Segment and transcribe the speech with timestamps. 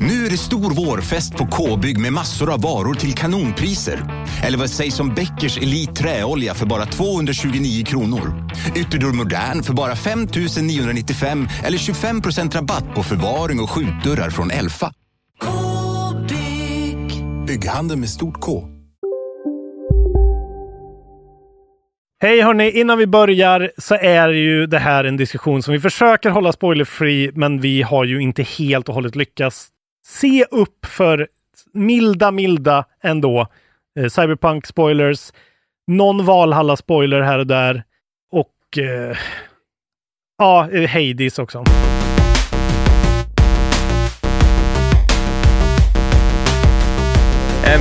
[0.00, 4.00] Nu är det stor vårfest på K-bygg med massor av varor till kanonpriser.
[4.44, 8.50] Eller vad sägs om Bäckers Elite Träolja för bara 229 kronor?
[8.76, 10.28] Ytterdörr Modern för bara 5
[10.62, 14.92] 995 eller 25% rabatt på förvaring och skjutdörrar från Elfa.
[15.42, 17.24] K-bygg.
[17.46, 18.68] Bygghandeln med stort K.
[22.22, 26.30] Hej hörni, innan vi börjar så är ju det här en diskussion som vi försöker
[26.30, 29.68] hålla spoilerfri, men vi har ju inte helt och hållet lyckats.
[30.08, 31.28] Se upp för
[31.72, 33.46] milda, milda ändå.
[33.98, 35.32] Eh, Cyberpunk spoilers,
[35.86, 37.84] någon Valhalla spoiler här och där
[38.32, 39.16] och eh,
[40.38, 41.64] ja, Hades också.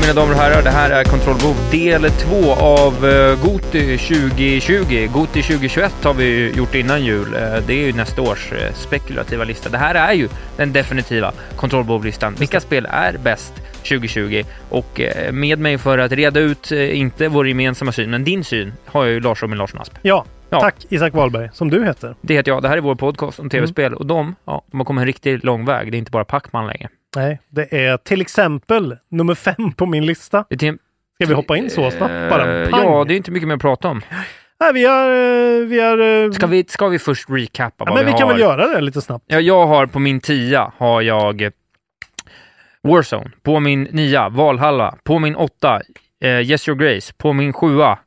[0.02, 5.08] Mina damer och herrar, det här är Control Group del 2 av eh, Goti 2020.
[5.14, 7.33] Goti 2021 har vi gjort innan jul.
[7.36, 9.69] Eh, Det är ju nästa års eh, spekulativa lista.
[9.69, 12.36] Det här är ju den definitiva Control Group-listan.
[12.39, 14.44] Vilka spel är bäst 2020?
[14.69, 18.44] Och eh, med mig för att reda ut, eh, inte vår gemensamma syn, men din
[18.44, 19.94] syn, har jag ju Lars Robin Larsson Asp.
[20.02, 20.59] Ja, Ja.
[20.61, 22.16] tack Isak Wahlberg, som du heter.
[22.22, 22.61] Det heter jag.
[22.61, 25.44] Det här är vår podcast om tv-spel och de, ja, de har kommit en riktigt
[25.44, 25.91] lång väg.
[25.91, 26.88] Det är inte bara Pacman längre.
[27.16, 30.45] Nej, det är till exempel nummer fem på min lista.
[31.16, 32.69] Ska vi hoppa in så snabbt Eh, bara?
[32.69, 32.84] Pang!
[32.84, 34.01] Ja, det är inte mycket mer att prata om.
[34.59, 35.09] Nej, vi har...
[35.09, 38.17] eh, Vi har eh, Ska vi, ska vi först recappa ja, vad men vi vi
[38.17, 38.34] kan har?
[38.34, 39.25] väl göra det lite snabbt.
[39.28, 41.50] Ja, jag har på min tia har jag
[42.84, 45.81] Warzone, på min nia Valhalla, på min åtta
[46.23, 48.00] eh, Yes Your Grace, på min sjua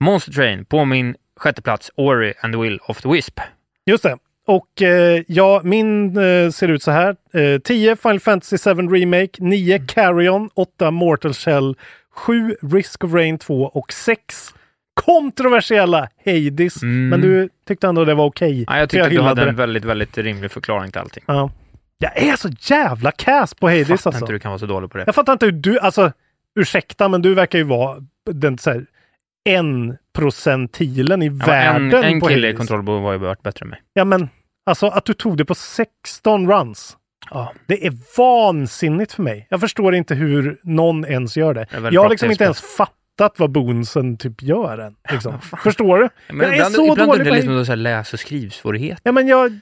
[0.00, 3.40] Monster Train, på min sjätte plats Ori and the Will of the Wisp.
[3.86, 4.16] Just det.
[4.48, 7.16] Och eh, ja, min eh, ser ut så här.
[7.34, 11.76] Eh, 10 Final Fantasy 7 Remake, 9 Carrion, 8 Mortal Shell,
[12.14, 14.54] 7 Risk of Rain 2 och 6
[15.04, 16.82] kontroversiella Hades.
[16.82, 17.08] Mm.
[17.08, 18.64] Men du tyckte ändå det var okej.
[18.66, 19.54] Ja, jag tyckte att du hade en det.
[19.54, 21.24] väldigt, väldigt rimlig förklaring till allting.
[21.26, 21.50] Ja.
[21.98, 24.08] Jag är så jävla kass på Hades Fattar alltså.
[24.08, 25.04] inte hur du kan vara så dålig på det.
[25.06, 26.12] Jag fattar inte hur du, alltså
[26.60, 27.96] ursäkta, men du verkar ju vara
[28.30, 28.86] den så här,
[29.44, 33.70] en procentilen i Ja, världen en, en kille i Boom var ju varit bättre än
[33.70, 33.82] mig.
[33.92, 34.28] Ja, men
[34.68, 36.96] alltså att du tog det på 16 runs.
[37.30, 37.52] Ja.
[37.66, 39.46] Det är vansinnigt för mig.
[39.50, 41.60] Jag förstår inte hur någon ens gör det.
[41.60, 44.94] är väldigt Jag har liksom inte ens fattat vad Boonsen typ gör än.
[45.10, 45.40] Liksom.
[45.40, 46.08] Förstår du?
[46.34, 48.20] Men jag är ibland, så ibland är dålig det på liksom så här läs och
[48.20, 49.00] skrivsvårighet.
[49.02, 49.58] Ja, men jag...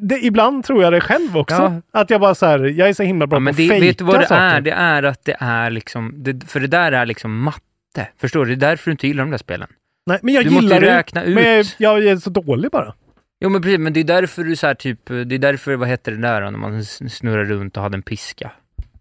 [0.00, 1.54] Det, ibland tror jag det själv också.
[1.56, 2.00] Ja.
[2.00, 3.82] Att jag bara så här, jag är så himla bra Ja, men på det, att
[3.82, 4.50] vet du vad det fejka är?
[4.50, 4.60] saker.
[4.62, 8.08] Det är att det är liksom, det, för det där är liksom matte.
[8.20, 8.56] Förstår du?
[8.56, 9.68] Det är därför du inte gillar de där spelen.
[10.06, 10.86] Nej, men jag Du måste gillar det.
[10.98, 11.34] räkna ut.
[11.34, 12.94] Men jag, jag är så dålig bara.
[13.40, 15.88] Jo men precis, men det är därför du så här typ, det är därför, vad
[15.88, 18.52] heter det där då, när man snurrar runt och hade en piska?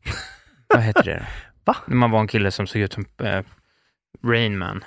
[0.67, 1.27] vad heter det?
[1.65, 1.75] Va?
[1.87, 3.41] När man var en kille som såg ut som eh,
[4.23, 4.83] Rainman.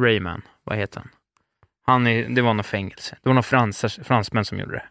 [0.00, 1.08] Rayman, vad heter han?
[1.86, 3.16] Han är, det var något fängelse.
[3.22, 4.84] Det var några fransar, fransmän som gjorde det.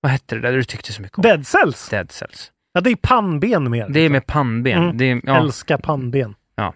[0.00, 1.22] Vad hette det där du tyckte så mycket om?
[1.22, 1.88] Dead Cells.
[1.88, 2.52] Dead Cells.
[2.72, 3.88] Ja, det är pannben mer.
[3.88, 4.82] Det är med pannben.
[4.82, 4.96] Mm.
[4.96, 6.34] Det är, ja, Älskar pannben.
[6.54, 6.74] Ja.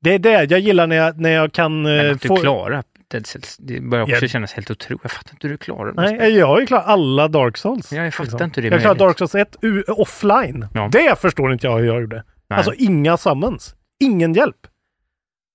[0.00, 2.36] Det är det jag gillar när jag, när jag kan men eh, att du få...
[2.36, 2.84] klarar
[3.22, 4.28] Dead det börjar också Ja.
[4.28, 5.02] kännas helt otroligt.
[5.02, 6.16] Jag fattar inte hur du klarar det.
[6.16, 7.92] Nej, jag har ju klarat alla Dark Souls.
[7.92, 8.44] Ja, jag fattar liksom.
[8.44, 9.04] inte hur det är Jag klarade.
[9.04, 10.68] Dark Souls 1 u- offline.
[10.74, 10.88] Ja.
[10.92, 12.24] Det förstår inte jag hur jag gjorde.
[12.48, 12.56] Nej.
[12.56, 13.74] Alltså inga summons.
[14.04, 14.56] Ingen hjälp.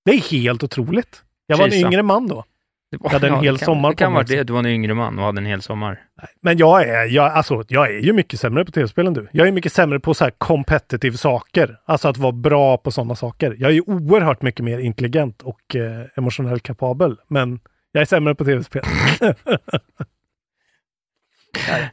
[0.06, 1.24] Det är helt otroligt.
[1.48, 2.44] Jag var en yngre man då.
[2.92, 4.60] Det hade en ja, hel det kan, sommar Det kan på mig det, du var
[4.60, 6.00] en yngre man och hade en hel sommar.
[6.42, 9.28] Men jag är, jag, alltså, jag är ju mycket sämre på tv-spel än du.
[9.32, 11.80] Jag är mycket sämre på så här competitive saker.
[11.86, 13.56] Alltså att vara bra på sådana saker.
[13.60, 17.18] Jag är ju oerhört mycket mer intelligent och eh, emotionellt kapabel.
[17.28, 17.60] Men
[17.92, 18.84] jag är sämre på tv-spel.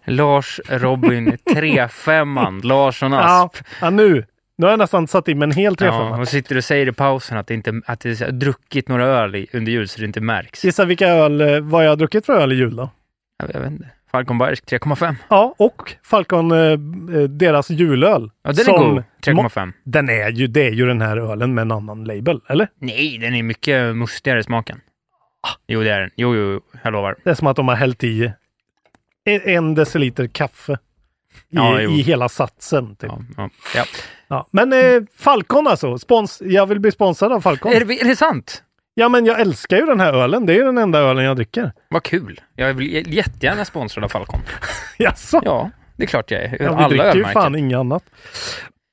[0.05, 3.65] Lars Robin 3-5an, Larsson ja, Asp.
[3.81, 4.25] ja, nu.
[4.59, 6.19] Nu har jag nästan satt in med en hel Ja, trefemma.
[6.21, 9.35] och sitter och säger i pausen att det inte att det är druckit några öl
[9.35, 10.65] i, under jul så det inte märks.
[10.65, 12.91] Gissa vilka öl, eh, vad jag har druckit för öl i jul då?
[13.39, 13.89] Jag, jag vet inte.
[14.11, 15.15] Falcon Bayersk 3,5.
[15.31, 18.31] Ja, och Falcon, eh, eh, deras julöl.
[18.43, 19.03] Ja, den är god.
[19.25, 19.73] 3,5.
[19.85, 22.69] Den är ju, det är ju den här ölen med en annan label, eller?
[22.79, 24.81] Nej, den är mycket mustigare i smaken.
[25.69, 26.11] Jo, det är den.
[26.17, 27.17] Jo, jo, jag lovar.
[27.25, 28.33] Det är som att de har hällt i
[29.25, 30.79] en deciliter kaffe
[31.37, 32.97] i, Ja, i hela satsen.
[32.97, 33.11] Typ.
[33.37, 33.85] Ja, ja.
[34.29, 34.47] Ja.
[34.51, 37.73] Men eh, Falcon alltså, spons jag vill bli sponsrad av Falcon.
[37.73, 38.63] Är, det, är det sant?
[38.95, 40.47] Ja, men jag älskar ju den här ölen.
[40.47, 41.73] Det är ju den enda ölen jag dricker.
[41.89, 42.41] Vad kul.
[42.55, 44.41] Jag vill jättegärna sponsrad av Falcon.
[44.99, 45.41] Jaså?
[45.45, 46.49] Ja, det är klart jag är.
[46.51, 47.33] Ja, vi Alla dricker ju ölmärken.
[47.43, 48.05] fan inget annat.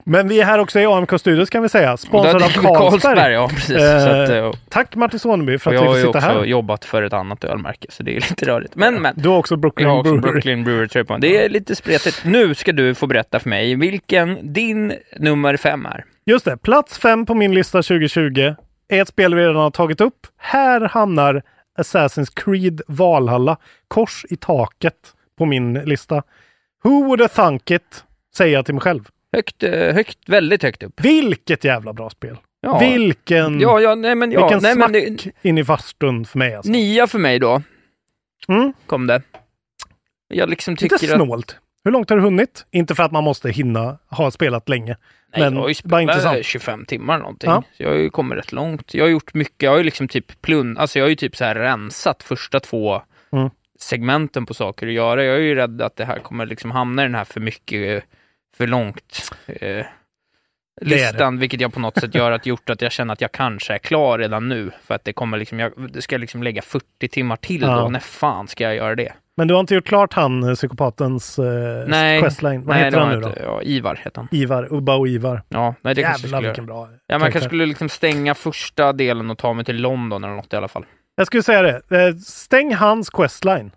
[0.05, 1.93] Men vi är här också i AMK Studios kan vi säga.
[1.93, 3.33] Och Sponsrad av Carlsberg.
[3.33, 3.77] Ja, precis.
[3.77, 6.39] Eh, att, eh, Tack Martin Soneby för och att jag vi har får sitta också
[6.39, 6.45] här.
[6.45, 8.75] jobbat för ett annat ölmärke, så det är lite rörigt.
[8.75, 9.13] Men, men.
[9.17, 10.31] Du har också Brooklyn Jag har också Brewery.
[10.31, 11.17] Brooklyn Brewery på.
[11.17, 12.21] Det är lite spretigt.
[12.25, 16.05] Nu ska du få berätta för mig vilken din nummer fem är.
[16.25, 18.55] Just det, plats fem på min lista 2020
[18.89, 20.27] är ett spel vi redan har tagit upp.
[20.37, 21.41] Här hamnar
[21.79, 23.57] Assassin's Creed Valhalla
[23.87, 24.93] kors i taket
[25.37, 26.23] på min lista.
[26.83, 28.03] Who would have thunk it?
[28.35, 29.03] Säger jag till mig själv.
[29.33, 31.01] Högt, eh, högt, väldigt högt upp.
[31.01, 32.37] Vilket jävla bra spel!
[32.61, 34.39] Ja, Vilken, ja, ja nej men ja.
[34.47, 36.71] vilken nej, men smack det, in i farstun för mig alltså.
[36.71, 37.61] Nia för mig då,
[38.47, 38.73] Mm.
[38.85, 39.21] kom det.
[40.27, 41.21] Jag liksom Lite tycker att...
[41.21, 41.57] snålt.
[41.83, 42.65] Hur långt har du hunnit?
[42.71, 44.97] Inte för att man måste hinna ha spelat länge.
[45.35, 46.45] Nej, men jag har ju spelat intressant.
[46.45, 47.49] 25 timmar någonting.
[47.49, 47.63] Ja.
[47.77, 48.93] Så jag har ju kommit rätt långt.
[48.93, 49.61] Jag har gjort mycket.
[49.61, 50.77] Jag har ju liksom typ plun...
[50.77, 53.01] Alltså jag har ju typ så här rensat första två
[53.31, 53.49] Mm.
[53.79, 55.23] segmenten på saker att göra.
[55.23, 58.03] Jag är ju rädd att det här kommer liksom hamna i den här för mycket,
[58.57, 59.85] för långt eh,
[60.81, 63.73] listan, vilket jag på något sätt gör att gjort att jag känner att jag kanske
[63.73, 64.71] är klar redan nu.
[64.83, 67.75] För att det kommer liksom, jag ska liksom lägga 40 timmar till Ja.
[67.81, 67.89] då.
[67.89, 69.13] När fan ska jag göra det?
[69.37, 72.21] Men du har inte gjort klart han eh, psykopatens eh, Nej.
[72.21, 72.63] questline?
[72.65, 73.27] Vad Nej, heter han nu då?
[73.27, 73.39] inte.
[73.43, 74.27] Ja, Ivar heter han.
[74.31, 75.41] Ivar, Ubba och Ivar.
[75.49, 78.93] Ja, nej, det kanske Jävlar skulle vilken bra Ja, man kanske skulle liksom stänga första
[78.93, 80.85] delen och ta mig till London eller något i alla fall.
[81.15, 81.81] Jag skulle säga det.
[82.07, 83.71] Eh, stäng hans questline.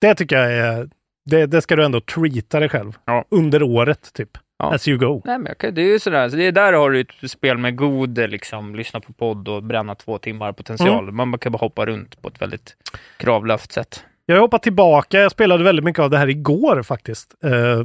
[0.00, 0.88] Det tycker jag är...
[1.28, 2.92] Det, det ska du ändå treata dig själv.
[3.04, 3.24] Ja.
[3.28, 4.30] Under året, typ.
[4.58, 4.74] Ja.
[4.74, 5.22] As you go.
[5.24, 7.58] Nej, men kan- det är ju sådär, så det är där har du ett spel
[7.58, 11.08] med god, eh, liksom, lyssna på podd och bränna två timmar potential.
[11.08, 11.30] Mm.
[11.30, 12.76] Man kan bara hoppa runt på ett väldigt
[13.16, 14.04] kravlöst sätt.
[14.26, 15.18] Jag har hoppat tillbaka.
[15.20, 17.34] Jag spelade väldigt mycket av det här igår faktiskt.
[17.44, 17.82] Eh,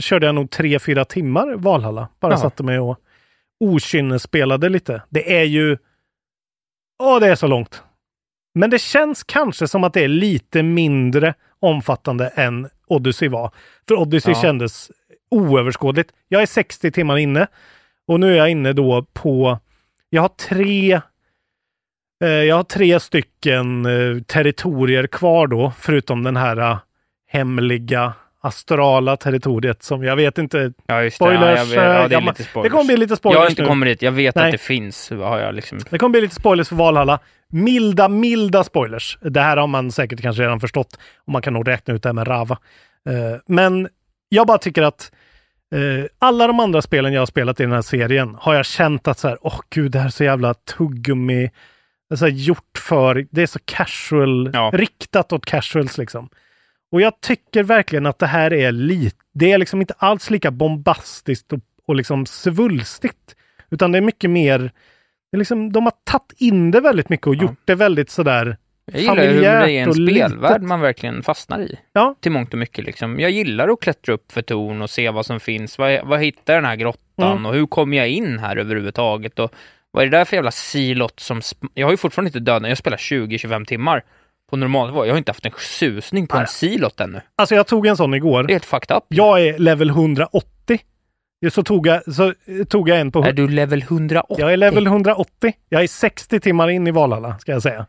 [0.00, 2.08] körde jag nog tre, fyra timmar Valhalla.
[2.20, 2.40] Bara Jaha.
[2.40, 2.98] satte mig och
[3.60, 5.02] okynnesspelade lite.
[5.08, 5.78] Det är ju...
[7.02, 7.82] Åh, det är så långt.
[8.54, 13.50] Men det känns kanske som att det är lite mindre omfattande än Odyssey var.
[13.88, 14.42] För Odyssey Ja.
[14.42, 14.90] kändes
[15.30, 16.12] oöverskådligt.
[16.28, 17.46] Jag är 60 timmar inne
[18.06, 19.58] och nu är jag inne då på...
[20.10, 21.00] Jag har tre
[22.24, 26.78] Eh, Jag har tre stycken eh, territorier kvar då, förutom den här eh,
[27.28, 30.72] hemliga astrala territoriet som jag vet inte.
[30.86, 31.70] Ja, Spoilers.
[31.70, 31.74] det.
[31.76, 32.72] Ja, jag vet, ja, det eh, är lite Det spoilers.
[32.72, 33.68] kommer bli lite jag spoilers har inte nu.
[33.68, 34.02] kommit dit.
[34.02, 34.44] Jag vet Nej.
[34.44, 35.10] att det finns.
[35.10, 35.78] Har jag liksom...
[35.90, 37.18] Det kommer bli lite spoilers för Valhalla.
[37.52, 39.18] Milda, milda spoilers.
[39.20, 42.08] Det här har man säkert kanske redan förstått och man kan nog räkna ut det
[42.08, 42.58] här med Rava.
[43.08, 43.88] Eh, Men
[44.28, 45.12] jag bara tycker att
[45.74, 49.08] eh, alla de andra spelen jag har spelat i den här serien har jag känt
[49.08, 51.50] att så här, åh gud, det här är så jävla tuggummi.
[52.08, 56.28] Det är så gjort för, det är så casual, riktat åt casuals liksom.
[56.92, 60.50] Och jag tycker verkligen att det här är lite, det är liksom inte alls lika
[60.50, 63.36] bombastiskt och, och liksom svulstigt.
[63.70, 64.72] Utan det är mycket mer,
[65.32, 67.42] det liksom, de har tagit in det väldigt mycket och Ja.
[67.42, 68.56] gjort det väldigt sådär
[68.92, 70.62] Jag gillar hur det är en spelvärld litet.
[70.62, 71.78] man verkligen fastnar i.
[71.92, 72.14] Ja.
[72.20, 72.84] Till mångt och mycket.
[72.84, 73.20] Liksom.
[73.20, 75.78] Jag gillar att klättra upp för torn och se vad som finns.
[75.78, 77.00] Vad, vad hittar den här grottan
[77.32, 77.46] Mm.
[77.46, 79.38] och hur kommer jag in här överhuvudtaget?
[79.38, 79.54] Och
[79.90, 81.40] vad är det där för jävla silot som...
[81.74, 84.04] Jag har ju fortfarande inte dödat Jag spelar 20-25 timmar
[84.50, 85.06] på normalnivå.
[85.06, 87.20] Jag har inte haft en susning på en silot ännu.
[87.36, 88.42] Alltså jag tog en sån igår.
[88.42, 89.04] Det är helt fucked up.
[89.08, 90.78] Jag är level 180.
[91.50, 92.34] Så tog jag, så
[92.68, 93.22] tog jag en på...
[93.24, 94.36] Är du level 180?
[94.38, 95.52] Jag är level 180.
[95.68, 97.86] Jag är 60 timmar in i Valhalla, ska jag säga.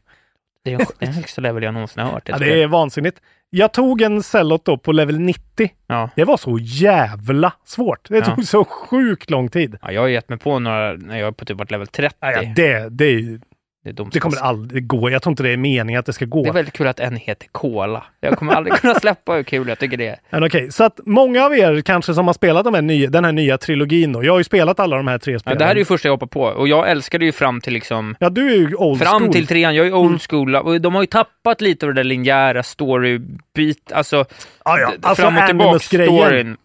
[0.64, 3.22] Det är den- högsta level jag någonsin har i Ja, det är vansinnigt.
[3.50, 5.70] Jag tog en Cellot då på level 90.
[5.88, 6.10] Ja.
[6.16, 8.10] Det var så jävla svårt.
[8.10, 8.26] Det Ja.
[8.36, 9.78] tog så sjukt lång tid.
[9.82, 12.16] ja, jag har gett mig på några när jag på typ varit level 30.
[12.20, 13.40] Ja, det, det, är ju-
[13.84, 14.10] det, dumt.
[14.14, 15.10] det kommer aldrig gå.
[15.10, 16.44] Jag tror inte det är meningen att det ska gå.
[16.44, 18.04] Det är väldigt kul att en heter Cola.
[18.20, 20.20] Jag kommer aldrig kunna släppa hur kul jag tycker det är.
[20.30, 23.26] Men okej, så att många av er kanske som har spelat de här nya, den
[23.26, 24.24] här nya trilogin då.
[24.24, 25.58] Jag har ju spelat alla de här tre Ja, spelen.
[25.60, 28.16] det här är ju första jag hoppar på och jag älskade ju fram till liksom
[28.20, 29.34] Ja, du är ju old Fram school.
[29.34, 30.20] till trean, jag är old Mm.
[30.20, 34.26] school och de har ju tappat lite av det där linjära story-bit, alltså,
[34.66, 34.94] Ja, ja.
[35.02, 36.58] Alltså fram och tillbaka storyn.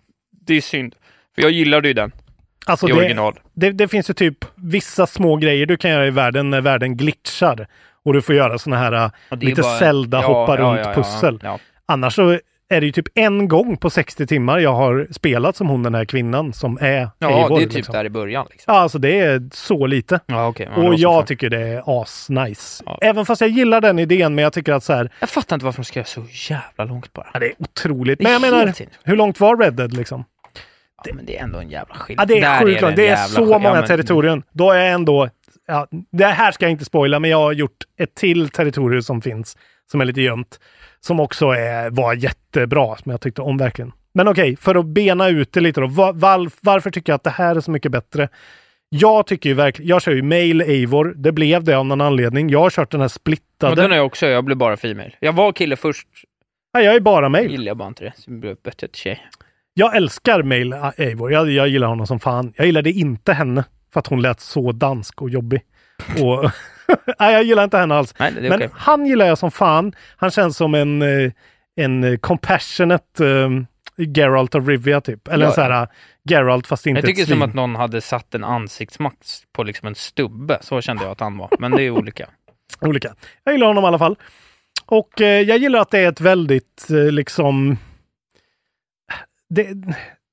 [0.47, 0.95] Det är synd.
[1.35, 2.13] För jag gillade ju den
[2.67, 3.39] Alltså i det, original.
[3.55, 6.97] det, det finns ju typ vissa små grejer du kan göra i världen när världen
[6.97, 7.67] glitchar.
[8.05, 11.41] Och du får göra såna här lite bara- Zelda, ja, hoppa ja, runt ja, pussel.
[11.87, 15.69] Annars så är det ju typ en gång på 60 timmar jag har spelat som
[15.69, 17.93] hon den här kvinnan som är ja Eivor, det är typ liksom.
[17.93, 18.47] där i början.
[18.51, 18.75] Liksom.
[18.75, 20.21] Ja, alltså det är så lite.
[20.27, 21.27] Ja, det och jag fan.
[21.27, 22.83] tycker det är asnice.
[22.87, 22.99] Ja.
[23.03, 25.65] Även fast jag gillar den idén, men jag tycker att så här, jag fattar inte
[25.65, 27.27] varför de ska göra så jävla långt bara.
[27.33, 28.19] ja, det är otroligt.
[28.19, 30.25] Det är Men jag menar, hur långt var Red Dead liksom?
[31.05, 32.29] Ja, men det är ändå en jävla Ja, skillnad.
[32.29, 32.97] det är sjukt långt.
[32.97, 34.43] Det är en jävla så många ja, men- territorium.
[34.53, 35.29] Då är jag ändå
[35.67, 39.23] ja, det här ska jag inte spoila, men jag har gjort ett till territorium som
[39.23, 39.57] finns,
[39.91, 40.61] som är lite gömt,
[41.01, 43.93] som också är, var jättebra, som jag tyckte om verkligen.
[44.15, 45.87] Men okej, för att bena ut det lite då.
[45.87, 48.29] Va- val- varför tycker jag att det här är så mycket bättre?
[48.89, 51.15] Jag tycker ju verkligen, jag kör ju mail Eivor.
[51.17, 52.49] Det blev det av någon anledning.
[52.51, 53.75] Jag har kört den här Men splittade.
[53.83, 55.13] den har jag också, jag blev bara female.
[55.21, 56.09] Jag var kille först,
[56.75, 57.51] Nej, jag är bara mail.
[57.51, 58.13] gillade jag bara inte det.
[58.17, 59.23] Så jag blev bättre till tjej.
[59.79, 61.33] Jag älskar mail Eivor.
[61.33, 62.53] Jag, jag gillar honom som fan.
[62.57, 65.63] Jag gillade inte henne för att hon lät så dansk och jobbig.
[66.23, 66.51] Och
[67.19, 68.15] Nej, jag gillar inte henne alls.
[68.19, 69.93] Nej, Men han gillar jag som fan.
[70.17, 71.33] Han känns som en, eh,
[71.77, 73.67] en eh, compassionate um,
[73.97, 75.29] Geralt of Rivia typ.
[75.29, 75.89] Eller Ja, en sån här
[76.31, 79.89] Geralt fast inte Jag tycker ett som att någon hade satt en ansiktsmask på liksom
[79.89, 80.59] en stubbe.
[80.61, 81.49] Så kände jag att han var.
[81.59, 82.29] Men det är olika.
[82.81, 83.15] Olika.
[83.45, 84.17] Jag gillar honom i alla fall.
[84.87, 87.79] Och eh, jag gillar att det är ett väldigt eh, liksom...
[89.49, 89.69] Det,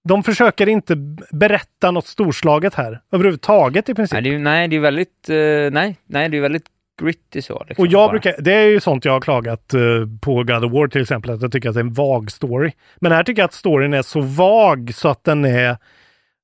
[0.10, 0.96] de försöker inte
[1.32, 4.13] berätta något storslaget här överhuvudtaget i princip.
[4.13, 5.36] nej, det är, nej, det är väldigt, eh,
[5.72, 6.65] nej, nej, det är väldigt
[7.01, 7.65] gritty så.
[7.67, 8.12] Liksom, Och jag bara.
[8.12, 9.79] brukar, det är ju sånt jag har klagat eh,
[10.22, 12.72] på God of War till exempel, att jag tycker att det är en vag story.
[13.00, 15.77] Men här tycker jag att storyn är så vag så att den är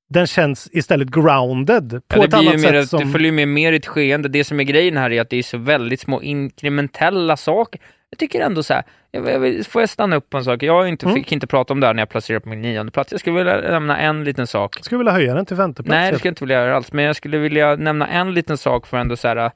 [0.10, 2.90] den känns istället grounded på Ja, ett annat sätt.
[2.90, 4.30] Som, Det följer med mer i ett skeende.
[4.30, 7.82] Det som är grejen här är att det är så väldigt små inkrementella saker.
[8.10, 10.64] Jag tycker ändå så här, jag, jag, får jag stanna upp på en sak?
[10.64, 11.16] Jag inte, Mm.
[11.16, 13.12] fick inte prata om det här när jag placerade på min nionde plats.
[13.12, 14.78] Jag skulle vilja nämna en liten sak.
[14.82, 15.90] skulle vilja höja den till femte plats.
[15.92, 18.58] Nej, det skulle jag inte vilja göra alls, men jag skulle vilja nämna en liten
[18.58, 19.52] sak för ändå så här,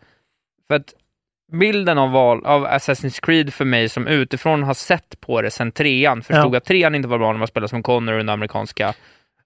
[0.68, 0.94] för att
[1.52, 5.72] bilden av, val, av Assassin's Creed för mig som utifrån har sett på det sedan
[5.72, 6.58] trean, förstod Ja.
[6.58, 8.94] att trean inte var bra när man spelade som Connor under amerikanska...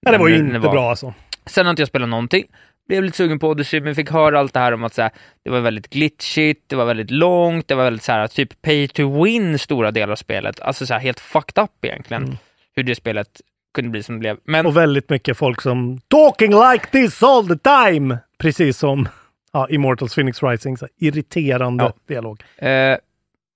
[0.02, 1.14] Nej, det var ju inte bra alltså.
[1.46, 2.44] Sen har inte jag spelat någonting.
[2.88, 5.12] Blev lite sugen på Odyssey, men fick höra allt det här om att så här,
[5.44, 8.88] det var väldigt glitchigt, det var väldigt långt, det var väldigt så här, typ pay
[8.88, 10.60] to win stora delar av spelet.
[10.60, 12.38] Alltså så här, helt fucked up egentligen, Mm.
[12.76, 13.42] hur det spelet
[13.74, 14.38] kunde bli som det blev.
[14.44, 18.18] Men Och väldigt mycket folk som talking like this all the time.
[18.38, 19.10] Precis som
[19.54, 20.78] ja, Immortals Phoenix Rising.
[20.78, 21.94] Så irriterande Ja.
[22.08, 22.44] dialog.
[22.58, 22.98] Eh,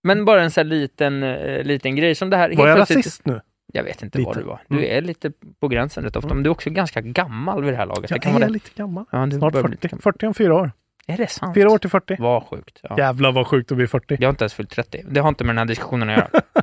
[0.04, 2.56] men bara en sån här liten, eh, liten grej som det här.
[2.56, 3.42] Var jag plötsligt- rasist nu?
[3.74, 4.28] Jag vet inte Lite.
[4.28, 4.62] vad du var.
[4.68, 4.98] Du Mm.
[4.98, 7.86] är lite på gränsen rätt ofta, men du är också ganska gammal vid det här
[7.86, 8.10] laget.
[8.10, 8.54] det Jag kan är vara det.
[8.54, 9.06] lite gammal.
[9.12, 9.72] Ja, Snart börjar bli 40.
[9.72, 10.01] lite gammal.
[10.01, 10.72] 40 om fyra år.
[11.08, 11.54] Är det sant?
[11.56, 12.16] Fyra år till 40.
[12.20, 12.80] Vad sjukt.
[12.84, 12.96] Ja.
[12.98, 14.18] Jävlar vad sjukt att bli 40.
[14.20, 15.04] Jag har inte ens fyllt 30.
[15.10, 16.30] Det har inte med den här diskussionen att göra.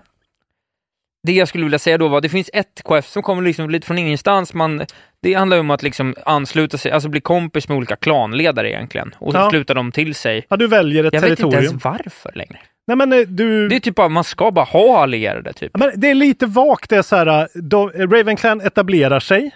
[1.23, 3.87] det jag skulle vilja säga då var, det finns ett KF som kommer liksom lite
[3.87, 4.55] från ingenstans.
[4.55, 4.83] Man,
[5.23, 9.15] det handlar om att liksom ansluta sig, alltså bli kompis med olika klanledare egentligen.
[9.19, 9.50] Och så Ja.
[9.50, 10.47] slutar de till sig.
[10.49, 11.65] Ja, du väljer ett Jag vet inte territorium.
[11.71, 12.59] ens varför längre.
[12.88, 13.68] Nej, men eh, du...
[13.68, 15.76] Det är typ bara, man ska bara ha allierade typ.
[15.78, 16.90] Men det är lite vagt.
[16.90, 19.50] Det är så här, de, Ravenclan etablerar sig.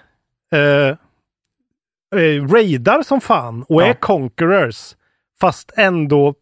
[0.52, 0.88] Eh,
[2.20, 3.86] eh, raidar som fan och Ja.
[3.86, 4.94] är conquerors.
[5.40, 6.34] Fast ändå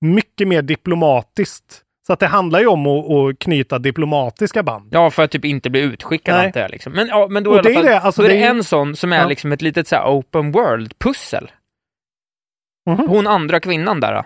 [0.00, 1.82] mycket mer diplomatiskt.
[2.06, 4.88] Så att det handlar ju om att, att knyta diplomatiska band.
[4.92, 6.70] Ja, för att typ inte bli utskickad antar jag.
[6.70, 6.92] Liksom.
[6.92, 8.50] Men, ja, men då, Och det är fall, det, alltså då är det det är-
[8.50, 9.26] en sån som är Ja.
[9.28, 11.50] liksom ett litet så här open world-pussel.
[12.90, 13.08] Mhm.
[13.08, 14.24] Hon andra kvinnan där då.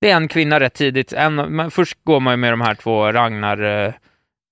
[0.00, 1.12] Det är en kvinna rätt tidigt.
[1.12, 3.92] En, men först går man ju med de här två Ragnar, eh,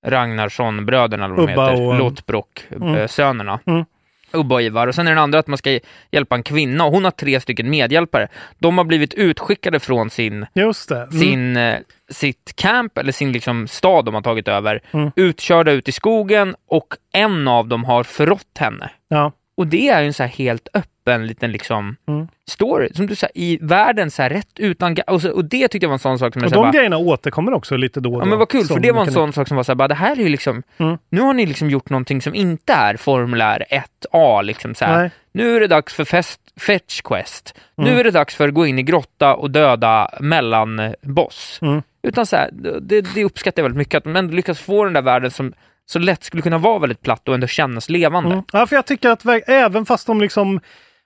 [0.07, 1.87] Ragnarsson-bröderna, eller vad de Ubba heter.
[1.87, 3.61] och- Lothbrok-sönerna.
[3.67, 3.85] Mm.
[4.33, 4.87] Ubba och Ivar.
[4.87, 5.79] Och sen är den andra att man ska
[6.11, 8.29] hjälpa en kvinna och hon har tre stycken medhjälpare.
[8.59, 10.97] De har blivit utskickade från sin Just det.
[11.03, 11.11] Mm.
[11.11, 11.79] sin, eh,
[12.11, 15.11] sitt camp, eller sin liksom stad de har tagit över, Mm.
[15.17, 18.91] utkörda ut i skogen och en av dem har förrått henne.
[19.09, 19.33] Ja.
[19.57, 22.29] Och det är ju en så här helt öppen liten liksom Mm.
[22.51, 24.97] story, som du säger, i världen så här rätt utan...
[25.07, 26.97] Och, så, och det tyckte jag var en sån sak som Och de bara, grejerna
[26.99, 28.27] återkommer också lite då och Ja då.
[28.31, 29.95] men vad kul, för det var en sån sak som var så här, bara, det
[29.95, 30.99] här är ju liksom, Mm.
[31.11, 35.11] nu har ni liksom gjort någonting som inte är formulär 1A, liksom så här.
[35.33, 37.55] Nu är det dags för fest, fetch quest.
[37.77, 37.99] Nu Mm.
[37.99, 41.59] är det dags för att gå in i grotta och döda mellanboss.
[41.63, 41.83] Mm.
[42.03, 44.93] Utan så här, det, det uppskattar jag väldigt mycket, att de ändå lyckas få den
[44.93, 45.53] där världen som
[45.87, 48.33] så lätt skulle kunna vara väldigt platt och ändå kännas levande.
[48.33, 48.45] Mm.
[48.53, 50.61] Ja, för jag tycker att även fast de liksom,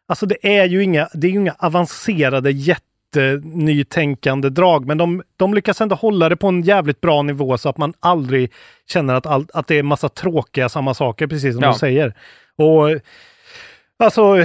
[0.09, 5.81] alltså det är ju inga, det är inga avancerade jättenytänkande drag, men de, de lyckas
[5.81, 8.53] ändå hålla det på en jävligt bra nivå så att man aldrig
[8.89, 11.73] känner att, all, att det är massa tråkiga samma saker, precis som Ja.
[11.73, 12.15] du säger.
[12.57, 12.89] Och
[14.01, 14.37] Alltså,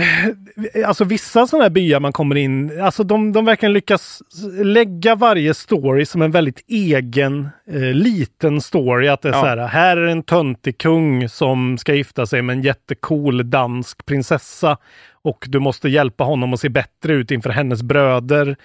[0.85, 4.21] alltså vissa sådana här byar man kommer in, alltså de, de verkligen lyckas
[4.63, 9.07] lägga varje story som en väldigt egen eh, liten story.
[9.07, 9.39] Att det är Ja.
[9.41, 14.05] så här, här är en töntig kung som ska gifta sig med en jättecool dansk
[14.05, 14.77] prinsessa
[15.21, 18.55] och du måste hjälpa honom att se bättre ut inför hennes bröder.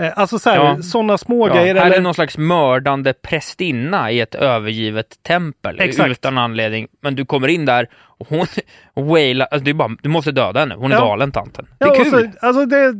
[0.00, 0.82] Eh, alltså så här, Ja.
[0.82, 1.74] sådana små Ja, grejer.
[1.74, 6.10] här eller, är någon slags mördande prästinna i ett övergivet tempel Exakt.
[6.10, 6.88] utan anledning.
[7.02, 8.46] Men du kommer in där och hon
[9.06, 11.00] wailar, alltså är bara, du måste döda henne, hon är Ja.
[11.00, 11.66] galen tanten.
[11.78, 12.10] Det är kul.
[12.10, 12.94] Så, alltså det,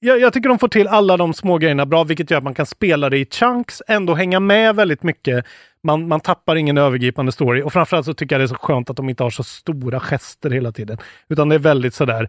[0.00, 2.54] jag, jag tycker de får till alla de små grejerna bra, vilket gör att man
[2.54, 5.44] kan spela det i chunks, ändå hänga med väldigt mycket.
[5.82, 8.90] Man, man tappar ingen övergripande story och framförallt så tycker jag det är så skönt
[8.90, 10.98] att de inte har så stora gester hela tiden.
[11.28, 12.28] Utan det är väldigt sådär,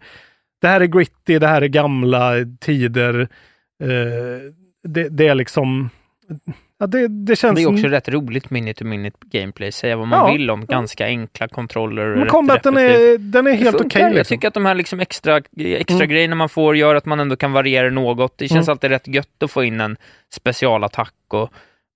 [0.60, 3.28] det här är gritty, det här är gamla tider.
[3.80, 3.88] Eh,
[4.88, 5.90] det, det är liksom...
[6.78, 7.56] Ja, det, det känns...
[7.56, 9.72] Det är också som- rätt roligt minute-to-minute gameplay.
[9.72, 10.32] Säga vad man Ja.
[10.32, 12.16] vill om ganska enkla kontroller.
[12.16, 14.02] Men combaten är, den är helt okej.
[14.02, 14.36] Jag liksom.
[14.36, 16.08] tycker att de här liksom extra, extra Mm.
[16.08, 18.38] grejerna man får gör att man ändå kan variera något.
[18.38, 18.72] Det känns Mm.
[18.72, 19.96] alltid rätt gött att få in en
[20.32, 21.50] specialattack och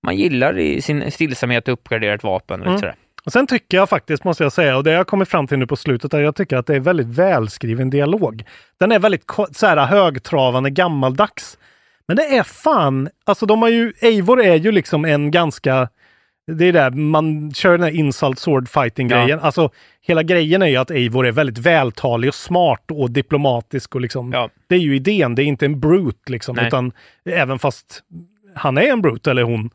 [0.05, 2.61] man gillar i sin stillsamhet att uppgradera ett vapen.
[2.63, 2.77] Mm.
[2.79, 2.95] sådär.
[3.25, 5.67] Och sen tycker jag faktiskt, måste jag säga, och det jag kommit fram till nu
[5.67, 8.43] på slutet, är jag tycker att det är väldigt välskriven dialog.
[8.79, 11.57] Den är väldigt så här, högtravande, gammaldags.
[12.07, 15.89] Men det är fan, alltså de har ju, Eivor är ju liksom en ganska,
[16.51, 19.39] det är där man kör den här insult sword fighting grejen.
[19.39, 19.69] Alltså
[20.01, 24.31] hela grejen är ju att Eivor är väldigt vältalig och smart och diplomatisk och liksom,
[24.33, 24.49] Ja.
[24.67, 26.67] det är ju idén, det är inte en brute liksom, Nej.
[26.67, 26.91] utan
[27.29, 28.03] även fast
[28.55, 29.69] han är en brute eller hon.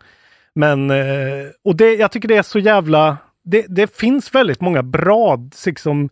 [0.54, 4.82] Men, eh, och det, jag tycker det är så jävla, det, det finns väldigt många
[4.82, 6.08] bra, liksom,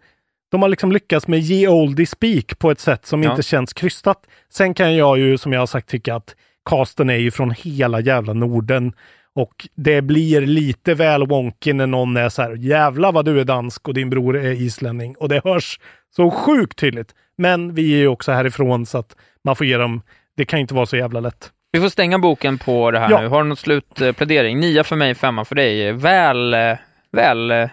[0.50, 3.30] de har liksom lyckats med ge oldie speak på ett sätt som Ja.
[3.30, 4.18] inte känns krystat.
[4.52, 6.34] Sen kan jag ju, som jag har sagt, tycka att
[6.70, 8.92] casten är ju från hela jävla Norden.
[9.34, 13.44] Och det blir lite väl wonky när någon är så här, jävla vad du är
[13.44, 15.16] dansk och din bror är islänning.
[15.16, 15.80] Och det hörs
[16.16, 17.14] så sjukt tydligt.
[17.38, 20.02] Men vi är ju också härifrån så att man får ge dem,
[20.36, 21.50] det kan inte vara så jävla lätt.
[21.72, 23.20] Vi får stänga boken på det här Ja.
[23.20, 23.28] nu.
[23.28, 24.60] Har du något slutplädering?
[24.60, 25.92] Nia för mig, femma för dig.
[25.92, 26.76] Väl, eh,
[27.12, 27.68] väl...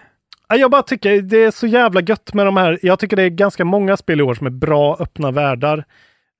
[0.48, 2.78] Ja, Jag bara tycker det är så jävla gött med de här.
[2.82, 5.84] Jag tycker det är ganska många spel i år som är bra öppna världar.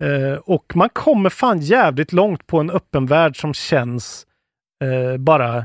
[0.04, 4.26] Eh, och man kommer fan jävligt långt på en öppen värld som känns
[4.84, 5.64] eh, bara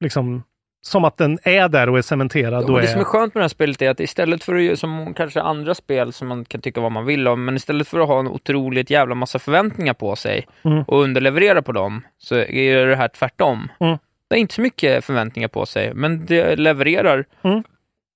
[0.00, 0.42] liksom
[0.84, 2.64] som att den är där och är cementerad.
[2.64, 2.92] Och och det är...
[2.92, 5.74] som är skönt med det här spelet är att istället för att som kanske andra
[5.74, 8.28] spel som man kan tycka vad man vill om, men istället för att ha en
[8.28, 10.82] otroligt jävla massa förväntningar på sig Mm.
[10.82, 13.68] och underleverera på dem, så är det här tvärtom.
[13.80, 13.98] Mm.
[14.28, 17.62] Det är inte så mycket förväntningar på sig, men det levererar Mm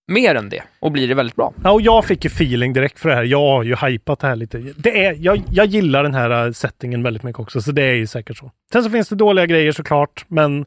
[0.08, 1.52] mer än det och blir det väldigt bra.
[1.64, 3.24] Ja, och jag fick ju feeling direkt för det här.
[3.24, 4.58] Jag har ju hypat det här lite.
[4.58, 7.94] Det är, jag, jag gillar den här äh, settingen väldigt mycket också, så det är
[7.94, 8.50] ju säkert så.
[8.72, 10.62] Sen så finns det dåliga grejer såklart, men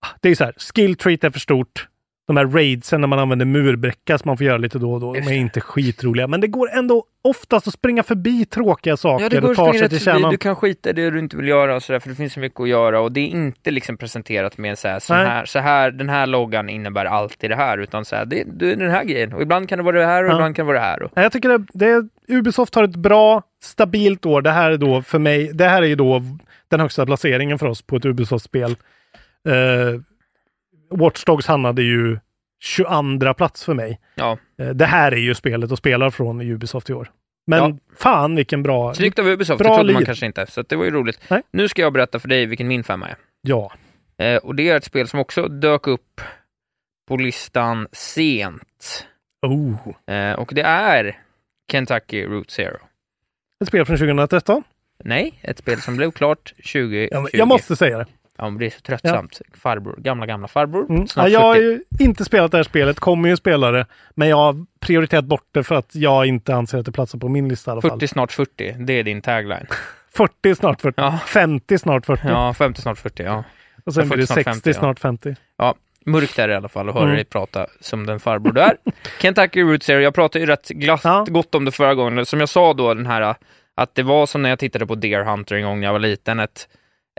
[0.00, 1.88] ah, det är ju så här, skill treat är för stort.
[2.26, 5.12] De här raidsen när man använder murbräcka som man får göra lite då och då,
[5.14, 6.26] de är inte skitroliga.
[6.26, 9.68] Men det går ändå oftast att springa förbi tråkiga saker Ja, det går och ta
[9.68, 10.18] springa sig till förbi.
[10.18, 10.30] kärnan.
[10.30, 12.40] Du kan skita i det du inte vill göra och sådär, för det finns så
[12.40, 15.58] mycket att göra och det är inte liksom presenterat med så här, så här, så
[15.58, 18.90] här den här loggan innebär alltid det här, utan så här, det, det är den
[18.90, 20.34] här grejen och ibland kan det vara det här och Ja.
[20.34, 21.02] ibland kan det vara det här.
[21.02, 24.42] Och, Jag tycker det, det, Ubisoft har ett bra, stabilt år.
[24.42, 26.22] Det här är då för mig, det här är ju då
[26.68, 28.70] den högsta placeringen för oss på ett Ubisoft-spel.
[29.48, 30.00] Uh,
[30.92, 32.18] Watch Dogs hamnade ju
[32.64, 34.00] 22 plats för mig.
[34.14, 34.38] ja.
[34.58, 37.10] Eh, det här är ju spelet och spelar från Ubisoft i år.
[37.46, 37.78] Men Ja.
[37.96, 38.94] fan vilken bra...
[38.94, 40.06] Snyggt av Ubisoft, Bra det trodde man lead.
[40.06, 41.20] kanske inte, så det var ju roligt.
[41.28, 41.42] Nej.
[41.50, 43.16] Nu ska jag berätta för dig vilken min femma är.
[43.42, 43.72] Ja.
[44.18, 46.20] Eh, och det är ett spel som också dök upp
[47.08, 49.06] på listan sent.
[49.46, 50.14] Oh.
[50.14, 51.18] Eh, och det är
[51.72, 52.76] Kentucky Route Zero.
[53.62, 54.62] Ett spel från 2013.
[55.04, 57.08] Nej, ett spel som blev klart 2020.
[57.10, 58.06] Ja, men jag måste säga det.
[58.42, 59.40] Ja, men det är så tröttsamt.
[59.54, 60.90] Farbror, gamla, gamla farbror.
[60.90, 61.06] Mm.
[61.16, 61.64] Ja, jag har 40.
[61.66, 63.86] ju inte spelat det här spelet, kommer ju spela det.
[64.14, 67.28] Men jag har prioriterat bort det för att jag inte anser att det platsar på
[67.28, 67.90] min lista i alla fall.
[67.90, 68.72] 40, snart 40.
[68.78, 69.66] Det är din tagline.
[70.16, 70.94] 40 snart 40.
[71.00, 71.18] Ja.
[71.26, 72.22] 50 snart 40.
[72.28, 73.22] Ja, 50, snart 40.
[73.22, 73.44] Ja.
[73.84, 74.74] och sen 40 blir det snart 60 50, ja.
[74.74, 75.36] snart 50.
[75.58, 75.74] Ja,
[76.06, 77.16] mörkt är det i alla fall att höra Mm.
[77.16, 78.76] dig prata som den farbror du är.
[79.20, 81.26] Kentucky Route Zero, jag pratade ju rätt glatt Ja.
[81.28, 82.26] gott om det förra gången.
[82.26, 83.34] Som jag sa då, den här
[83.74, 86.00] att det var som när jag tittade på Deer Hunter en gång när jag var
[86.00, 86.40] liten.
[86.40, 86.68] Ett,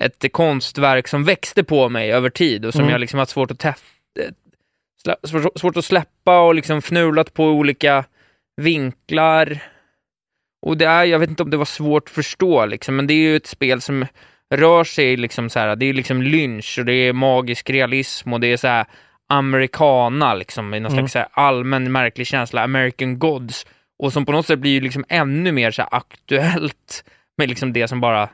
[0.01, 2.91] ett konstverk som växte på mig över tid och som Mm.
[2.91, 3.71] jag liksom haft svårt att, eh,
[5.23, 8.05] svårt, svårt att släppa och liksom fnulat på olika
[8.61, 9.59] vinklar.
[10.65, 13.13] Och det är, jag vet inte om det var svårt att förstå liksom, men det
[13.13, 14.05] är ju ett spel som
[14.53, 18.39] rör sig liksom så här, det är liksom lynch och det är magisk realism och
[18.39, 18.85] det är så här
[19.29, 21.07] americana liksom, i någon Mm.
[21.07, 23.65] slags allmän märklig känsla, American Gods.
[23.99, 27.03] Och som på något sätt blir ju liksom ännu mer så aktuellt
[27.37, 28.29] med liksom det som bara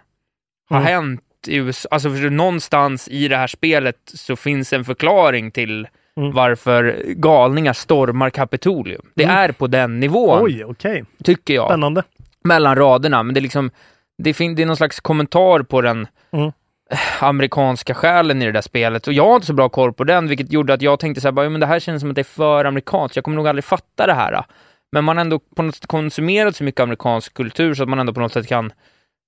[0.69, 0.83] har Mm.
[0.87, 1.89] hänt i USA.
[1.91, 6.31] Alltså för någonstans i det här spelet så finns en förklaring till Mm.
[6.33, 9.01] varför galningar stormar Kapitolium.
[9.15, 9.35] Det Mm.
[9.35, 11.03] är på den nivån, Oj, okej.
[11.23, 12.03] tycker jag Spännande.
[12.43, 13.71] mellan raderna, men det är liksom
[14.17, 16.51] det, fin- det är någon slags kommentar på den Mm.
[17.19, 20.27] amerikanska själen i det där spelet och jag har inte så bra koll på den,
[20.27, 22.15] vilket gjorde att jag tänkte så här, bara, "Ja, men det här känns som att
[22.15, 24.43] det är för amerikanskt, jag kommer nog aldrig fatta det här.
[24.91, 27.99] Men man har ändå på något sätt konsumerat så mycket amerikansk kultur så att man
[27.99, 28.71] ändå på något sätt kan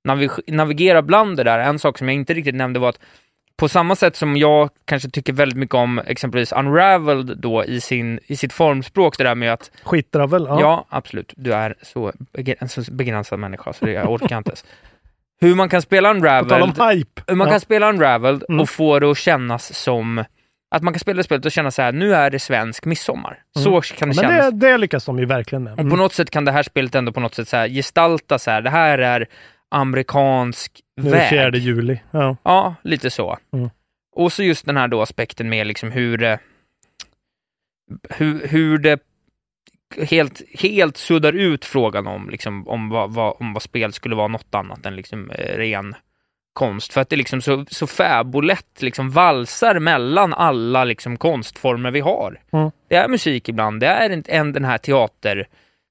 [0.07, 1.59] navig- navigera bland det där.
[1.59, 2.99] En sak som jag inte riktigt nämnde var att
[3.55, 8.19] på samma sätt som jag kanske tycker väldigt mycket om exempelvis Unraveled då i, sin,
[8.27, 10.45] i sitt formspråk, det där med att Skitdravel.
[10.49, 10.59] Ja.
[10.61, 10.85] Ja.
[10.89, 11.33] absolut.
[11.37, 12.11] Du är så
[12.59, 14.65] en så begränsad människa så det, jag orkar inte ens.
[15.41, 17.21] Hur man kan spela tal om Unraveled, hype.
[17.27, 17.51] hur man ja.
[17.51, 18.61] kan spela Unraveled Mm.
[18.61, 20.23] och få det att kännas som
[20.75, 23.39] Att man kan spela spelet och känna så här, nu är det svensk midsommar.
[23.59, 24.51] Så kan det Men kännas.
[24.51, 25.71] det, det lyckas de ju verkligen med.
[25.73, 25.97] Och på Mm.
[25.97, 28.69] något sätt kan det här spelet ändå på något sätt så gestalta så här, det
[28.69, 29.27] här är
[29.71, 31.29] amerikansk Nu väg.
[31.29, 31.99] 4 juli.
[32.11, 32.37] Ja.
[32.43, 33.37] Ja, lite så.
[33.53, 33.69] Mm.
[34.15, 36.39] Och så just den här då aspekten med liksom hur det,
[38.09, 38.99] hur, hur det
[39.97, 44.27] helt, helt suddar ut frågan om, liksom, om, vad, vad, om vad spel skulle vara
[44.27, 45.95] något annat än liksom, eh, ren
[46.53, 46.93] konst.
[46.93, 52.39] För att det liksom så, så fäbolätt liksom valsar mellan alla liksom konstformer vi har.
[52.51, 52.71] Mm.
[52.87, 54.77] Det är musik ibland, det är en, en, den här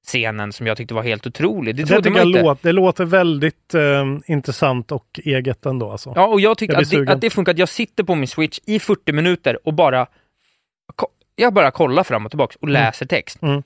[0.07, 1.75] teaterscenen som jag tyckte var helt otrolig.
[1.75, 5.91] Det Det, jag låter, det låter väldigt eh, intressant och eget ändå.
[5.91, 6.13] Alltså.
[6.15, 7.51] Ja, och jag tycker Jag att det, att det funkar.
[7.51, 10.07] Att jag sitter på min switch i 40 minuter och bara
[11.35, 12.73] jag bara kollar fram och tillbaka och Mm.
[12.81, 13.41] läser text.
[13.41, 13.63] Mm.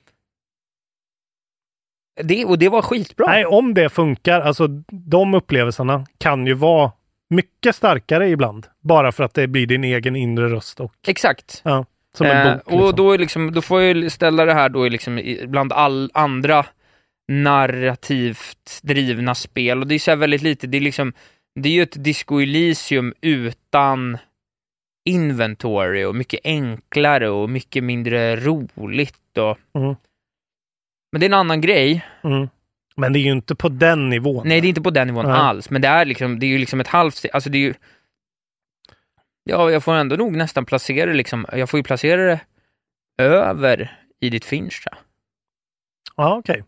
[2.22, 3.26] Det, och det var skitbra.
[3.26, 6.92] Nej, om det funkar, alltså de upplevelserna kan ju vara
[7.30, 8.66] mycket starkare ibland.
[8.80, 11.60] Bara för att det blir din egen inre röst och Exakt.
[11.64, 11.84] ja,
[12.16, 12.66] som en Eh, bok.
[12.66, 12.96] och liksom.
[12.96, 16.66] då, är liksom, då får jag ställa det här då i liksom bland all andra
[17.32, 19.80] narrativt drivna spel.
[19.80, 21.12] Och det är så väldigt lite, det är liksom,
[21.60, 24.18] det är ju ett Disco Elysium utan
[25.08, 29.38] inventory och mycket enklare och mycket mindre roligt.
[29.38, 29.58] Och...
[29.78, 29.96] Mm.
[31.12, 32.04] Men det är en annan grej.
[32.24, 32.48] Mm.
[32.96, 34.48] Men det är ju inte på den nivån.
[34.48, 35.34] Nej, det är inte på den nivån Nej.
[35.34, 37.24] alls, men det är, liksom, det är ju liksom ett halvt.
[37.32, 37.74] Alltså det är ju...
[39.48, 42.40] Ja, jag får ändå nog nästan placera liksom, jag får ju placera det
[43.18, 44.98] över Edith Finch tror jag,
[46.26, 46.64] Ja, okej.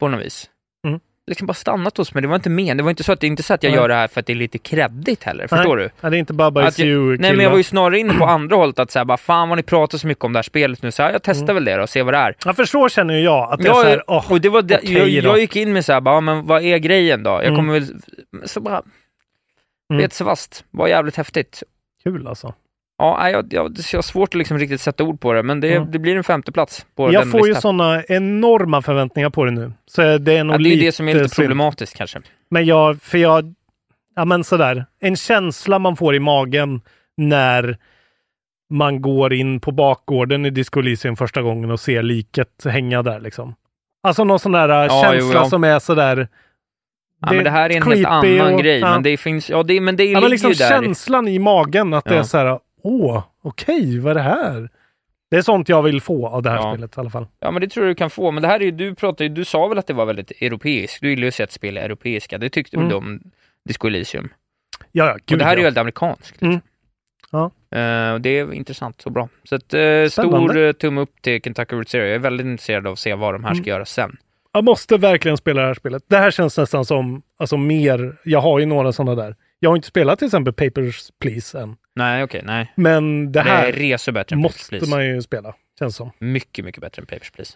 [0.00, 0.50] på något vis.
[0.86, 1.00] Mm.
[1.26, 3.26] Liksom bara stannat hos mig, det var inte men, det var inte så att det
[3.26, 3.80] är inte så att jag Nej.
[3.80, 5.90] gör det här för att det är lite kreddigt heller, förstår du?
[6.00, 8.14] Ja, det är inte bara Att jag- you Nej men jag var ju snarare inne
[8.14, 10.42] på andra hållet att säga bara fan vad ni pratar så mycket om det här
[10.42, 11.54] spelet nu, så här, jag testar Mm.
[11.54, 12.36] väl det då och ser vad det är.
[12.44, 13.52] Ja, för så känner ju jag.
[13.52, 15.72] Att det är så här, åh, och det var det, okej jag, jag gick in
[15.72, 17.30] med så här, bara, men vad är grejen då?
[17.30, 17.56] Jag Mm.
[17.56, 17.86] kommer väl,
[18.44, 18.82] så bara,
[19.90, 20.02] Mm.
[20.02, 21.62] vet så fast, var jävligt häftigt.
[22.04, 22.54] kul alltså.
[22.98, 25.74] Ja, jag, jag, jag har svårt att liksom riktigt sätta ord på det, men det,
[25.76, 25.90] Mm.
[25.90, 27.62] det blir en femte plats på Jag den får ju listan.
[27.62, 29.72] sådana enorma förväntningar på det nu.
[29.86, 32.20] Så det är nog Ja, det är det som är lite problematiskt kanske.
[32.50, 33.54] Men jag, för jag,
[34.14, 36.80] ja men sådär, en känsla man får i magen
[37.16, 37.78] när
[38.70, 43.20] man går in på bakgården i Disco Elysium första gången och ser liket hänga där
[43.20, 43.54] liksom.
[44.02, 45.44] Alltså någon sån där Ja, känsla jo, ja.
[45.50, 46.28] som är sådär...
[47.20, 48.90] Ja, men det här är en helt annan och- grej, ja.
[48.90, 50.68] men det finns, ja, det, men det Ja, men liksom ju där.
[50.68, 52.20] känslan i magen att det Ja.
[52.20, 54.70] är så här, åh, okej, vad är det här?
[55.30, 56.72] Det är sånt jag vill få av det här Ja.
[56.72, 57.26] spelet i alla fall.
[57.40, 58.30] Ja, men det tror jag du kan få.
[58.30, 60.30] Men det här är ju, du pratar ju, du sa väl att det var väldigt
[60.30, 61.00] europeiskt?
[61.00, 62.38] Du gillar ju att se att spel är europeiska.
[62.38, 62.90] Det tyckte väl Mm.
[62.90, 63.20] du om
[63.64, 64.28] Disco Elysium?
[64.92, 65.66] Ja, ja, Och gud det här är ju ja.
[65.66, 66.42] väldigt amerikanskt.
[66.42, 66.60] Mm.
[67.30, 67.44] Ja.
[67.78, 69.28] Eh, och det är intressant och bra.
[69.44, 72.02] Så att, eh, stor eh, tumme upp till Kentucky Route Zero.
[72.02, 73.68] Jag är väldigt intresserad av att se vad de här ska Mm.
[73.68, 74.16] göra sen.
[74.56, 76.02] Jag måste verkligen spela det här spelet.
[76.08, 79.36] Det här känns nästan som, alltså mer, jag har ju några sådana där.
[79.58, 81.76] Jag har inte spelat till exempel Papers, Please än.
[81.94, 82.72] Nej, okej, nej.
[82.76, 84.90] Men det Det här är resor bättre än Papers, måste Please.
[84.90, 86.10] man ju spela, känns som.
[86.18, 87.52] Mycket, mycket bättre än Papers, Please.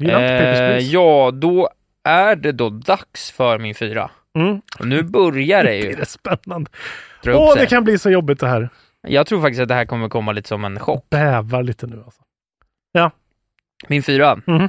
[0.00, 0.86] Gillar inte Papers, Eh, Please?
[0.86, 1.68] ja, då
[2.04, 4.10] är det då dags för min fyra.
[4.38, 4.60] Mm.
[4.78, 6.70] Och nu börjar det Det ju är spännande.
[7.26, 8.68] Åh, det kan bli så jobbigt det här.
[9.08, 11.10] Jag tror faktiskt att det här kommer komma lite som en chock.
[11.10, 12.22] Bävar lite nu alltså.
[13.88, 14.40] Min fyra.
[14.46, 14.68] Mhm.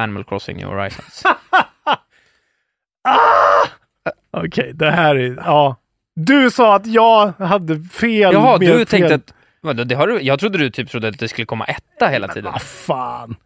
[0.00, 1.22] Animal Crossing New Horizons.
[3.04, 3.66] Ah!
[4.30, 5.76] Okej, det här är, ja.
[6.16, 8.32] Du sa att jag hade fel.
[8.34, 8.86] Jaha, du fel.
[8.86, 9.34] tänkte att...
[9.60, 12.28] Vadå, det har du, jag trodde du typ trodde att det skulle komma etta hela
[12.28, 12.52] tiden.
[12.52, 13.36] Vad fan.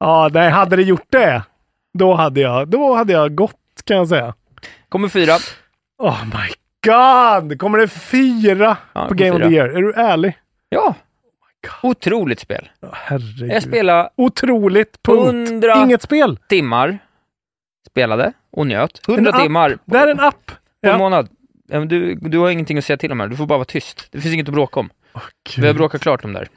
[0.00, 1.42] Ja, nej, hade det gjort det,
[1.98, 4.34] då hade jag, då hade jag gått kan jag säga.
[4.88, 5.32] Kommer fyra.
[5.98, 6.48] Oh my
[6.86, 7.58] god!
[7.58, 9.66] Kommer det fyra Ja, på Game kommer of the fyra.
[9.66, 9.76] Year?
[9.76, 10.38] Är du ärlig?
[10.68, 10.94] Ja.
[11.82, 12.68] Otroligt spel.
[12.82, 13.50] Oh, herregud.
[13.52, 15.48] Jag spelar Otroligt, punkt.
[15.50, 16.36] 100 Inget spel.
[16.48, 16.98] timmar.
[17.90, 19.00] Spelade och njöt.
[19.08, 19.42] 100 En app.
[19.42, 20.46] timmar Det här är en app.
[20.46, 20.92] på Ja.
[20.92, 21.28] en månad.
[21.88, 23.28] Du, du har ingenting att säga till om här.
[23.28, 24.08] Du får bara vara tyst.
[24.10, 24.90] Det finns inget att bråka om.
[25.58, 26.48] Vi har bråkat klart om det här.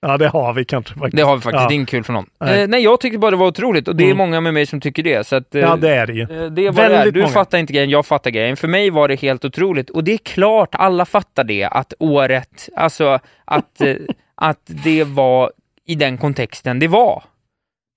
[0.00, 1.16] Ja, det har vi kanske faktiskt.
[1.16, 1.62] Det har vi faktiskt.
[1.62, 2.26] Ja, Det är inget kul för någon.
[2.40, 2.62] Nej.
[2.62, 4.16] Eh, nej jag tyckte bara det var otroligt och det är Mm.
[4.16, 5.26] många med mig som tycker det.
[5.26, 6.22] Så att, eh, ja det är det ju.
[6.22, 6.88] Eh, Det är vad det.
[6.88, 7.32] Väldigt Du många.
[7.32, 8.56] fattar inte grejen, jag fattar grejen.
[8.56, 9.90] För mig var det helt otroligt.
[9.90, 13.94] Och det är klart alla fattar det, att året, alltså att, eh,
[14.40, 15.52] att det var
[15.86, 17.22] i den kontexten det var.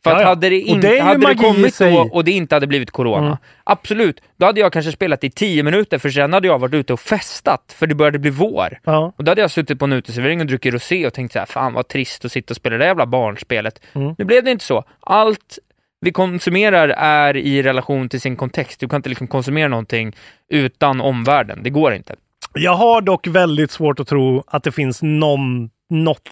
[0.03, 2.91] För att hade det inte det hade det kommit då och det inte hade blivit
[2.91, 3.37] corona, Mm.
[3.63, 6.93] absolut, då hade jag kanske spelat i tio minuter för sen hade jag varit ute
[6.93, 8.79] och festat för det började bli vår.
[8.83, 9.13] Ja.
[9.17, 11.45] Och då hade jag suttit på en uteservering och druckit rosé och tänkt så här,
[11.45, 13.81] fan vad trist att sitta och spela det där jävla barnspelet.
[13.93, 14.15] Mm.
[14.17, 14.83] Nu blev det inte så.
[14.99, 15.59] Allt
[16.01, 18.79] vi konsumerar är i relation till sin kontext.
[18.79, 20.15] Du kan inte liksom konsumera någonting
[20.49, 21.59] utan omvärlden.
[21.63, 22.15] Det går inte.
[22.53, 26.29] Jag har dock väldigt svårt att tro att det finns någon, något,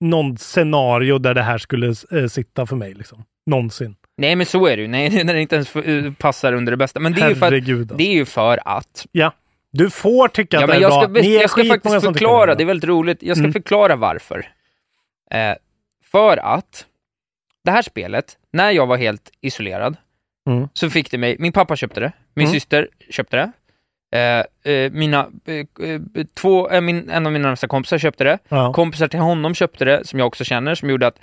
[0.00, 2.94] någon scenario där det här skulle eh, sitta för mig.
[2.94, 3.24] Liksom.
[3.46, 3.96] Någonsin.
[4.16, 4.88] Nej, men så är det ju.
[4.88, 7.00] Nej, när det inte ens f- passar under det bästa.
[7.00, 7.52] Men det är ju för att.
[7.52, 7.96] Alltså.
[7.96, 9.32] det är ju för att Ja,
[9.72, 11.02] Du får tycka Ja, att det men är jag bra.
[11.20, 13.22] ska, Ni är jag ska faktiskt förklara, det det är väldigt roligt.
[13.22, 13.52] Jag ska Mm.
[13.52, 14.46] förklara varför.
[15.30, 15.54] Eh,
[16.04, 16.86] för att
[17.64, 19.96] det här spelet, när jag var helt isolerad,
[20.46, 20.68] Mm.
[20.74, 22.54] så fick det mig, min pappa köpte det, min Mm.
[22.54, 23.52] syster köpte det,
[24.14, 25.54] eh, eh, mina, eh,
[25.88, 26.00] eh,
[26.34, 28.72] två, eh, min, en av mina närmsta kompisar köpte det, Ja.
[28.72, 31.18] kompisar till honom köpte det, som jag också känner, som gjorde att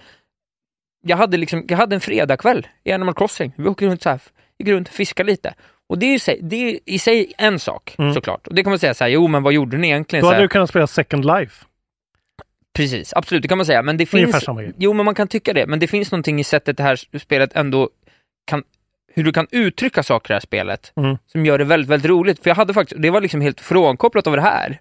[1.04, 3.52] jag hade, liksom, jag hade en fredagkväll i Animal Crossing.
[3.58, 4.20] Vi åkte runt så här,
[4.60, 5.54] gick runt och fiskade lite.
[5.90, 8.14] Och det är, sig, det är i sig en sak, Mm.
[8.14, 8.48] såklart.
[8.48, 10.24] Och det kan man säga så här, jo men vad gjorde ni egentligen?
[10.24, 11.66] Då hade du kunnat spela Second Life.
[12.74, 13.82] Precis, absolut, det kan man säga.
[13.82, 14.46] Men det finns...
[14.78, 15.68] Jo, men man kan tycka det.
[15.68, 17.90] Men det finns någonting i sättet det här spelet ändå
[18.48, 18.64] kan...
[19.14, 21.18] Hur du kan uttrycka saker i det här spelet Mm.
[21.32, 22.44] som gör det väldigt, väldigt roligt.
[22.44, 24.80] För jag hade faktiskt, det var liksom helt frånkopplat av det här.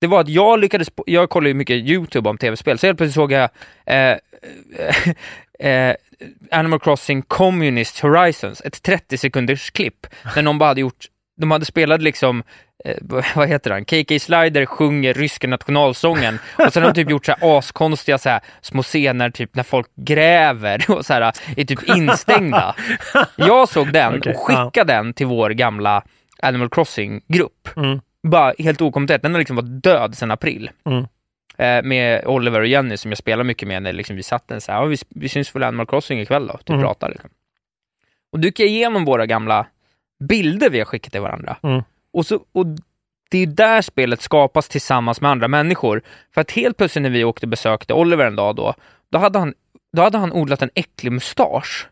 [0.00, 3.14] Det var att jag lyckades, jag kollar ju mycket YouTube om tv-spel, så helt plötsligt
[3.14, 3.48] såg jag
[3.86, 4.16] eh,
[5.70, 5.94] eh,
[6.50, 11.04] Animal Crossing Communist Horizons, ett 30 sekunders klipp, där någon bara hade gjort,
[11.36, 12.42] de hade spelat liksom
[12.84, 12.96] eh,
[13.34, 17.32] vad heter han, KK Slider sjunger ryska nationalsången och sen har de typ gjort så
[17.32, 21.88] här askonstiga så här, små scener typ när folk gräver och så här, är typ
[21.96, 22.74] instängda.
[23.36, 26.02] Jag såg den Okej, och skickade den till vår gamla
[26.42, 27.68] Animal Crossing-grupp.
[27.76, 28.00] Mm.
[28.22, 30.70] Bara helt okommenterat, den har liksom varit död sedan april.
[30.86, 31.04] Mm.
[31.58, 34.60] Eh, med Oliver och Jenny som jag spelar mycket med när liksom vi satt den
[34.60, 36.80] så här, ja, vi, vi syns väl Animal Crossing ikväll då, typ Mm.
[36.82, 37.30] pratar liksom.
[38.32, 39.66] Och då gick jag igenom våra gamla
[40.18, 41.56] bilder vi har skickat till varandra.
[41.62, 41.82] Mm.
[42.12, 42.66] Och, så, och
[43.30, 46.02] det är där spelet skapas tillsammans med andra människor.
[46.34, 48.74] För att helt plötsligt när vi åkte och besökte Oliver en dag då,
[49.10, 49.54] då hade han,
[49.92, 51.88] då hade han odlat en äcklig mustasch.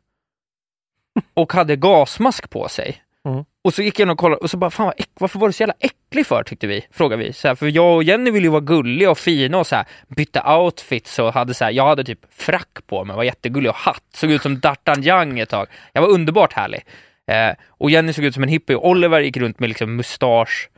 [1.35, 3.05] Och hade gasmask på sig.
[3.29, 3.45] Mm.
[3.65, 5.53] Och så gick jag in och kollade och så bara, fan vad varför var du
[5.53, 7.33] så jävla äcklig för tyckte vi, frågade vi.
[7.33, 9.87] Så här, för jag och Jenny ville ju vara gulliga och fina och så här,
[10.09, 13.77] byta outfits och hade så här, jag hade typ frack på mig, var jättegullig och
[13.77, 15.67] hatt, såg ut som D'Artagnan ett tag.
[15.93, 16.85] Jag var underbart härlig.
[17.31, 20.71] Eh, och Jenny såg ut som en hippie och Oliver gick runt med liksom mustasch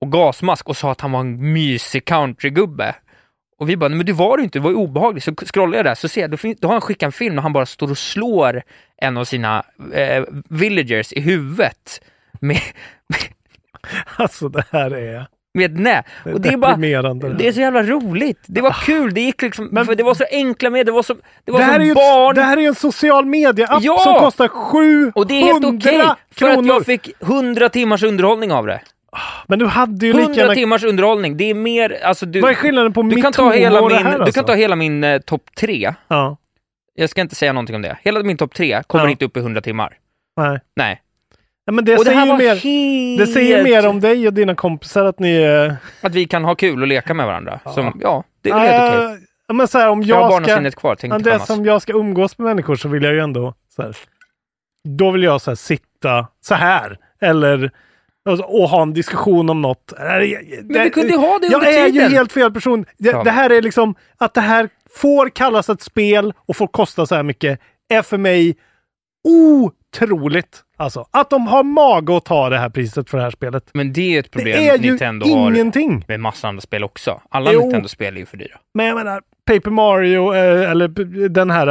[0.00, 2.94] och gasmask och sa att han var en mysig countrygubbe.
[3.58, 5.24] Och vi bara, nej men det var du inte, det var ju obehagligt.
[5.24, 7.42] Så scrollar jag där så ser jag, då, då har han skickat en film och
[7.42, 8.62] han bara står och slår
[8.96, 12.00] en av sina eh, villagers i huvudet
[12.40, 12.60] med,
[14.16, 16.02] Alltså det här är, med ett nä.
[16.24, 16.76] det är Och det är bara,
[17.38, 18.38] det är så jävla roligt.
[18.46, 21.02] Det var kul, det gick liksom, Men- för det var så enkla med, det var
[21.02, 21.14] så,
[21.44, 22.30] det var det, här som är barn.
[22.30, 23.98] ett, det här är en social media-app Ja!
[23.98, 28.52] som kostar 700 och det är helt okej, för att jag fick 100 timmars underhållning
[28.52, 28.80] av det.
[29.46, 30.54] Men du hade ju lika 100 gärna...
[30.54, 32.40] timmars underhållning, det är mer, alltså du...
[32.40, 34.34] Vad är skillnaden på du mitt kan ta hela och det min, här Du alltså?
[34.40, 35.94] kan ta hela min eh, topp tre.
[36.08, 36.36] Ja,
[36.94, 37.96] Jag ska inte säga någonting om det.
[38.02, 39.10] Hela min topp tre kommer Ja.
[39.10, 39.92] inte upp i 100 timmar.
[40.36, 40.60] nej.
[40.76, 41.00] Nej.
[41.66, 43.18] Ja, men det, och det säger här ju mer, helt...
[43.18, 45.76] det säger mer om dig och dina kompisar att ni är...
[46.00, 47.60] Att vi kan ha kul och leka med varandra.
[47.64, 47.72] Ja.
[47.72, 49.26] Som, ja, det är väl helt okej.
[49.48, 50.40] Ja, men så här, om Jag har jag ska...
[50.40, 53.20] barnasinnet kvar, tänk Ja, det som jag ska umgås med människor så vill jag ju
[53.20, 53.96] ändå så här,
[54.88, 56.98] Då vill jag så här, sitta så här.
[57.20, 57.70] Eller
[58.28, 59.92] och, och ha en diskussion om något.
[59.98, 60.30] Men
[60.62, 62.84] Men vi kunde ju ha det Jag under är ju helt fel person.
[62.98, 63.22] Det, Ja.
[63.22, 67.14] det här är liksom att det här får kallas ett spel och får kosta så
[67.14, 68.56] här mycket är för mig
[70.02, 70.62] otroligt.
[70.76, 73.70] Alltså att de har mage att ta det här priset för det här spelet.
[73.74, 76.04] Men det är ett problem det är ju Nintendo har ingenting.
[76.08, 77.20] med massa andra spel också.
[77.30, 77.60] Alla Jo.
[77.60, 78.58] Nintendo-spel är ju för dyra.
[78.74, 80.88] Men jag menar, Paper Mario eh, eller
[81.28, 81.68] den här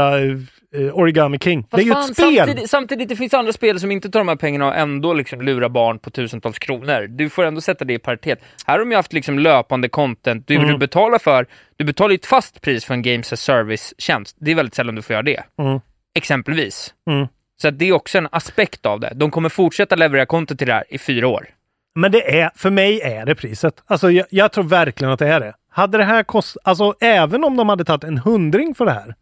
[0.75, 1.67] eh, Origami King.
[1.71, 2.38] det är ju Fast ett fan, spel!
[2.45, 5.41] Samtidigt, samtidigt, det finns andra spel som inte tar de här pengarna och ändå liksom
[5.41, 7.07] lurar barn på tusentals kronor.
[7.07, 8.39] Du får ändå sätta det i paritet.
[8.67, 10.47] Här har de ju haft liksom löpande content.
[10.47, 10.67] Du, Mm.
[10.67, 11.45] du betalar för,
[11.77, 14.38] du betalar ju ett fast pris för en Games as Service-tjänst.
[14.39, 15.43] Det är väldigt sällan du får göra det.
[15.59, 15.79] Mm.
[16.15, 16.93] Exempelvis.
[17.09, 17.27] Mm.
[17.61, 19.11] Så att det är också en aspekt av det.
[19.15, 21.47] De kommer fortsätta leverera content till det här i fyra år.
[21.95, 23.83] Men det är, för mig är det priset.
[23.85, 25.53] Alltså jag, jag tror verkligen att det är det.
[25.69, 29.15] Hade det här kostat, alltså även om de hade tagit en hundring för det här.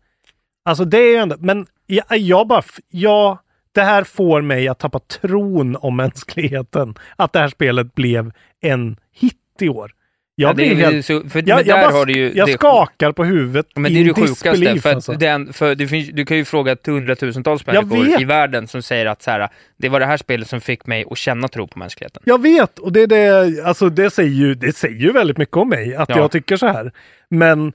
[0.66, 4.80] Alltså det är ju ändå, men jag, jag bara, ja, det här får mig att
[4.80, 6.96] tappa tron om mänskligheten.
[7.16, 9.92] Att det här spelet blev en hit i år.
[10.36, 11.06] Jag Ja, blir ju helt...
[11.06, 12.32] så, för, Jag, jag, bara, har du ju...
[12.36, 15.14] jag det- skakar på huvudet Men det är det sjukaste, för, alltså.
[15.14, 19.06] den, för det finns, du kan ju fråga till hundratusentals människor i världen som säger
[19.06, 21.80] att så här, det var det här spelet som fick mig att känna tro på
[21.80, 22.22] mänskligheten.
[22.26, 25.58] Jag vet och det, är det, alltså det, säger ju, det säger ju väldigt mycket
[25.58, 26.18] om mig att Ja.
[26.18, 26.92] jag tycker så här.
[27.30, 27.74] Men,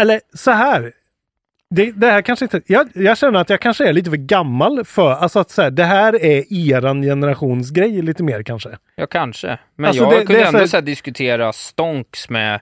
[0.00, 0.92] eller så här.
[1.74, 4.84] Det, det här kanske inte, jag, jag känner att jag kanske är lite för gammal
[4.84, 8.68] för, alltså att så här, det här är eran generations grej lite mer kanske.
[8.96, 9.58] Ja, kanske.
[9.76, 12.60] Men Alltså, jag det- kunde det ändå så här, diskutera stonks med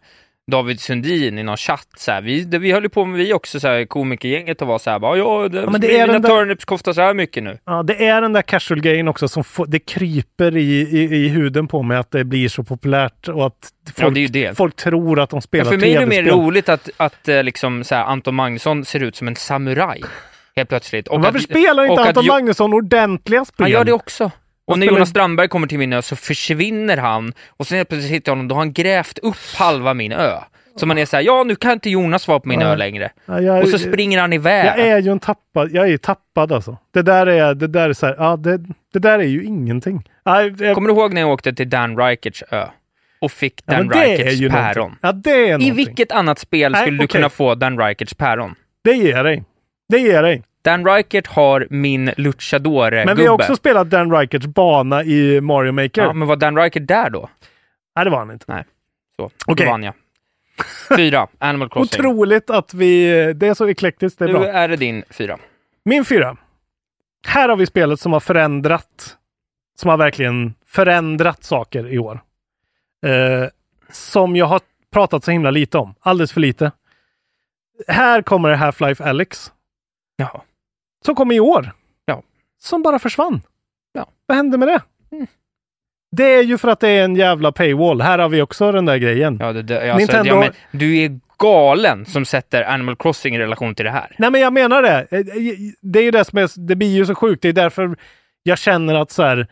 [0.51, 1.89] David Sundin i någon chatt.
[1.97, 2.23] Så här.
[2.23, 4.99] Vi, det, vi höll på med vi också, så här, komikergänget, och var så här,
[4.99, 7.59] bara, ja, det, men det är mina där- turnips kostar så här mycket nu.
[7.65, 11.69] Ja, det är den där casual-grejen också som får, det kryper i, i, i huden
[11.69, 14.57] på mig att det blir så populärt och att folk, det är ju det.
[14.57, 17.43] folk tror att de Ja, spelar för mig är det mer roligt att, att eh,
[17.43, 20.03] liksom, så här, Anton Magnusson ser ut som en samuraj.
[20.57, 21.09] Helt plötsligt.
[21.09, 23.65] Och varför att- spelar inte att Anton Jo- Magnusson ordentliga spel?
[23.65, 24.31] Han gör det också.
[24.69, 28.13] Och när Jonas Strandberg kommer till min ö så försvinner han och sen helt plötsligt
[28.13, 30.33] hittar jag honom, då har han grävt upp halva min ö.
[30.77, 32.67] Så man är såhär, ja nu kan inte Jonas vara på min Ja.
[32.67, 33.11] ö längre.
[33.27, 34.67] Ja, jag, Och så springer han iväg.
[34.67, 36.77] jag är ju en tappad, jag är tappad alltså.
[36.95, 38.61] Det där är, det där är så här, ja det,
[38.93, 40.09] det där är ju ingenting.
[40.25, 42.65] Ja, jag, Kommer du ihåg när jag åkte till Dan Reicherts ö?
[43.21, 44.97] Och fick ja, Dan men det är Reicherts ju päron?
[45.01, 45.15] Ja,
[45.61, 48.55] I vilket annat spel Nej, skulle du kunna få Dan Reicherts päron?
[48.85, 49.45] Det ger dig.
[49.89, 50.43] Det ger dig.
[50.63, 53.07] Dan Reichert har min luchadore-gubbe.
[53.07, 56.03] Men vi har också spelat Dan Reicherts bana i Mario Maker.
[56.03, 57.29] Ja, men var Dan Reichert där då?
[57.97, 58.65] Nej, det var han inte.
[59.17, 59.67] Så, Okej.
[59.67, 59.95] då vann jag.
[60.97, 62.01] Fyra, Animal Crossing.
[62.01, 63.07] Otroligt att vi...
[63.33, 64.47] Det är så eklektiskt, det är Nu bra.
[64.47, 65.39] är det din fyra.
[65.85, 66.37] Min fyra.
[67.27, 69.17] Här har vi spelet som har förändrat,
[69.79, 72.21] som har verkligen förändrat saker i år.
[73.07, 73.49] Eh,
[73.91, 74.61] som jag har
[74.93, 75.95] pratat så himla lite om.
[76.01, 76.73] Alldeles för lite.
[77.89, 79.53] Här kommer Half-Life Alyx.
[80.21, 80.45] Ja.
[81.05, 81.73] Som kom i år.
[82.05, 82.23] Ja.
[82.63, 83.41] Som bara försvann.
[83.93, 84.07] Ja.
[84.27, 84.81] Vad hände med det?
[85.13, 85.27] Mm.
[86.17, 88.01] Det är ju för att det är en jävla paywall.
[88.01, 89.37] Här har vi också den där grejen.
[89.41, 93.39] Ja, det, det, alltså, Nintendo- ja, men, du är galen som sätter Animal Crossing i
[93.39, 94.15] relation till det här.
[94.19, 95.07] Nej, men jag menar det.
[95.11, 95.25] Eh,
[95.81, 97.43] Det är ju det som är, det blir ju så sjukt.
[97.43, 97.97] Det är därför
[98.43, 99.47] jag känner att så här,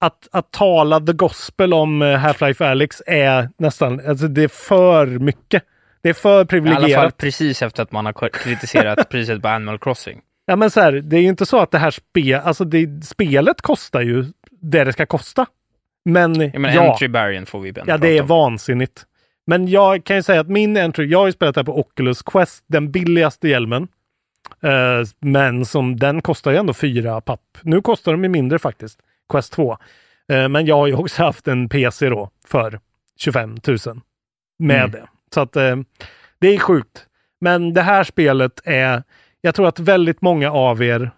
[0.00, 5.06] att, att tala the gospel om eh, Half-Life Alyx är nästan, alltså det är för
[5.06, 5.62] mycket.
[6.02, 7.16] Det är för I alla fall privilegierat.
[7.16, 10.20] precis efter att man har kritiserat priset på Animal Crossing.
[10.46, 13.04] Ja, men så här, det är ju inte så att det här spe, alltså det,
[13.06, 15.46] spelet kostar ju det det ska kosta.
[16.04, 18.26] Men, Jag menar, ja, entry får vi ändå ja, det är om.
[18.28, 19.04] vansinnigt.
[19.46, 21.80] Men jag kan ju säga att min entry, jag har ju spelat det här på
[21.80, 23.88] Oculus Quest, den billigaste hjälmen.
[24.62, 24.70] Eh,
[25.20, 27.58] men som den kostar ju ändå fyra papp.
[27.62, 28.98] Nu kostar de ju mindre faktiskt,
[29.32, 29.78] Quest 2.
[30.32, 32.80] Eh, men jag har ju också haft en PC då för
[33.18, 33.78] 25 000
[34.58, 34.90] med Mm.
[34.90, 35.06] det.
[35.34, 35.76] Så att eh,
[36.38, 37.06] det är sjukt.
[37.40, 39.02] Men det här spelet är,
[39.40, 41.10] jag tror att väldigt många av er,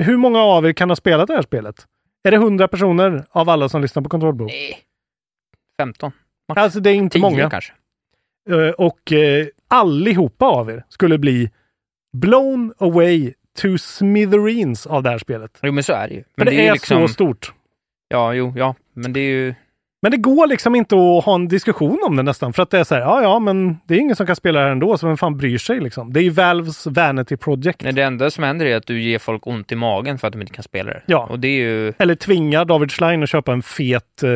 [0.00, 1.86] hur många av er kan ha spelat det här spelet?
[2.24, 4.50] Är det 100 personer av alla som lyssnar på Kontrollbehov?
[4.50, 4.78] Nej.
[5.82, 6.12] 15.
[6.56, 7.50] Alltså det är inte 10 många.
[7.50, 7.72] kanske.
[8.50, 11.50] Eh, och eh, allihopa av er skulle bli
[12.12, 15.58] blown away to smithereens av det här spelet.
[15.62, 16.22] Jo, men så är det ju.
[16.22, 17.52] För Men det, ju är liksom, så stort.
[18.08, 18.74] Ja, jo, ja.
[18.94, 19.54] Men det är ju...
[20.02, 22.52] Men det går liksom inte att ha en diskussion om det nästan.
[22.52, 24.58] För att det är så här, ja ja, men det är ingen som kan spela
[24.60, 26.12] det här ändå, så vem fan bryr sig liksom?
[26.12, 27.82] Det är ju Valves Vanity Project.
[27.82, 30.32] Nej, det enda som händer är att du ger folk ont i magen för att
[30.32, 31.02] de inte kan spela det.
[31.06, 31.26] Ja.
[31.30, 31.92] Och det är ju...
[31.98, 34.28] Eller tvingar David Schlein att köpa en fet eh,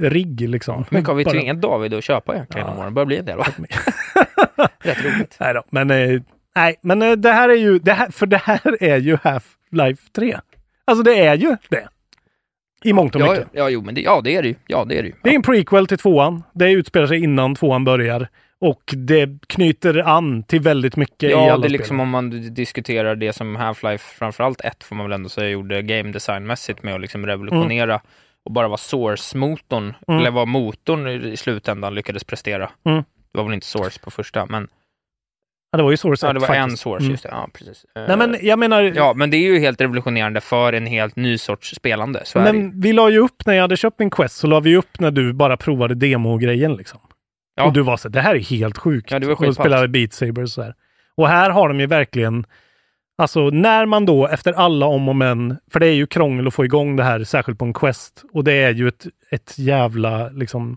[0.00, 0.84] rigg liksom.
[0.90, 2.84] Mycket har vi Bara- tvingat David att köpa egentligen Ja.
[2.84, 3.46] Det börjar bli en del va?
[4.82, 5.36] Rätt roligt.
[5.40, 6.20] Nej då, men, eh,
[6.56, 10.12] nej, men eh, det här är ju, det här, för det här är ju Half-Life
[10.16, 10.36] 3.
[10.84, 11.88] Alltså det är ju det.
[12.84, 13.46] I mångt och Ja, mycket.
[13.52, 14.54] ja, jo, men det, ja, det är det ju.
[14.66, 15.14] Ja, det är det ju.
[15.22, 16.42] Det är en prequel till tvåan.
[16.54, 18.28] Det utspelar sig innan tvåan börjar.
[18.60, 22.00] Och det knyter an till väldigt mycket i Ja, alla det är liksom spel.
[22.00, 26.12] om man diskuterar det som Half-Life, framförallt ett får man väl ändå säga, gjorde game
[26.12, 28.00] design-mässigt med att liksom revolutionera
[28.44, 30.20] och bara vara source-motorn, Mm.
[30.20, 32.70] eller vad motorn i i slutändan lyckades prestera.
[32.84, 32.98] Mm.
[33.32, 34.68] Det var väl inte source på första, men
[35.70, 36.82] Ja, det var ju Source ja, 1 det var en faktiskt.
[36.82, 37.10] source, Mm.
[37.10, 37.28] just det.
[37.32, 37.84] Ja, precis.
[38.08, 41.38] Nej men jag menar, Ja, men det är ju helt revolutionerande för en helt ny
[41.38, 42.22] sorts spelande.
[42.24, 44.76] Så men vi la ju upp när jag hade köpt min Quest så la vi
[44.76, 47.00] upp när du bara provade demogrejen liksom.
[47.56, 47.64] Ja.
[47.64, 49.10] Och du var så det här är helt sjukt.
[49.10, 50.74] Ja, det var och spelade Beat Saber och så här.
[51.14, 52.46] Och här har de ju verkligen,
[53.18, 56.54] alltså när man då efter alla om och men, för det är ju krångel att
[56.54, 58.24] få igång det här, särskilt på en Quest.
[58.32, 60.76] Och det är ju ett, ett jävla liksom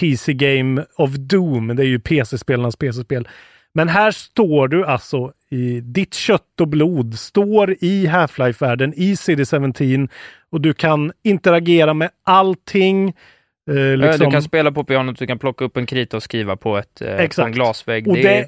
[0.00, 1.76] PC Game of Doom.
[1.76, 3.28] Det är ju PC-spelarnas PC-spel.
[3.76, 10.08] Men här står du alltså i ditt kött och blod, står i Half-Life-världen, i CD17
[10.50, 13.08] och du kan interagera med allting.
[13.70, 14.26] Eh, liksom.
[14.26, 17.02] Du kan spela på pianot, du kan plocka upp en krita och skriva på, ett,
[17.02, 18.08] eh, på en glasvägg.
[18.08, 18.46] Och det, det, är-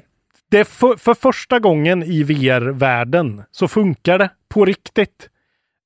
[0.49, 5.29] det för, för första gången i VR-världen så funkar det på riktigt.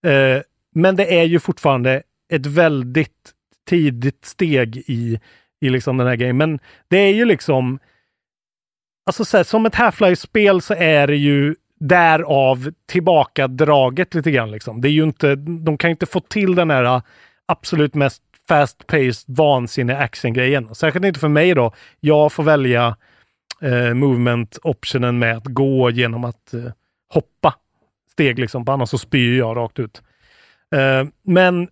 [0.06, 0.42] Eh,
[0.76, 2.02] men det är ju fortfarande
[2.34, 3.32] ett väldigt
[3.70, 5.20] tidigt steg i,
[5.62, 6.38] i liksom den här grejen.
[6.38, 7.80] Men det är ju liksom,
[9.06, 14.52] alltså så här, som ett Half-Life-spel så är det ju därav tillbakadraget lite grann.
[14.52, 14.82] Liksom.
[14.82, 17.02] Det är ju inte, de kan inte få till den här äh,
[17.46, 20.76] absolut mest fast-paced, vansinniga action-grejen.
[20.76, 21.74] Särskilt inte för mig då.
[22.00, 22.96] Jag får välja
[23.62, 26.72] äh, eh, movement-optionen med att gå genom att eh,
[27.14, 27.56] hoppa
[28.12, 30.02] steg liksom, annars så spyr jag rakt ut.
[30.76, 31.68] Eh, men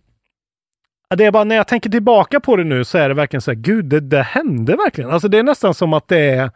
[1.16, 3.50] det är bara när jag tänker tillbaka på det nu så är det verkligen så
[3.50, 5.10] här, gud, det, det hände verkligen.
[5.10, 6.50] Alltså det är nästan som att det är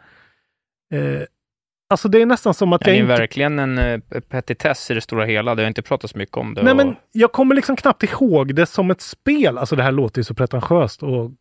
[0.93, 1.21] eh,
[1.89, 4.91] Alltså det är nästan som att Ja, det jag är inte verkligen en eh, petitess
[4.91, 5.55] i det stora hela.
[5.55, 6.63] Det har inte pratats mycket om det.
[6.63, 6.77] Nej, och...
[6.77, 9.57] men jag kommer liksom knappt ihåg det som ett spel.
[9.57, 11.31] Alltså det här låter ju så pretentiöst och,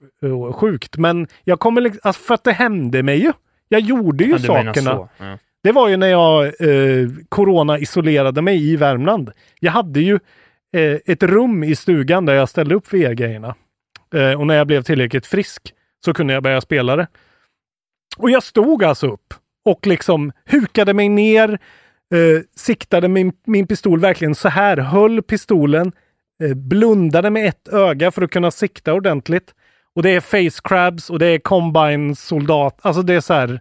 [0.48, 3.32] och sjukt, men jag kommer liksom, alltså för att det hände mig ju.
[3.68, 4.74] Jag gjorde ju Ja, sakerna.
[4.74, 5.08] så.
[5.18, 5.38] Ja.
[5.62, 9.30] Det var ju när jag eh, corona-isolerade mig i Värmland.
[9.60, 10.18] Jag hade ju
[10.76, 13.54] eh, ett rum i stugan där jag ställde upp VR-grejerna.
[14.14, 15.74] Eh, och när jag blev tillräckligt frisk
[16.04, 17.06] så kunde jag börja spela det.
[18.16, 19.34] Och jag stod alltså upp
[19.64, 21.50] och liksom hukade mig ner,
[22.14, 25.92] eh, siktade min, min pistol verkligen så här, höll pistolen,
[26.42, 29.54] eh, blundade med ett öga för att kunna sikta ordentligt.
[29.94, 32.78] Och det är face crabs och det är combine soldat.
[32.82, 33.60] Alltså det är så här.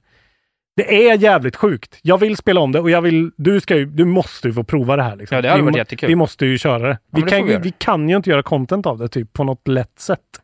[0.75, 1.99] Det är jävligt sjukt.
[2.01, 4.63] Jag vill spela om det och jag vill, du, ska ju, du måste ju få
[4.63, 5.15] prova det här.
[5.15, 5.35] Liksom.
[5.35, 6.09] Ja, det hade vi, varit jättekul.
[6.09, 6.97] Vi måste ju köra det.
[7.11, 9.43] Vi, men det kan, vi vi kan ju inte göra content av det typ på
[9.43, 10.41] något lätt sätt.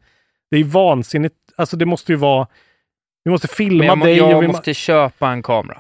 [0.51, 1.35] Det är vansinnigt.
[1.55, 2.47] Alltså det måste ju vara...
[3.23, 5.77] Vi måste filma jag, dig och jag vi, må- måste köpa en kamera.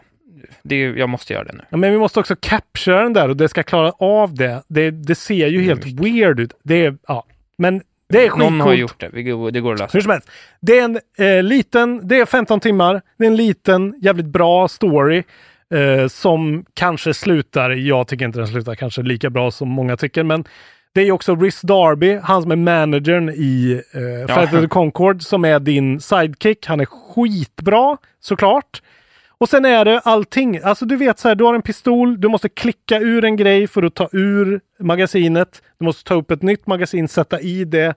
[0.63, 1.63] Det är, jag måste göra det nu.
[1.69, 4.63] ja, men vi måste också captura den där och det ska klara av det.
[4.67, 6.53] Det, det ser ju helt weird ut.
[6.63, 7.25] Det är, ja.
[7.57, 8.51] Men det är skitcoolt.
[8.51, 9.09] Någon har gjort det.
[9.51, 9.89] Det går att lösa.
[9.93, 10.29] Hur som helst.
[10.61, 13.01] Det är en eh, liten, det är 15 timmar.
[13.17, 15.23] Det är en liten, jävligt bra story.
[15.73, 20.23] Eh, som kanske slutar, jag tycker inte den slutar kanske lika bra som många tycker,
[20.23, 20.45] men
[20.93, 25.21] det är också Rhys Darby, han som är managern i eh, Flight of the Concord,
[25.21, 26.65] som är din sidekick.
[26.65, 28.81] Han är skitbra, såklart.
[29.37, 30.59] Och sen är det allting.
[30.63, 33.67] Alltså du vet så här, du har en pistol, du måste klicka ur en grej
[33.67, 35.61] för att ta ur magasinet.
[35.79, 37.93] Du måste ta upp ett nytt magasin, sätta i det,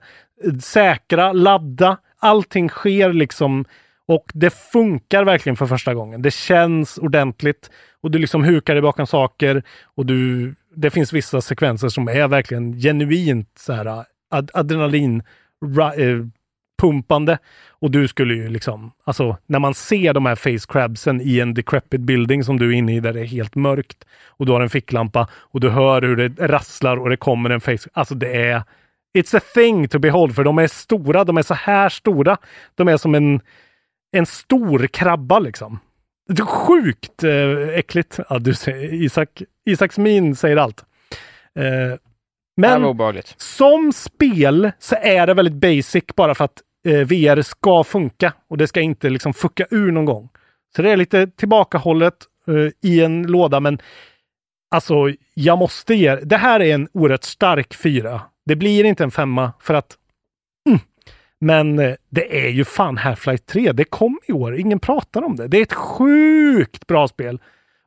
[0.61, 1.97] säkra, ladda.
[2.19, 3.65] Allting sker liksom
[4.07, 6.21] och det funkar verkligen för första gången.
[6.21, 7.69] Det känns ordentligt
[8.01, 9.63] och du liksom hukar dig bakom saker
[9.95, 17.31] och du, det finns vissa sekvenser som är verkligen genuint så här äh, ad, adrenalin-pumpande.
[17.31, 17.37] Äh,
[17.69, 21.53] och du skulle ju liksom, alltså när man ser de här face crabsen i en
[21.53, 24.61] decrepit building som du är inne i där det är helt mörkt och du har
[24.61, 27.89] en ficklampa och du hör hur det rasslar och det kommer en face.
[27.93, 28.63] Alltså det är
[29.15, 31.23] It's a thing to behold för de är stora.
[31.23, 32.37] De är så här stora.
[32.75, 33.41] De är som en,
[34.11, 35.79] en stor krabba liksom.
[36.27, 38.19] Det är sjukt eh, äckligt.
[38.29, 38.53] Ja, du
[38.91, 40.85] Isak, Isaks min säger allt.
[41.59, 41.99] Eh,
[42.57, 42.97] men
[43.37, 48.57] som spel så är det väldigt basic bara för att eh, VR ska funka och
[48.57, 50.29] det ska inte liksom fucka ur någon gång.
[50.75, 52.15] Så det är lite tillbakahållet
[52.81, 53.79] i en låda, men
[54.71, 54.95] alltså
[55.33, 58.21] jag måste ge, det här är en oerhört stark fyra.
[58.45, 59.97] Det blir inte en femma för att
[61.45, 63.71] men eh, det är ju fan Half-Life 3.
[63.71, 64.59] Det kom i år.
[64.59, 65.47] Ingen pratar om det.
[65.47, 67.39] Det är ett sjukt bra spel.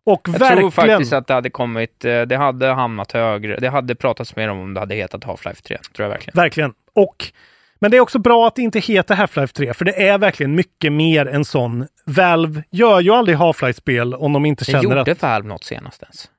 [0.04, 0.56] Och Jag verkligen...
[0.56, 3.56] tror faktiskt att det hade kommit, eh, det hade hamnat högre.
[3.56, 5.78] Det hade pratats mer om om det hade hetat Half-Life 3.
[5.96, 6.36] Tror jag verkligen.
[6.36, 6.72] Verkligen.
[6.94, 7.32] Och,
[7.78, 10.54] men det är också bra att det inte heter Half-Life 3, för det är verkligen
[10.54, 11.86] mycket mer än sån.
[12.04, 15.22] Valve gör ju aldrig Half-Life-spel om de inte Det känner gjorde att...
[15.22, 16.30] Valve något senast ens?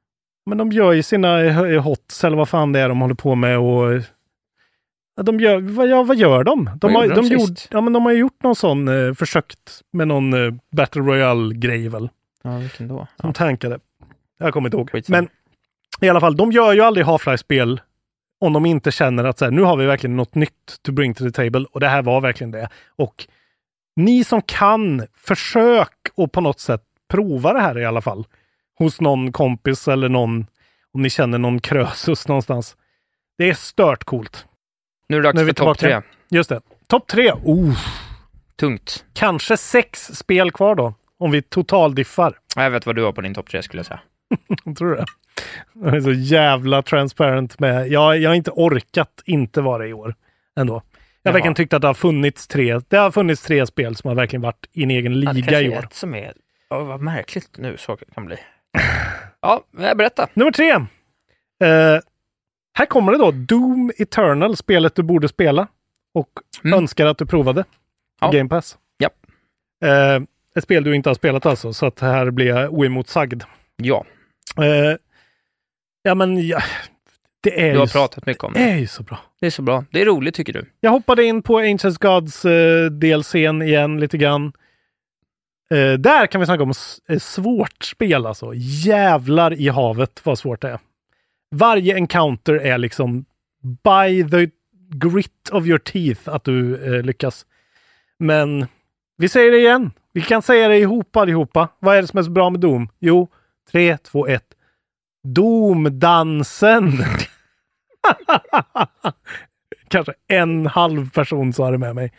[0.45, 3.35] Men de gör ju sina eh, hots, eller vad fan det är de håller på
[3.35, 4.01] med och...
[5.19, 6.65] Ja, de gör, vad, ja, vad gör de?
[6.65, 7.67] De, Vad har, de, de gjorde, sist?
[7.71, 12.09] ja, men de har gjort någon sån, eh, försökt med någon eh, Battle Royale-grej väl,
[12.43, 13.07] Ja, vilken då?
[13.19, 13.33] som Ja.
[13.33, 13.79] tankade.
[14.37, 14.89] Jag kommer inte ihåg.
[14.91, 15.17] Skitsamma.
[15.17, 15.29] Men
[16.07, 17.81] i alla fall, de gör ju aldrig Half-Life-spel
[18.39, 21.13] om de inte känner att så här, nu har vi verkligen något nytt to bring
[21.13, 21.65] to the table.
[21.71, 22.69] Och det här var verkligen det.
[22.95, 23.27] Och
[23.95, 28.25] ni som kan, försök och på något sätt prova det här i alla fall.
[28.77, 30.45] Hos någon kompis eller någon,
[30.93, 32.75] om ni känner någon krösus någonstans.
[33.37, 34.45] Det är stört coolt.
[35.09, 36.01] Nu är det dags är för topp tre.
[36.29, 36.61] Just det.
[36.87, 37.31] Topp tre.
[37.31, 37.77] Oh,
[38.59, 39.05] Tungt.
[39.13, 40.93] kanske sex spel kvar då.
[41.19, 42.37] Om vi totaldiffar.
[42.55, 43.99] Jag vet vad du har på din topp tre skulle jag säga.
[44.77, 45.05] Tror du det?
[45.73, 47.87] Jag är så jävla transparent med.
[47.87, 50.15] Jag, jag har inte orkat inte vara i år
[50.59, 50.81] ändå.
[51.23, 52.79] Jag har verkligen tyckt att det har funnits tre.
[52.87, 55.61] Det har funnits tre spel som har verkligen varit i en egen Ja, det liga
[55.61, 55.83] i är år.
[55.83, 56.33] ett som är...
[56.69, 58.35] Ja, vad märkligt nu så kan bli.
[59.41, 60.27] Ja, berätta.
[60.33, 60.71] Nummer tre.
[60.71, 61.99] Eh,
[62.79, 63.31] här kommer det då.
[63.31, 65.67] Doom Eternal, spelet du borde spela.
[66.13, 66.29] Och
[66.63, 66.79] Mm.
[66.79, 67.63] önskar att du provade.
[68.21, 68.31] Ja.
[68.31, 68.77] Game Pass.
[68.99, 69.13] Japp.
[69.85, 70.23] Eh,
[70.55, 73.43] ett spel du inte har spelat alltså, så att här blir jag oemotsagd.
[73.75, 74.05] Ja,
[74.57, 74.97] Eh,
[76.03, 76.59] ja, men ja,
[77.41, 78.69] det är du har ju pratat mycket om det det.
[78.71, 79.19] är ju så bra.
[79.39, 79.85] Det är så bra.
[79.91, 80.65] Det är roligt tycker du.
[80.79, 84.51] Jag hoppade in på Ancients Gods eh, DLCn igen lite grann.
[85.71, 86.73] Eh, där kan vi snacka om
[87.19, 88.51] svårt spel alltså.
[88.55, 90.79] Jävlar i havet vad svårt det är.
[91.55, 93.25] Varje encounter är liksom
[93.61, 94.49] by the
[94.95, 97.45] grit of your teeth att du eh, lyckas.
[98.19, 98.65] Men
[99.17, 99.91] vi säger det igen.
[100.13, 101.67] Vi kan säga det ihop allihopa.
[101.79, 102.89] Vad är det som är så bra med Doom?
[102.99, 103.27] Jo,
[103.71, 104.43] 3, 2, 1.
[105.23, 106.91] Doom-dansen!
[109.87, 112.11] Kanske en halv person sa det med mig.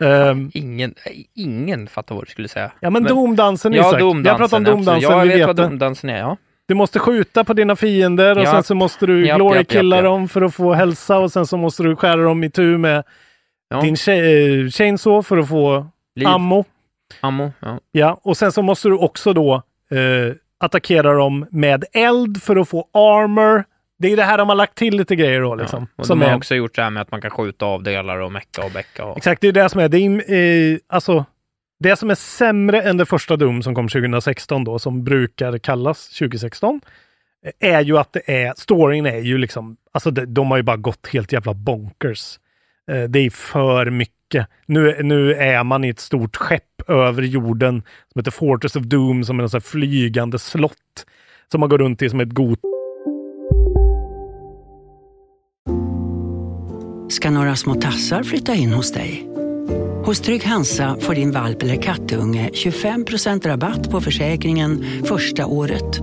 [0.00, 0.94] Ehm, Ingen,
[1.34, 2.72] ingen fattar vad du skulle säga.
[2.80, 4.00] ja, men, Men- Domdansen Ja, Isak.
[4.00, 4.30] domdansen.
[4.30, 6.18] Jag pratar om domdansen, Ja, jag vet vet vad domdansen är.
[6.18, 6.36] Ja.
[6.68, 8.50] Du måste skjuta på dina fiender och Ja.
[8.52, 10.04] sen så måste du Japp, glory killa japp.
[10.04, 13.04] dem för att få hälsa och sen så måste du skära dem i tur med
[13.68, 13.80] Ja.
[13.80, 15.86] din eh, chainsaw för att få
[16.16, 16.64] Liv, ammo.
[17.20, 17.52] ammo.
[17.60, 17.78] Ja.
[17.92, 19.54] Ja, och sen så måste du också då
[19.90, 23.64] eh, attackera dem med eld för att få armor
[23.98, 25.86] Det är det här de har lagt till lite grejer då liksom.
[25.96, 27.82] Och som de har är, också gjort det här med att man kan skjuta av
[27.82, 29.04] delar och mecka och bäcka.
[29.04, 29.16] Och...
[29.16, 29.88] Exakt, det är det som är.
[29.88, 31.24] Det, är, eh, alltså,
[31.78, 36.08] det som är sämre än det första Doom som kom 2016 då, som brukar kallas
[36.08, 36.80] 2016,
[37.60, 40.76] är ju att det är, storyn är ju liksom, alltså de, de har ju bara
[40.76, 42.38] gått helt jävla bonkers.
[42.90, 44.46] Eh, det är för mycket.
[44.66, 49.24] Nu, nu är man i ett stort skepp över jorden som heter Fortress of Doom,
[49.24, 51.06] som är en sån här flygande slott
[51.52, 52.60] som man går runt i som ett got
[57.08, 59.28] ska några små tassar flytta in hos dig.
[60.06, 66.00] Hos Trygg Hansa får din valp eller kattunge 25% rabatt på försäkringen första året.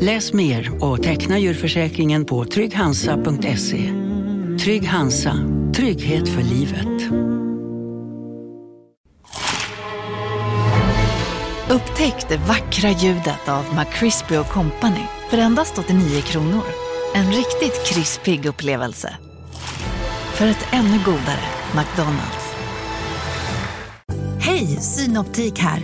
[0.00, 3.92] Läs mer och teckna djurförsäkringen på trygghansa.se.
[4.60, 5.34] Trygg Hansa,
[5.76, 7.12] trygghet för livet.
[11.70, 16.64] Upptäck det vackra ljudet av McCrispy Company för endast 89 kronor.
[17.14, 19.16] En riktigt krispig upplevelse.
[20.34, 21.44] För ett ännu godare
[21.76, 22.47] McDonalds.
[24.80, 25.80] Synoptik här.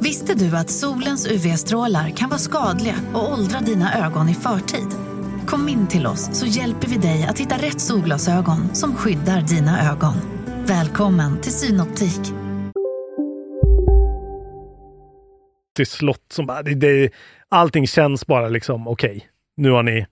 [0.00, 4.88] Visste du att solens UV-strålar kan vara skadliga och åldra dina ögon i förtid?
[5.46, 9.90] Kom in till oss så hjälper vi dig att hitta rätt solglasögon som skyddar dina
[9.92, 10.14] ögon.
[10.66, 12.42] Välkommen till Synoptik.
[15.74, 17.10] till slott som bara, det, det,
[17.48, 19.28] allting känns bara liksom okej.
[19.56, 20.06] nu har ni,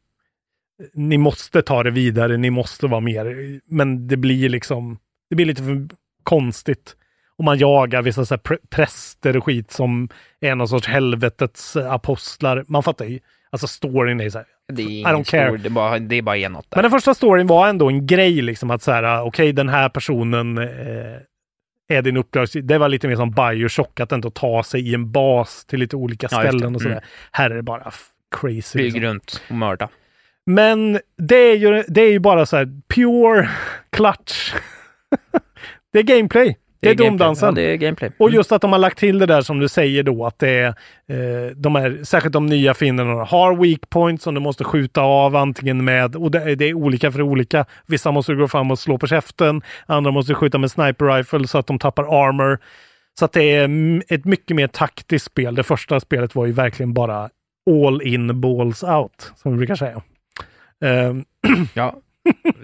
[0.95, 4.99] ni måste ta det vidare, ni måste vara mer, men det blir liksom,
[5.31, 5.89] det blir lite för
[6.22, 6.97] konstigt.
[7.41, 10.09] Och man jagar vissa så här pr- präster och skit som
[10.41, 12.64] är någon sorts helvetets apostlar.
[12.68, 13.18] Man fattar ju,
[13.51, 15.49] alltså storyn är så här, Det är ingen care.
[15.49, 16.66] stor, det är bara, det är bara enåt.
[16.74, 19.88] Men den första storyn var ändå en grej, liksom att så här, okej, den här
[19.88, 20.66] personen eh,
[21.88, 22.53] är din uppdrags...
[22.53, 25.97] Det var lite mer som Bioshock, att ändå ta sig i en bas till lite
[25.97, 26.95] olika Ja, ställen och sådär.
[26.97, 27.05] Mm.
[27.32, 27.93] Här är det bara
[28.41, 28.62] crazy.
[28.78, 29.03] Flyg Liksom.
[29.03, 29.88] runt och mörda.
[30.47, 33.49] Men det är, ju, det är ju bara så här pure
[33.91, 34.55] clutch.
[35.93, 36.57] det är gameplay.
[36.81, 37.47] Det är, domdansen.
[37.49, 38.11] Ja, det är gameplay.
[38.18, 38.37] Och Mm.
[38.37, 40.66] just att de har lagt till det där som du säger då, att det är
[41.09, 45.37] eh, de här, särskilt de nya fienderna har weak points som du måste skjuta av
[45.37, 47.64] antingen med, och det, är- det är olika för olika.
[47.87, 51.59] Vissa måste gå fram och slå på käften, andra måste skjuta med sniper rifle så
[51.59, 52.59] att de tappar armor.
[53.18, 53.68] Så att det är
[54.09, 55.55] ett mycket mer taktiskt spel.
[55.55, 57.28] Det första spelet var ju verkligen bara
[57.70, 60.03] all in balls out, som vi brukar säga.
[60.85, 61.24] Ehm,
[61.74, 61.95] Ja.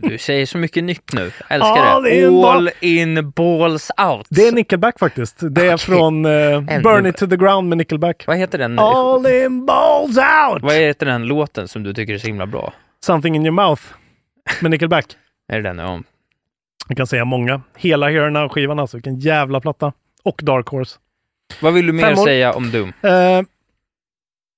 [0.03, 1.20] Du säger så mycket nytt nu.
[1.49, 2.20] Älskar Ja, det.
[2.20, 4.26] det All in balls out.
[4.30, 5.36] det är Nickelback faktiskt.
[5.40, 5.78] Det är Okej.
[5.78, 8.24] från eh, Burn it to the ground med Nickelback.
[8.26, 8.78] Vad heter den?
[8.78, 10.62] All in balls out!
[10.62, 12.72] Vad heter den låten som du tycker är så himla bra?
[13.05, 13.82] Something in your mouth
[14.61, 15.05] med Nickelback.
[15.53, 15.78] Är det den?
[15.78, 16.01] Ja.
[16.88, 17.61] Jag kan säga många.
[17.76, 18.97] Hela Here Now skivan alltså.
[18.97, 19.92] Vilken jävla platta.
[20.22, 20.99] Och Dark Horse.
[21.62, 22.92] Vad vill du mer säga om Doom?
[23.03, 23.42] Eh,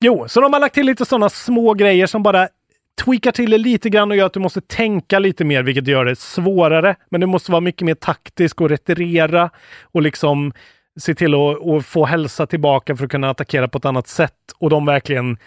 [0.04, 2.48] jo, så de har lagt till lite sådana små grejer som bara
[2.98, 6.04] tweakar till det lite grann och gör att du måste tänka lite mer, vilket gör
[6.04, 6.96] det svårare.
[7.10, 9.50] Men du måste vara mycket mer taktisk och retirera
[9.82, 10.52] och liksom
[11.00, 14.34] se till att, få hälsa tillbaka för att kunna attackera på ett annat sätt.
[14.58, 15.38] Och de verkligen,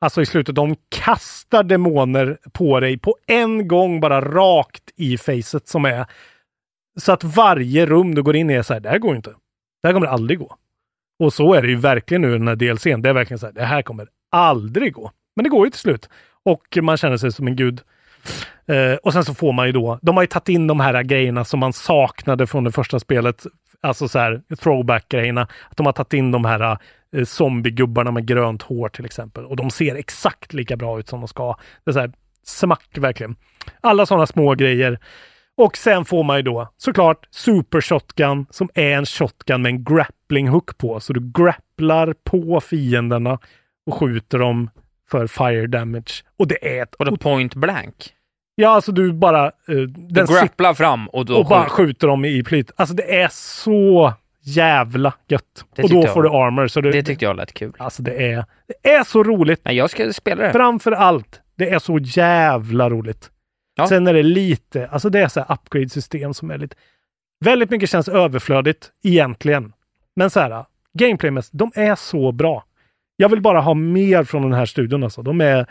[0.00, 5.68] alltså i slutet, de kastar demoner på dig på en gång, bara rakt i facet
[5.68, 6.06] som är
[7.00, 9.30] så att varje rum du går in i är så här, det här går inte.
[9.82, 10.56] Det här kommer aldrig gå.
[11.18, 13.02] Och så är det ju verkligen nu i den här DLCn.
[13.02, 15.10] Det är verkligen så här, det här kommer aldrig gå.
[15.36, 16.08] Men det går ju till slut.
[16.44, 17.80] Och man känner sig som en gud.
[18.66, 21.02] Eh, och sen så får man ju då, de har ju tagit in de här
[21.02, 23.46] grejerna som man saknade från det första spelet.
[23.80, 25.42] Alltså så här throwback-grejerna.
[25.70, 26.78] Att de har tagit in de här
[27.16, 29.44] eh, zombiegubbarna med grönt hår till exempel.
[29.44, 31.56] Och de ser exakt lika bra ut som de ska.
[31.84, 32.12] Det är så här
[32.44, 33.36] smack verkligen.
[33.80, 34.98] Alla sådana små grejer.
[35.56, 39.84] Och sen får man ju då såklart Super Shotgun som är en shotgun med en
[39.84, 41.00] grappling hook på.
[41.00, 43.38] Så du grapplar på fienderna
[43.86, 44.70] och skjuter dem
[45.10, 46.12] för fire damage.
[46.38, 46.94] Och det är ett...
[46.94, 47.94] Och då point blank?
[48.54, 49.52] Ja, alltså du bara...
[49.66, 52.70] den Du grapplar fram och då och bara skjuter- dem i plyt.
[52.76, 55.64] Alltså det är så jävla gött.
[55.74, 56.66] Det och då jag- får du armor.
[56.66, 57.72] Så du, Det tyckte jag lät kul.
[57.78, 58.44] Alltså det är,
[58.82, 59.60] det är så roligt.
[59.64, 60.52] Nej, jag ska spela det.
[60.52, 63.30] Framför allt, det är så jävla roligt.
[63.76, 63.86] Ja.
[63.86, 66.76] Sen är det lite, alltså det är så här upgrade-system som är lite...
[67.44, 69.72] Väldigt mycket känns överflödigt egentligen.
[70.16, 70.64] Men så här,
[70.98, 72.64] gameplaymässigt, de är så bra.
[73.20, 75.22] Jag vill bara ha mer från den här studion alltså.
[75.22, 75.66] De är...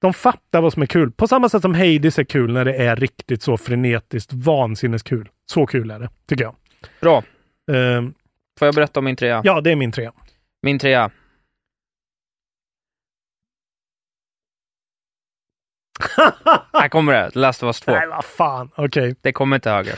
[0.00, 1.10] De fattar vad som är kul.
[1.12, 5.28] På samma sätt som Hades är kul när det är riktigt så frenetiskt vansinneskul.
[5.50, 6.54] Så kul är det, tycker jag.
[7.00, 7.22] Bra.
[7.72, 8.14] Ehm,
[8.58, 9.40] Får jag berätta om min trea?
[9.44, 10.12] ja, det är min trea.
[10.62, 11.10] Min trea.
[16.72, 17.30] Här kommer det.
[17.34, 17.92] Last of Us 2.
[17.92, 18.70] Nej, vad fan.
[18.76, 19.14] Okej.
[19.20, 19.92] Det kommer inte högre.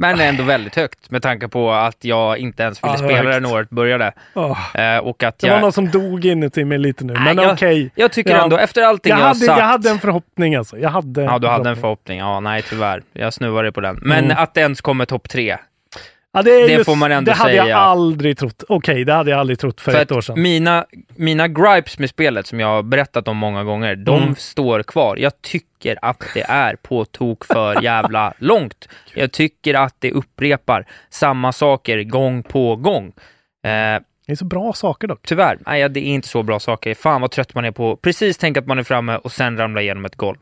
[0.00, 3.30] Men ändå väldigt högt med tanke på att jag inte ens ville Ja, det spela
[3.30, 4.12] det när året började.
[4.34, 5.54] Åh, Eh, och att det jag...
[5.54, 7.90] var någon som dog inuti mig lite nu, men okej.
[7.94, 8.42] Jag tycker Ja.
[8.44, 9.58] ändå, efter allting Jag jag, hade, sagt...
[9.60, 10.78] jag hade en förhoppning alltså.
[10.78, 12.18] Jag hade Ja, du hade en förhoppning.
[12.18, 13.02] Ja, nej tyvärr.
[13.12, 13.98] Jag snuvade på den.
[14.02, 14.36] Men Mm.
[14.42, 15.56] att det ens kommer topp tre.
[16.38, 17.76] Ja, det det just, får man ändå Det hade jag säga.
[17.76, 18.64] aldrig trott.
[18.68, 20.42] Okej, det hade jag aldrig trott för, För ett år sedan.
[20.42, 20.84] mina,
[21.16, 24.34] mina gripes med spelet, som jag har berättat om många gånger, de Mm.
[24.38, 25.16] står kvar.
[25.16, 28.88] Jag tycker att det är på tok för jävla långt.
[29.14, 33.06] Jag tycker att det upprepar samma saker gång på gång.
[33.64, 35.20] Eh, Det är så bra saker dock.
[35.26, 36.94] tyvärr, nej, det är inte så bra saker.
[36.94, 39.82] Fan vad trött man är på precis tänka att man är framme och sen ramla
[39.82, 40.38] igenom ett golv.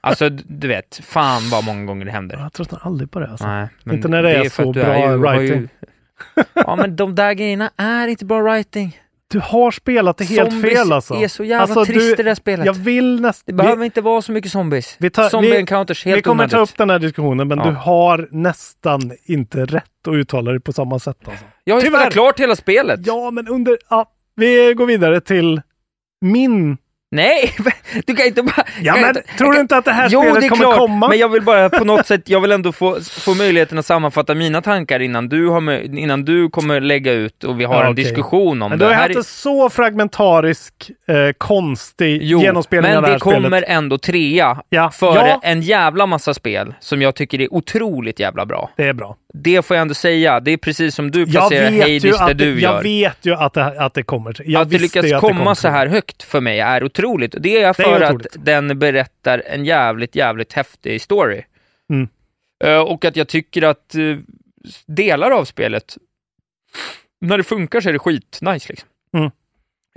[0.00, 2.36] Alltså, du vet, fan vad många gånger det händer.
[2.38, 3.30] Jag tröttnar aldrig på det.
[3.30, 3.46] Alltså.
[3.46, 5.68] Nej, Inte när det är för så bra ju- har writing.
[6.54, 9.00] Ja, men de där grejerna är inte bra writing.
[9.28, 11.14] Du har spelat det helt Zombies fel alltså.
[11.14, 12.66] är så jävla alltså, trist du, i det spelet.
[12.66, 13.56] Jag vill Det nästan...
[13.56, 14.96] behöver inte vara så mycket zombies.
[14.98, 17.64] Vi tar- Zombie vi- encounters, helt Vi kommer ta upp den här diskussionen, men Ja.
[17.64, 21.16] du har nästan inte rätt att uttala det på samma sätt.
[21.28, 21.44] Alltså.
[21.64, 23.00] Jag har ju spelat klart hela spelet.
[23.06, 23.78] Ja, men under...
[23.90, 25.62] Ja, vi går vidare till
[26.20, 26.76] min...
[27.14, 27.54] Nej,
[28.06, 28.64] du kan inte bara...
[28.82, 30.76] Ja, men inte, tror du inte att det här jo, spelet det är kommer klart,
[30.78, 31.08] komma?
[31.08, 34.34] men jag vill bara på något sätt, jag vill ändå få, få möjligheten att sammanfatta
[34.34, 37.92] mina tankar innan du, har, innan du kommer lägga ut och vi har Ja, en
[37.92, 38.04] okej.
[38.04, 38.84] diskussion om Men det.
[38.84, 40.74] du har haft en så fragmentarisk,
[41.08, 43.64] eh, konstig Jo, genomspelning men av det här det kommer spelet.
[43.68, 44.90] ändå trea Ja.
[44.90, 45.40] före Ja.
[45.42, 48.70] en jävla massa spel som jag tycker är otroligt jävla bra.
[48.76, 49.16] Det är bra.
[49.34, 50.40] Det får jag ändå säga.
[50.40, 52.82] Det är precis som du Jag placerar Hades där det- du jag gör.
[52.82, 54.36] vet ju att det, att det kommer.
[54.44, 57.03] Jag att det lyckas att det komma kommer så här högt för mig är otroligt.
[57.34, 58.36] Och Det är Det är för att otroligt.
[58.38, 61.42] den berättar en jävligt, jävligt häftig story.
[61.90, 62.08] Mm.
[62.64, 64.18] Eh, och att jag tycker att eh,
[64.86, 65.96] delar av spelet,
[67.20, 68.88] när det funkar så är det skitnice liksom.
[69.16, 69.30] Mm.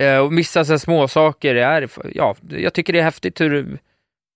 [0.00, 3.78] Eh, och vissa små saker är, ja, jag tycker det är häftigt hur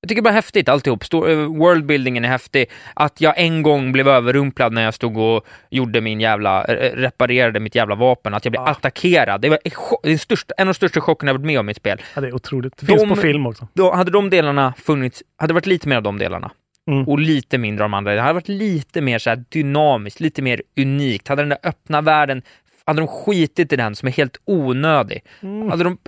[0.03, 1.05] jag tycker bara häftigt alltihop.
[1.05, 2.67] Stor, eh, worldbuildingen är häftig.
[2.95, 7.61] Att jag en gång blev överrumplad när jag stod och gjorde min jävla, eh, reparerade
[7.61, 8.35] mitt jävla vapen.
[8.35, 8.69] Att jag blev Ja.
[8.71, 9.41] attackerad.
[9.41, 9.59] Det var
[10.03, 11.99] den största, en av de största chockerna jag varit med om i ett spel.
[12.15, 12.77] Ja, det är otroligt.
[12.77, 13.69] Det finns De- på film också.
[13.75, 16.51] Då hade de delarna funnits, hade det varit lite mer av de delarna.
[16.91, 17.09] Mm.
[17.09, 18.15] Och lite mindre av de andra.
[18.15, 21.29] Det hade varit lite mer så dynamiskt, lite mer unikt.
[21.29, 22.43] Hade den där öppna världen,
[22.85, 25.25] hade de skitit i den som är helt onödig.
[25.43, 25.71] Mm.
[25.71, 25.99] Hade de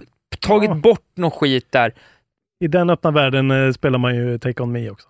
[0.40, 0.74] tagit Ja.
[0.76, 1.92] bort någon skit där.
[2.64, 5.08] I den öppna världen eh, spelar man ju Take On Me också.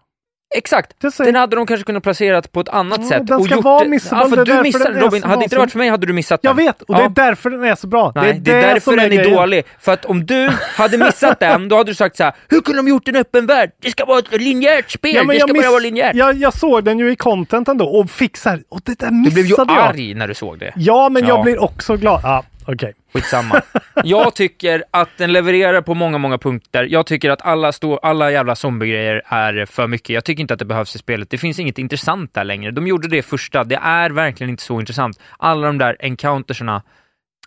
[0.57, 0.90] Exakt!
[1.18, 3.26] Den hade de kanske kunnat placera på ett annat sätt.
[3.26, 5.22] den och ska gjort vara missable, Ja, är du därför missade är Robin.
[5.22, 6.48] Hade det inte varit för mig hade du missat den.
[6.48, 8.12] Jag vet, och det är därför den är så bra.
[8.14, 9.32] Nej, det är, det därför som den är grejen.
[9.34, 9.64] dålig.
[9.80, 12.78] För att om du hade missat den, då hade du sagt så här: hur kunde
[12.78, 13.70] de gjort en öppen värld?
[13.82, 16.14] Det ska vara ett linjärt spel, Ja, det jag, ska bara vara linjärt.
[16.14, 19.07] jag, jag såg den ju i contenten då och fick så här, och det där
[19.07, 19.70] Du missade blev ju jag.
[19.70, 20.72] arg när du såg det.
[20.76, 21.28] Ja, men Ja.
[21.28, 22.20] jag blir också glad.
[22.24, 22.94] Ja, okej.
[23.14, 23.62] Skitsamma.
[24.04, 26.84] Jag tycker att den levererar på många, många punkter.
[26.90, 30.10] Jag tycker att alla, stå, alla jävla zombiegrejer är för mycket.
[30.14, 31.30] Jag tycker inte att det behövs i spelet.
[31.30, 32.70] Det finns inget intressant där längre.
[32.70, 33.64] De gjorde det första.
[33.64, 35.20] Det är verkligen inte så intressant.
[35.38, 36.82] Alla de där encounterserna.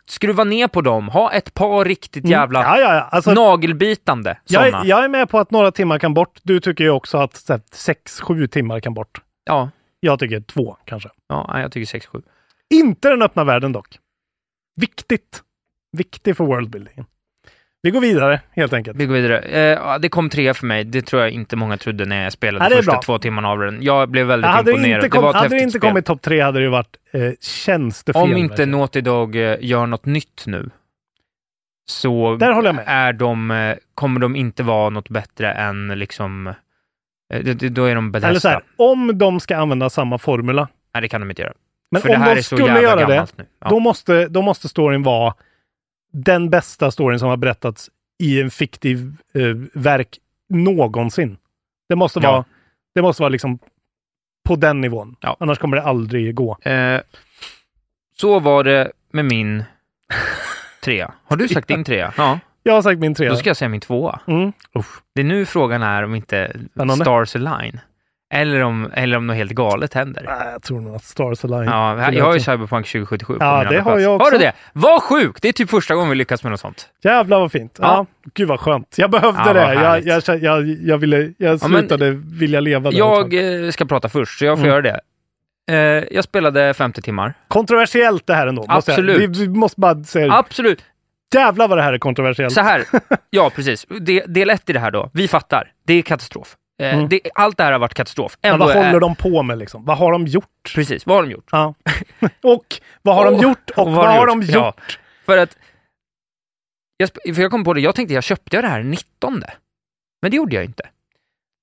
[0.10, 1.08] Skruva ner på dem.
[1.10, 2.32] Ha ett par riktigt Mm.
[2.32, 3.02] jävla Ja, ja, ja.
[3.02, 6.40] Alltså, nagelbitande jag, är- jag är med på att några timmar kan bort.
[6.44, 9.22] Du tycker ju också att så här, sex, sju timmar kan bort.
[9.46, 11.10] Ja, Jag tycker två kanske.
[11.30, 12.22] ja, jag tycker 6-7.
[12.74, 13.88] Inte den öppna världen dock.
[14.78, 15.42] Viktigt.
[15.92, 17.06] Viktig för worldbuildingen.
[17.82, 18.98] Vi går vidare helt enkelt.
[18.98, 19.40] Vi går vidare.
[19.40, 20.84] Eh, det kom tre för mig.
[20.84, 23.02] Det tror jag inte många trodde när jag spelade det är första bra.
[23.02, 23.84] två timmarna av den.
[23.84, 25.04] Jag blev väldigt hade det imponerad.
[25.06, 25.90] inte, kom, det var ett hade det inte spel.
[25.90, 28.22] kommit topp tre hade det varit eh, tjänstefel.
[28.22, 28.72] Om inte verkligen.
[28.72, 30.70] Naughty Dog eh, gör något nytt nu,
[31.90, 32.84] så Där håller jag med.
[32.88, 36.48] Är de, eh, kommer de inte vara något bättre än liksom...
[36.48, 36.54] eh,
[37.44, 38.40] det- det- Då är de Eller Bethesda.
[38.40, 40.68] så här, om de ska använda samma formula.
[40.94, 41.54] Nej, det kan de inte göra.
[41.92, 43.28] Men För om de skulle göra det.
[43.60, 43.70] Ja.
[43.70, 45.34] då, måste, då måste storyn vara
[46.14, 49.42] den bästa storyn som har berättats i en fiktiv eh,
[49.74, 50.18] verk
[50.50, 51.38] någonsin.
[51.90, 52.32] Det måste Ja.
[52.32, 52.46] vara,
[52.96, 53.60] det måste vara liksom
[54.48, 55.16] på den nivån.
[55.20, 55.38] Ja.
[55.40, 56.58] Annars kommer det aldrig gå.
[56.62, 57.02] Eh,
[58.20, 59.64] så var det med min
[60.84, 61.14] trea.
[61.26, 62.14] Har du sagt din trea?
[62.18, 62.40] Ja.
[62.64, 63.30] Jag har sagt min trea.
[63.30, 64.20] Då ska jag säga min tvåa.
[64.28, 64.52] Mm.
[65.16, 67.06] Det är nu frågan är om inte Spännande.
[67.06, 67.80] Stars Align.
[68.34, 70.24] Eller om, eller om något helt galet händer.
[70.28, 71.64] Nej, jag tror nog att Stars Align.
[71.70, 72.40] Ja, jag har ju.
[72.40, 74.02] Cyberpunk 2077 på Ja, min det har plats.
[74.04, 74.26] jag också.
[74.26, 74.54] Har du det?
[74.74, 75.42] Vad sjukt!
[75.42, 76.90] Det är typ första gången vi lyckas med något sånt.
[77.04, 77.78] Jävlar vad fint.
[77.82, 77.88] Ja.
[77.88, 78.06] Ja.
[78.34, 78.96] Gud vad skönt.
[78.98, 79.74] Jag behövde Ja, det.
[79.74, 82.92] Jag, jag, jag, jag, ville, jag Ja, men- slutade vilja leva.
[82.92, 83.64] Jag tag.
[83.66, 84.72] eh, ska prata först, så jag får Mm.
[84.74, 85.00] göra det.
[85.72, 87.34] Eh, jag spelade 50 timmar.
[87.48, 88.66] Kontroversiellt det här ändå.
[88.68, 89.22] Absolut.
[89.22, 90.84] Vi, vi måste bara säga Absolut.
[91.36, 92.54] Jävlar vad det här är kontroversiellt.
[92.54, 92.84] Så här,
[93.30, 93.86] ja precis.
[94.02, 95.72] De, del ett i det här då, vi fattar.
[95.88, 96.56] Det är katastrof.
[96.84, 97.10] Eh, Mm.
[97.10, 98.38] det, allt det här har varit katastrof.
[98.42, 99.86] Men Ändå vad håller är, de på med liksom?
[99.86, 100.72] Vad har de gjort?
[100.76, 101.50] Precis, vad har de gjort?
[101.52, 101.74] Ja.
[102.44, 103.70] och vad har de gjort?
[103.70, 104.54] Och, vad har de gjort?
[104.56, 104.74] Ja,
[105.26, 105.58] för att,
[106.98, 109.44] jag, för jag kom på det, jag tänkte jag köpte det här 19.
[110.22, 110.84] Men det gjorde jag inte.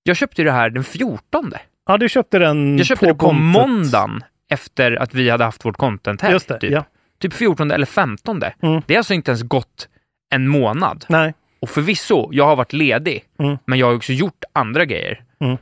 [0.02, 1.52] Jag köpte det här den 14.
[1.86, 3.42] Ja, du köpte den Jag köpte på det på kontot.
[3.42, 6.30] måndagen efter att vi hade haft vårt content här.
[6.32, 6.70] Just det, typ.
[6.72, 6.84] ja.
[7.18, 8.42] typ 14 eller 15.
[8.42, 8.82] Mm.
[8.86, 9.88] Det har alltså inte ens gått
[10.34, 11.04] en månad.
[11.08, 11.34] Nej.
[11.64, 13.58] Och förvisso, jag har varit ledig, Mm.
[13.64, 15.24] men jag har också gjort andra grejer.
[15.40, 15.56] Mm.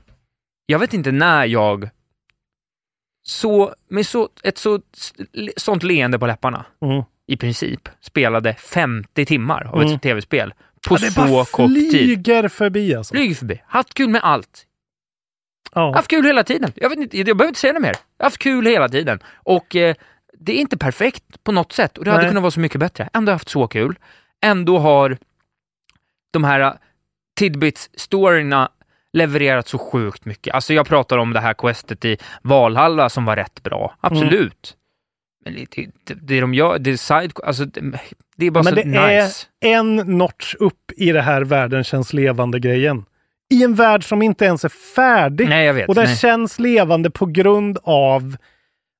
[0.66, 1.90] Jag vet inte när jag
[3.22, 4.80] så, med så, ett så,
[5.56, 7.02] sånt leende på läpparna, Mm.
[7.26, 9.94] i princip, spelade 50 timmar av Mm.
[9.94, 10.54] ett tv-spel
[10.88, 11.90] på Ja, det så kort tid.
[11.90, 13.14] flyger förbi alltså.
[13.14, 13.60] Flyger förbi.
[13.66, 14.66] Haft kul med allt.
[15.74, 15.94] Ja.
[15.94, 16.72] Haft kul hela tiden.
[16.76, 17.96] Jag, vet inte, jag behöver inte säga något mer.
[18.18, 19.20] Haft kul hela tiden.
[19.34, 19.94] Och eh,
[20.38, 22.30] det är inte perfekt på något sätt och det hade Nej.
[22.30, 23.08] kunnat vara så mycket bättre.
[23.12, 23.98] Ändå haft så kul.
[24.40, 25.18] Ändå har
[26.32, 26.72] de här uh,
[27.40, 28.68] Tidbits-storyna
[29.12, 30.54] levererat så sjukt mycket.
[30.54, 33.96] Alltså jag pratar om det här questet i Valhalla som var rätt bra.
[34.00, 34.76] Absolut.
[35.44, 35.66] Men det,
[36.04, 37.32] det, det de gör, det är side...
[37.44, 38.00] Alltså, det,
[38.36, 39.46] det är bara Men så det nice.
[39.60, 43.04] är en notch upp i det här världen känns levande-grejen.
[43.50, 45.48] I en värld som inte ens är färdig.
[45.48, 45.88] Nej, jag vet.
[45.88, 46.16] Och den Nej.
[46.16, 48.36] känns levande på grund av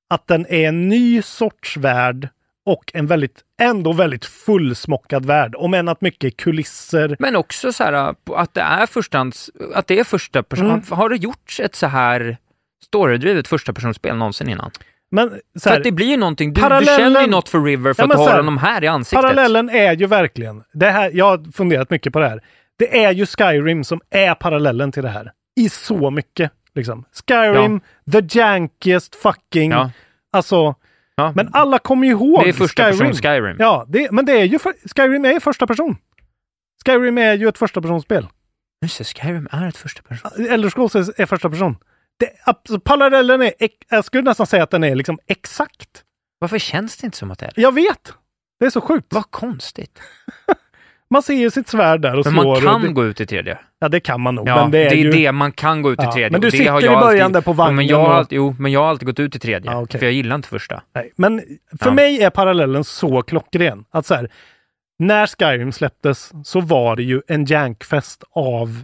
[0.09, 2.29] att den är en ny sorts värld
[2.65, 5.55] och en väldigt, ändå väldigt fullsmockad värld.
[5.57, 7.15] Om än att mycket kulisser.
[7.19, 10.69] Men också så här, att det är förstahands, att det är första person.
[10.69, 10.83] Mm.
[10.89, 12.37] Har det gjorts ett så här
[12.85, 14.71] storydrivet första personspel någonsin innan?
[15.11, 17.59] Men så För här, att det blir ju någonting, du, du känner ju något för
[17.59, 19.21] River för Ja, att har här, honom här i ansiktet.
[19.21, 22.41] Parallellen är ju verkligen, det här, jag har funderat mycket på det här.
[22.79, 25.31] Det är ju Skyrim som är parallellen till det här.
[25.55, 26.51] I så mycket.
[26.75, 27.05] Liksom.
[27.27, 29.71] Skyrim, the jankiest fucking...
[29.71, 29.91] Ja.
[30.31, 30.75] Alltså,
[31.15, 31.33] Ja.
[31.35, 32.99] men alla kommer ju ihåg Det är första Skyrim.
[32.99, 33.55] person Skyrim.
[33.59, 35.97] Ja, det, men det är ju för, Skyrim är första person.
[36.85, 38.27] Skyrim är ju ett första personsspel.
[38.81, 40.45] Just det, Skyrim är ett första person.
[40.49, 41.75] Elder Scrolls är, är första person.
[42.19, 43.53] Det, alltså, parallellen är,
[43.89, 46.03] jag skulle nästan säga att den är liksom exakt.
[46.39, 47.53] Varför känns det inte som att det är?
[47.55, 48.13] Jag vet!
[48.59, 49.13] Det är så sjukt.
[49.13, 49.99] Vad konstigt.
[51.13, 52.43] Man ser ju sitt svärd där och Men slår.
[52.43, 53.57] man och kan det, gå ut i tredje.
[53.79, 54.47] Ja, det kan man nog.
[54.47, 55.11] Ja, men det är, ju...
[55.11, 56.29] det, man kan gå ut i Ja, tredje.
[56.31, 57.33] men du det sitter i början alltid...
[57.33, 59.35] där på Ja, men vagnen jag har alltid, jo, men jag har alltid gått ut
[59.35, 59.71] i tredje.
[59.71, 59.99] Ja, okej.
[59.99, 60.81] För jag gillar inte första.
[60.95, 61.41] Nej, men
[61.79, 61.93] för Ja.
[61.93, 63.85] mig är parallellen så klockren.
[63.91, 64.29] Att så här,
[64.99, 68.83] när Skyrim släpptes så var det ju en jankfest av...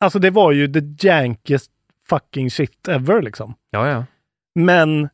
[0.00, 1.70] Alltså det var ju the jankiest
[2.08, 3.54] fucking shit ever liksom.
[3.70, 4.04] Ja, ja.
[4.54, 5.08] Men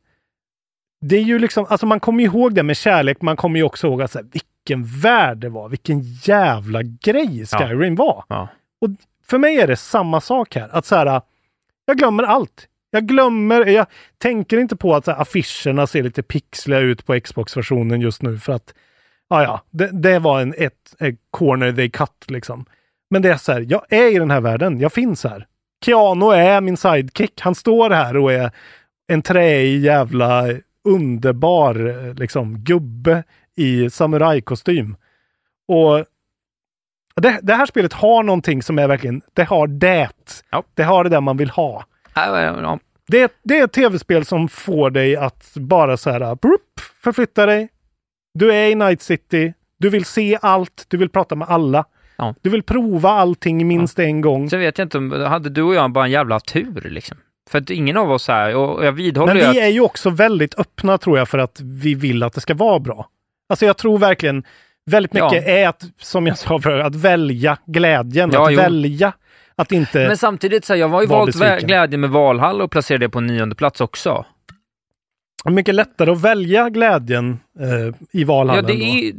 [1.01, 3.87] det är ju liksom, alltså man kommer ihåg det med kärlek, man kommer ju också
[3.87, 8.25] ihåg att så här, vilken värld det var, vilken jävla grej Skyrim var.
[8.29, 8.49] Ja.
[8.81, 8.91] Och
[9.27, 11.23] för mig är det samma sak här, att så här,
[11.85, 12.67] jag glömmer allt.
[12.91, 13.87] Jag glömmer, jag
[14.19, 18.39] tänker inte på att så här, affischerna ser lite pixliga ut på Xbox-versionen just nu
[18.39, 18.75] för att,
[19.29, 22.65] ja ja, det, det var en ett, ett corner they cut liksom.
[23.11, 25.47] Men det är så här, jag är i den här världen, jag finns här.
[25.85, 28.51] Keanu är min sidekick, han står här och är
[29.13, 30.47] en träig jävla
[30.85, 31.75] underbar
[32.15, 33.23] liksom gubbe
[33.57, 34.97] i samurajkostym.
[35.69, 36.05] Och
[37.17, 40.09] det, det här spelet har någonting som är verkligen, det har det.
[40.51, 40.63] Ja.
[40.75, 41.85] Det har det där man vill ha.
[42.63, 42.79] Ja.
[43.09, 47.69] Det, det är ett tv-spel som får dig att bara så här, brup, förflytta dig.
[48.35, 51.85] Du är i Night City, du vill se allt, du vill prata med alla.
[52.17, 52.35] Ja.
[52.43, 54.51] Du vill prova allting minst en gång.
[54.51, 57.17] Så vet jag inte, om- hade du och jag bara en jävla tur liksom?
[57.51, 59.65] För att ingen av oss här, och jag vidhåller Men vi att...
[59.65, 62.79] är ju också väldigt öppna tror jag för att vi vill att det ska vara
[62.79, 63.09] bra.
[63.49, 64.45] Alltså jag tror verkligen
[64.87, 65.25] väldigt Ja.
[65.33, 68.31] mycket är att, som jag sa förut, att välja glädjen.
[68.33, 68.59] Ja, att jo.
[68.61, 69.13] välja
[69.57, 69.99] att inte...
[70.09, 71.67] Men samtidigt, så här, jag har ju valt besviken.
[71.69, 74.25] glädjen med Valhall och placerade det på nionde plats också.
[75.45, 79.13] mycket lättare att välja glädjen eh, i Valhalla Ja, det är...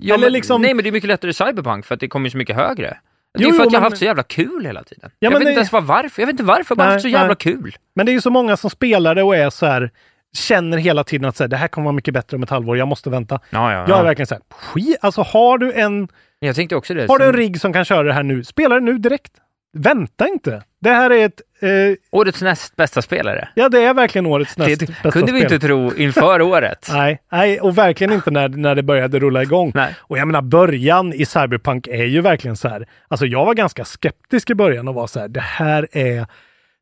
[0.00, 2.08] Ja, Eller men, liksom- Nej, men det är mycket lättare i Cyberpunk för att det
[2.08, 2.96] kommer så mycket högre.
[3.38, 5.10] Det är Jo, för jo, att jag har men- haft så jävla kul hela tiden.
[5.10, 6.22] Ja, jag vet det- inte ens varför.
[6.22, 7.36] Jag vet inte varför, bara Nej, haft så jävla nej.
[7.36, 7.76] kul.
[7.94, 9.90] Men det är ju så många som spelar det och är så här,
[10.36, 12.76] känner hela tiden att så här, det här kommer vara mycket bättre om ett halvår,
[12.78, 13.40] jag måste vänta.
[13.50, 16.08] Ja, ja, Jag är verkligen så här, skit, alltså har du en,
[16.38, 17.06] Jag tänkte också det.
[17.08, 19.32] har du en rigg som kan köra det här nu, spela det nu direkt.
[19.72, 20.62] Vänta inte.
[20.80, 21.68] Det här är ett, eh,
[22.10, 23.48] Årets näst bästa spelare.
[23.54, 26.88] ja det är verkligen årets näst Det bästa kunde vi inte tro inför året.
[26.92, 29.72] Nej, nej, och verkligen inte när, när det började rulla igång.
[29.74, 29.94] Nej.
[29.98, 32.86] Och jag menar, början i Cyberpunk är ju verkligen så här.
[33.08, 36.26] Alltså jag var ganska skeptisk i början och var så här, det här är,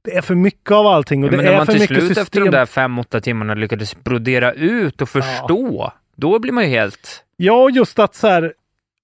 [0.05, 1.81] det är för mycket av allting och Ja, men det när är man för till
[1.83, 2.23] mycket slut system.
[2.23, 6.71] efter de där fem, åtta timmarna lyckades brodera ut och förstå, då blir man ju
[6.71, 7.25] helt...
[7.37, 8.53] Ja, just att så här,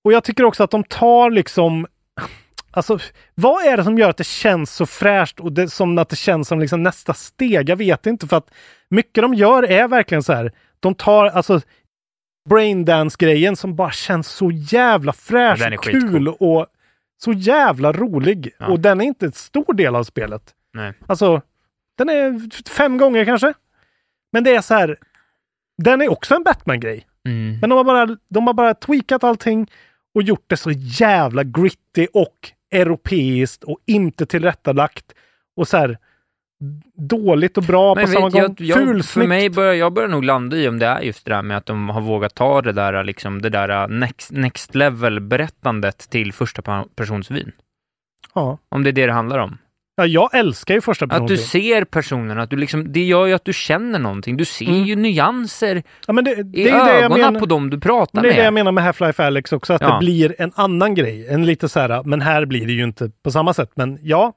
[0.04, 1.86] och jag tycker också att de tar liksom
[2.74, 2.98] Alltså,
[3.34, 6.16] vad är det som gör att det känns så fräscht och det, som att det
[6.16, 7.68] känns som liksom nästa steg?
[7.68, 8.50] Jag vet inte för att
[8.88, 10.52] mycket de gör är verkligen så här.
[10.80, 11.60] De tar alltså
[12.48, 16.66] braindance-grejen som bara känns så jävla fräsch och kul och
[17.24, 18.50] så jävla rolig.
[18.58, 18.66] Ja.
[18.66, 20.42] Och den är inte en stor del av spelet.
[20.72, 20.92] Nej.
[21.06, 21.42] Alltså,
[21.98, 23.54] den är fem gånger kanske.
[24.32, 24.96] Men det är så här.
[25.82, 27.06] Den är också en Batman-grej.
[27.28, 27.58] Mm.
[27.60, 29.70] Men de har, bara, de har bara tweakat allting
[30.14, 35.04] och gjort det så jävla gritty och europeiskt och inte tillrättalagt.
[35.56, 35.98] Och så här,
[36.94, 38.42] dåligt och bra Men på samma vet, gång.
[38.42, 39.28] jag, jag, för Fulsnyggt.
[39.28, 41.66] mig börjar, jag börjar nog landa i om det är just det där med att
[41.66, 47.52] de har vågat ta det där, liksom, det där next, next level-berättandet till första personsvin.
[48.34, 48.58] Ja.
[48.68, 49.58] Om det är det det handlar om.
[49.96, 51.38] Ja, jag älskar ju första Att du personen.
[51.38, 54.36] ser personen, att du liksom, det gör ju att du känner någonting.
[54.36, 54.84] Du ser Mm.
[54.84, 57.40] ju nyanser Ja, men det, det i ögonen menar.
[57.40, 58.64] på dem du pratar Men det är det jag med.
[58.64, 59.92] menar med Half-Life Alex också, att Ja.
[59.92, 61.26] det blir en annan grej.
[61.28, 63.70] En lite så här, men här blir det ju inte på samma sätt.
[63.74, 64.32] Men ja,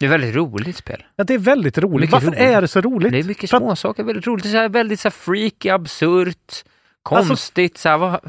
[0.00, 1.04] Det är väldigt roligt spel.
[1.16, 2.00] ja det är väldigt roligt.
[2.00, 2.40] Mycket Varför roligt.
[2.40, 3.12] är det så roligt?
[3.12, 4.42] Det är mycket att- småsaker, väldigt roligt.
[4.42, 6.64] Det är så här, väldigt så här freaky, absurt,
[7.02, 7.78] konstigt.
[7.78, 8.20] så här, vad,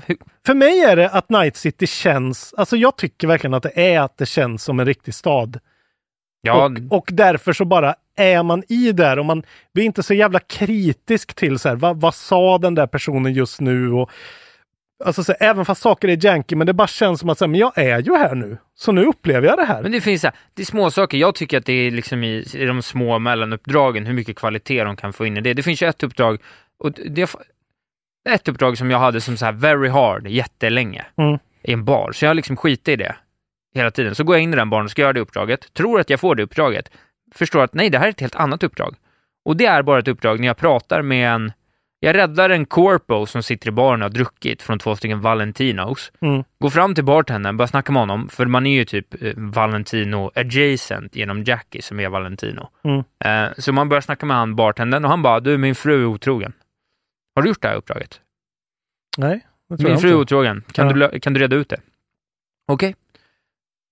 [0.46, 4.00] För mig är det att Night City känns, alltså jag tycker verkligen att det är
[4.02, 5.60] att det känns som en riktig stad.
[6.46, 9.44] Ja, Och, och därför så bara är man i där och man
[9.74, 13.62] blir inte så jävla kritisk till så här, vad, vad sa den där personen just
[13.62, 13.92] nu?
[13.92, 14.10] Och,
[15.06, 17.60] alltså så, även fast saker är janky, men det bara känns som att så men
[17.60, 18.58] jag är ju här nu.
[18.76, 19.82] Så nu upplever jag det här.
[19.82, 21.18] Men det finns så här, det är små saker.
[21.18, 24.96] Jag tycker att det är liksom i, i de små mellanuppdragen, hur mycket kvalitet de
[24.96, 25.54] kan få in i det.
[25.54, 26.42] Det finns ju ett uppdrag,
[26.80, 27.36] och det
[28.30, 31.40] ett uppdrag som jag hade som så här very hard jättelänge Mm.
[31.64, 32.12] i en bar.
[32.12, 33.16] Så jag har liksom skitit i det
[33.76, 34.16] hela tiden.
[34.16, 36.20] Så går jag in i den baren och ska göra det uppdraget, tror att jag
[36.20, 36.92] får det uppdraget,
[37.36, 38.96] förstår att nej, det här är ett helt annat uppdrag.
[39.46, 41.52] Och det är bara ett uppdrag när jag pratar med en
[42.00, 46.12] jag räddar en corpo som sitter i baren och har druckit från två stycken Valentinos.
[46.22, 46.44] Mm.
[46.60, 50.32] Går fram till bartendern, börjar snacka med honom, för man är ju typ eh, Valentino
[50.36, 52.70] adjacent genom Jackie som är Valentino.
[52.84, 53.04] Mm.
[53.26, 56.06] Eh, så man börjar snacka med han bartendern och han bara, du min fru är
[56.06, 56.54] otrogen.
[57.36, 58.22] Har du gjort det här uppdraget?
[59.18, 60.64] Nej, det tror Min jag fru är otrogen.
[60.72, 61.08] Kan, Ja.
[61.08, 61.80] du, kan du reda ut det?
[62.68, 62.96] Okej.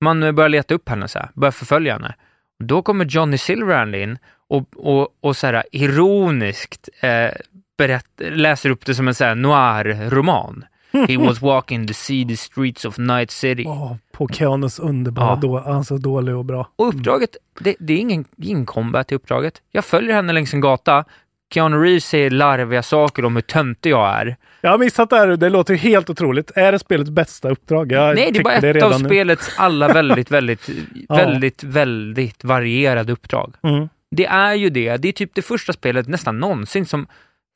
[0.02, 2.16] Man börjar leta upp henne så här, börjar förfölja henne.
[2.64, 4.18] Då kommer Johnny Silverhand in
[4.50, 7.32] och, och, och så här ironiskt eh,
[7.78, 10.66] berätt, läser upp det som en så här noir-roman.
[11.08, 13.64] He was walking the seedy streets of Night City.
[13.68, 15.36] Åh, på Keanus underbara, Ja.
[15.42, 16.70] då, alltså dålig och bra.
[16.76, 19.62] Och uppdraget, det, det är ingen, ingen combat i uppdraget.
[19.72, 21.06] Jag följer henne längs en gata.
[21.54, 24.36] Keanu Reeves säger larviga saker om hur töntig jag är.
[24.62, 26.52] Jag har missat det här, det låter ju helt otroligt.
[26.56, 27.92] Är det spelets bästa uppdrag?
[27.92, 29.08] Jag Nej, det är bara ett redan av nu.
[29.08, 30.70] spelets alla väldigt, väldigt,
[31.10, 31.16] Ja.
[31.16, 33.56] väldigt, väldigt varierade uppdrag.
[33.64, 33.90] Mm.
[34.12, 34.98] Det är ju det.
[34.98, 37.08] Det är typ det första spelet nästan någonsin som...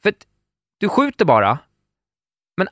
[0.04, 0.26] För att
[0.80, 1.58] du skjuter bara,
[2.58, 2.68] men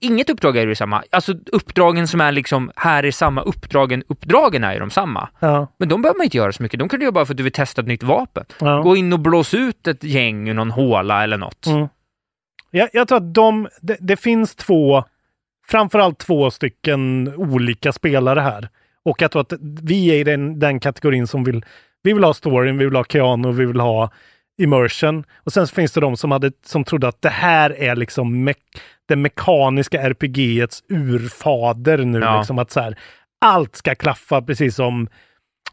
[0.00, 1.02] inget uppdrag är ju samma.
[1.10, 5.28] Alltså uppdragen som är liksom, här är samma uppdragen, uppdragen är ju de samma.
[5.38, 6.78] Ja, Men de behöver man inte göra så mycket.
[6.78, 8.44] De kan du göra bara för att du vill testa ett nytt vapen.
[8.60, 8.82] ja.
[8.82, 11.66] Gå in och blås ut ett gäng ur någon håla eller något.
[11.66, 11.88] Mm.
[12.70, 15.04] Jag, jag tror att de, det, det finns två,
[15.66, 18.68] framförallt två stycken olika spelare här.
[19.04, 21.64] Och jag tror att vi är i den, den kategorin som vill,
[22.02, 24.10] vi vill ha storyn, vi vill ha Keanu, vi vill ha
[24.58, 25.24] immersion.
[25.44, 28.54] Och sen finns det de som, hade, som trodde att det här är liksom me,
[29.08, 32.18] det mekaniska RPGets urfader nu.
[32.18, 32.38] Ja.
[32.38, 32.98] Liksom att så här,
[33.40, 35.08] allt ska klaffa precis som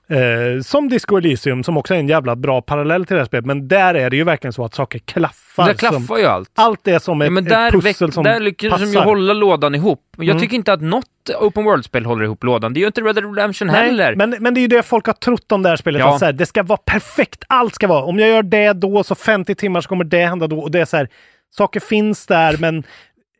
[0.07, 3.45] Eh, som Disco Elysium som också är en jävla bra parallell till det här spelet.
[3.45, 5.65] Men där är det ju verkligen så att saker klaffar.
[5.67, 6.49] Där klaffar som, ju allt.
[6.55, 9.33] allt är som ett, Ja, men där, ett pussel som där lyckas de ju hålla
[9.33, 10.01] lådan ihop.
[10.17, 10.39] Jag Mm.
[10.41, 11.05] tycker inte att något
[11.41, 12.73] open world-spel håller ihop lådan.
[12.73, 14.15] Det gör inte Red Dead Redemption Nej, heller.
[14.15, 15.99] Men, men det är ju det folk har trott om det här spelet.
[15.99, 16.15] Ja.
[16.15, 17.43] Att här, det ska vara perfekt.
[17.49, 18.03] Allt ska vara.
[18.03, 20.59] Om jag gör det då, så 50 timmar så kommer det hända då.
[20.59, 21.09] Och det är så här,
[21.57, 22.83] saker finns där, men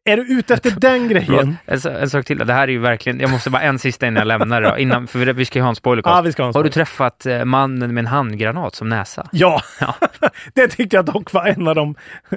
[0.06, 1.58] är du ute efter den grejen?
[1.66, 2.38] en, en sak till.
[2.38, 4.78] Det här är ju verkligen, jag måste bara en sista innan jag lämnar det då,
[4.78, 6.03] innan, för vi ska ju ha en spoiler.
[6.06, 6.86] Ja, vi ska ha en Har du spoiler.
[6.86, 9.28] träffat eh, mannen med en handgranat som näsa?
[9.32, 9.95] Ja, Ja.
[10.53, 11.95] det tyckte jag dock var en av de...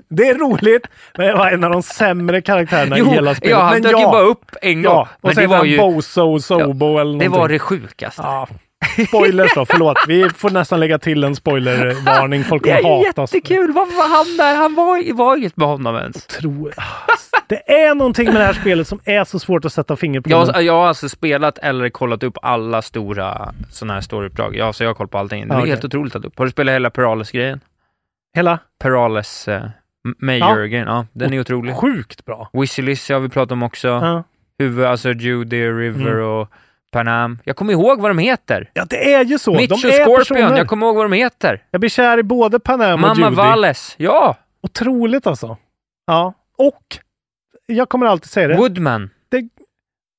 [0.09, 0.87] Det är roligt,
[1.19, 3.51] men det var en av de sämre karaktärerna i hela spelet.
[3.59, 4.93] ja, han men dök ju bara upp en gång.
[4.93, 8.23] Ja, och men det var ju, Bozo, Sobo eller det var det sjukaste.
[8.23, 8.49] Ja.
[9.09, 9.97] Spoilers då, förlåt.
[10.09, 12.45] Vi får nästan lägga till en spoilervarning.
[12.45, 13.35] Folk Det kommer är hata oss.
[13.35, 13.73] jättekul!
[13.73, 14.57] Varför var han där?
[14.57, 16.27] Han var, var inget med honom ens.
[16.27, 16.73] Tror...
[17.49, 20.31] Det är någonting med det här spelet som är så svårt att sätta fingret på.
[20.31, 24.57] Jag, jag har alltså spelat eller kollat upp alla stora sådana här storyuppdrag.
[24.57, 25.49] Ja, så jag har koll på allting.
[25.49, 25.71] Det är Ja, okej.
[25.71, 26.39] helt otroligt att upp.
[26.39, 27.61] Har du spelat hela Perales-grejen?
[28.37, 28.59] Hela?
[28.83, 29.63] Perales eh,
[30.19, 31.07] Major-grejen, ja.
[31.13, 31.75] Den är otrolig.
[31.77, 32.51] Sjukt bra.
[32.53, 33.89] Whistlelist har vi pratat om också.
[33.89, 34.23] Ja.
[34.59, 36.25] Huvud, alltså Judy, River Mm.
[36.25, 36.49] och
[36.93, 37.39] Panam.
[37.45, 38.71] Jag kommer ihåg vad de heter.
[38.75, 39.55] ja, det är ju så.
[39.55, 40.57] Mitch de och Scorpion, personer.
[40.59, 41.63] jag kommer ihåg vad de heter.
[41.71, 43.37] Jag blir kär i både Panam och Mamma Judy.
[43.37, 44.37] Valles, ja!
[44.63, 45.57] Otroligt alltså.
[46.07, 46.83] Ja, och
[47.73, 48.57] jag kommer alltid säga det.
[48.57, 49.11] Woodman.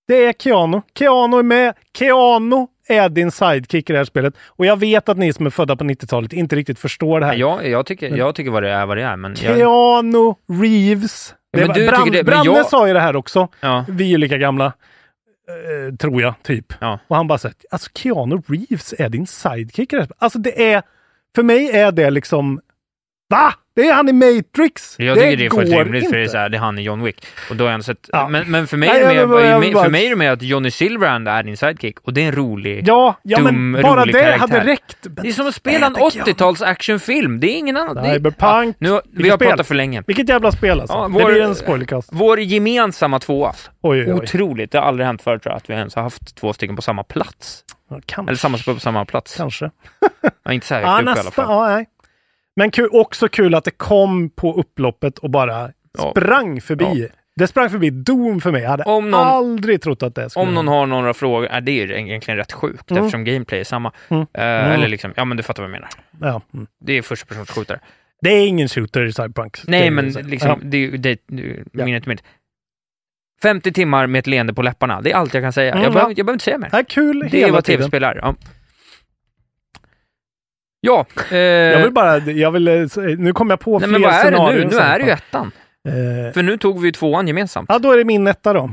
[0.08, 0.82] Det är Keanu.
[1.00, 1.74] Keanu är med.
[1.98, 4.34] Keanu är din sidekick i det här spelet.
[4.48, 7.34] Och jag vet att ni som är födda på 90-talet inte riktigt förstår det här.
[7.36, 9.32] Ja, jag, tycker, jag tycker vad det är vad det är, men...
[9.42, 11.36] Jag, Keanu Reeves.
[11.52, 13.48] Ja, men du Brand, tycker det- Branne jag- sa ju det här också.
[13.62, 14.66] ja, Vi är ju lika gamla.
[14.66, 16.74] Eh, tror jag, typ.
[16.80, 17.00] Ja.
[17.08, 20.24] Och han bara sagt, alltså Keanu Reeves är din sidekick i det här spelet.
[20.24, 20.82] Alltså det är,
[21.36, 22.62] för mig är det liksom
[23.30, 23.54] Va?
[23.76, 24.96] Det är han i Matrix!
[25.00, 26.10] Jag tycker det, är fullt rimligt inte.
[26.14, 27.26] för det är, så här, det är han i John Wick.
[27.50, 28.28] Och då har jag sett, Ja.
[28.30, 29.08] men, men för mig är det
[29.60, 32.26] vill bara- för mig är det att Johnny Silverhand är din sidekick och det är
[32.26, 34.40] en rolig, Ja, ja dum, men bara rolig det karaktär.
[34.60, 34.98] hade räckt.
[35.02, 36.28] Det är som att spela en det tycker jag.
[36.28, 37.40] 80-tals actionfilm.
[37.40, 37.96] Det är ingen annan.
[37.96, 38.76] Det Cyberpunk.
[38.80, 39.48] nu, vi har spel?
[39.50, 40.04] pratat för länge.
[40.08, 40.98] Vilket jävla spel alltså.
[40.98, 42.10] Ja, det vår- blir en spoilercast.
[42.12, 43.54] Vår gemensamma tvåa.
[43.82, 44.12] Oj, oj, oj.
[44.14, 44.72] Otroligt.
[44.72, 46.82] Det har aldrig hänt förut tror jag, att vi ens har haft två stycken på
[46.82, 47.64] samma plats.
[47.90, 48.30] Ja, kanske.
[48.32, 49.38] Eller samma på samma plats.
[49.38, 49.72] Kanske.
[50.46, 51.46] Ja, inte så här Ja, högt upp i alla fall.
[51.50, 51.86] Ja, nej.
[52.60, 56.12] Men kul, också kul att det kom på upploppet och bara Ja.
[56.12, 57.08] sprang förbi.
[57.36, 58.62] Det sprang förbi Doom för mig.
[58.62, 61.62] Jag hade Om någon- aldrig trott att det skulle Om någon har några frågor, är
[61.62, 63.04] det är egentligen rätt sjukt Mm.
[63.04, 63.92] eftersom gameplay är samma.
[64.10, 64.22] Mm.
[64.34, 64.72] Eh, Mm.
[64.72, 65.90] Eller liksom, ja men du fattar vad jag menar.
[66.34, 66.42] Ja.
[66.54, 66.68] Mm.
[66.86, 67.80] Det är första persons skjutare.
[68.22, 69.58] Det är ingen shooter i Cyberpunk.
[69.68, 70.58] Nej men liksom, Ja.
[70.62, 71.86] det, det, det Ja.
[71.86, 72.24] minnet mitt.
[73.42, 75.72] 50 timmar med ett leende på läpparna, det är allt jag kan säga.
[75.72, 75.94] Mm, jag, ja.
[75.94, 76.70] behöver, jag behöver inte säga mer.
[76.72, 78.16] Det är kul Det är vad tv-spel är.
[78.16, 78.36] Ja,
[80.82, 82.86] ja eh, Jag vill bara, jag vill, eh,
[83.18, 84.66] nu kommer jag på nej, fler men vad är det nu?
[84.72, 85.52] Nu är det ju ettan.
[85.88, 87.70] Eh, För nu tog vi ju tvåan gemensamt.
[87.70, 88.72] ja, då är det min etta då.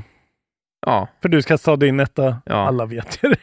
[0.87, 2.37] Ja, För du ska ta din etta.
[2.45, 2.55] Ja.
[2.67, 3.37] Alla vet ju det.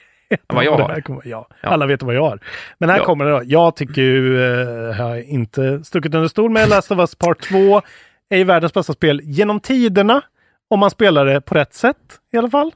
[0.47, 1.01] vad jag har.
[1.01, 1.47] kommer, ja.
[1.61, 1.69] Ja.
[1.69, 2.39] Alla vet vad jag har.
[2.77, 3.03] Men här Ja.
[3.05, 3.41] kommer det då.
[3.45, 4.43] Jag tycker ju,
[4.89, 7.81] eh, har jag inte stuckit under stol med, Last of Us Part 2
[8.29, 10.21] är ju världens bästa spel genom tiderna.
[10.69, 11.97] Om man spelar det på rätt sätt
[12.33, 12.71] i alla fall.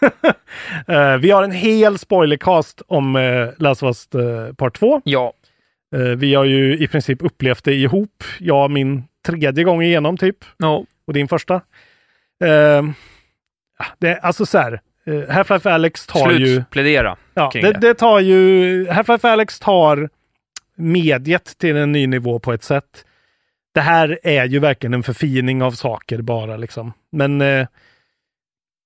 [0.88, 5.00] Eh, vi har en hel spoilercast om eh, Last of Us eh, Part 2.
[5.04, 5.32] Ja,
[5.92, 8.24] Eh, vi har ju i princip upplevt det ihop.
[8.38, 10.36] Jag min tredje gång igenom typ.
[10.58, 10.86] no.
[11.06, 11.54] Och din första.
[12.44, 12.50] Eh,
[13.78, 14.80] ja, det är alltså så här.
[15.06, 16.64] Half-Life Alex tar slut ju...
[16.70, 17.94] plädera Ja, det, det.
[17.94, 18.86] tar ju...
[18.86, 20.08] Half-Life Alex tar
[20.76, 23.04] mediet till en ny nivå på ett sätt.
[23.74, 26.92] Det här är ju verkligen en förfining av saker bara liksom.
[27.12, 27.40] Men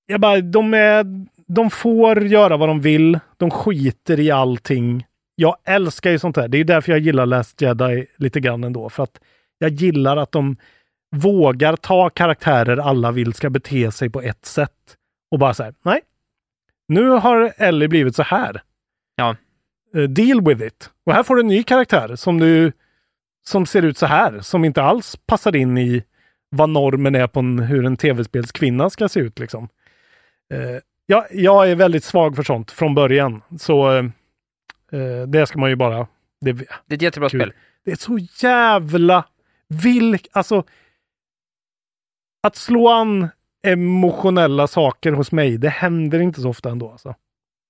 [0.06, 3.18] jag bara, de, är, de får göra vad de vill.
[3.36, 5.06] De skiter i allting.
[5.34, 6.48] Jag älskar ju sånt här.
[6.48, 8.88] Det är därför jag gillar Last Jedi lite grann ändå.
[8.88, 9.20] För att
[9.58, 10.56] jag gillar att de
[11.16, 14.96] vågar ta karaktärer alla vill ska bete sig på ett sätt.
[15.30, 16.00] Och bara så här, nej.
[16.88, 18.62] Nu har Ellie blivit så här.
[19.16, 19.36] Ja.
[19.94, 20.90] Eh, deal with it.
[21.06, 22.72] Och här får du en ny karaktär som du
[23.46, 26.04] som ser ut så här, som inte alls passar in i
[26.50, 29.38] vad normen är på en, hur en tv-spelskvinna ska se ut.
[29.38, 29.68] Liksom.
[30.54, 33.42] Eh, jag, jag är väldigt svag för sånt från början.
[33.58, 34.04] Så eh,
[34.92, 36.06] eh, det ska man ju bara...
[36.40, 37.40] Det, Det är ett jättebra Kul.
[37.40, 37.52] spel.
[37.84, 39.24] det är så jävla...
[39.68, 40.64] Vilk, alltså...
[42.42, 43.28] Att slå an
[43.66, 46.90] emotionella saker hos mig, det händer inte så ofta ändå.
[46.90, 47.14] Alltså.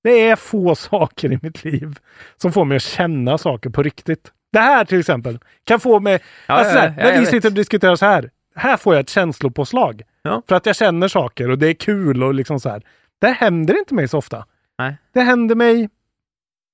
[0.05, 1.99] Det är få saker i mitt liv
[2.37, 4.33] som får mig att känna saker på riktigt.
[4.53, 6.21] Det här till exempel kan få mig...
[6.47, 8.31] Ja, alltså, ja, ja, när vi sitter och diskuterar så här.
[8.55, 10.03] Här får jag ett känslopåslag.
[10.27, 10.43] Ja.
[10.49, 12.83] För att jag känner saker och det är kul och liksom så här.
[13.19, 14.47] Det händer inte mig så ofta.
[14.79, 14.97] Nej.
[15.13, 15.89] Det händer mig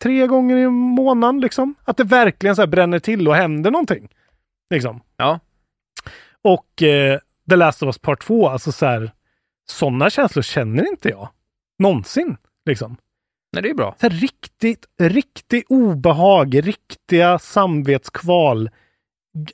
[0.02, 1.74] tre gånger i månaden liksom.
[1.84, 4.08] Att det verkligen så bränner till och händer någonting.
[4.70, 5.00] Liksom.
[5.16, 5.40] Ja.
[6.42, 7.18] Och eh,
[7.50, 9.12] The Last of Us Part 2, alltså så här.
[9.70, 11.28] Sådana känslor känner inte jag.
[11.78, 12.36] Någonsin.
[12.66, 12.96] Liksom.
[13.52, 13.94] Nej, det är bra.
[14.00, 18.70] Så här, riktigt, riktigt obehag, riktiga samvetskval.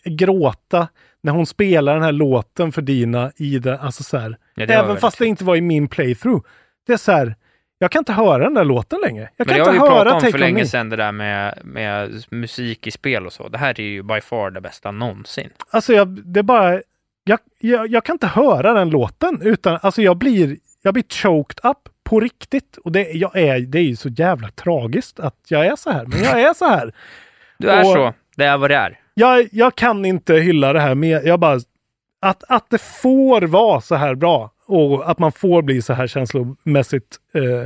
[0.05, 0.89] Gråta
[1.21, 4.37] när hon spelar den här låten för Dina i det, alltså så här.
[4.55, 6.47] Ja, det Även fast det inte var i min playthrough.
[6.87, 7.35] Det är så här,
[7.79, 9.29] jag kan inte höra den där låten längre.
[9.37, 10.97] Jag Men kan det har inte vi höra pratat om Take för länge sedan det
[10.97, 13.49] där med, med musik i spel och så.
[13.49, 15.51] Det här är ju by far det bästa någonsin.
[15.71, 16.81] Alltså jag, det är bara,
[17.25, 21.71] jag, jag, jag kan inte höra den låten utan, alltså jag blir, jag blir choked
[21.71, 22.77] up på riktigt.
[22.85, 26.07] Och det, jag är, det är ju så jävla tragiskt att jag är så här,
[26.07, 26.93] men jag är så här.
[27.59, 28.15] Du är Och- så.
[28.37, 29.01] Det är vad det är.
[29.19, 31.23] Jag, jag kan inte hylla det här mer.
[31.27, 31.61] Jag bara,
[32.21, 36.07] att, att det får vara så här bra och att man får bli så här
[36.07, 37.65] känslomässigt eh,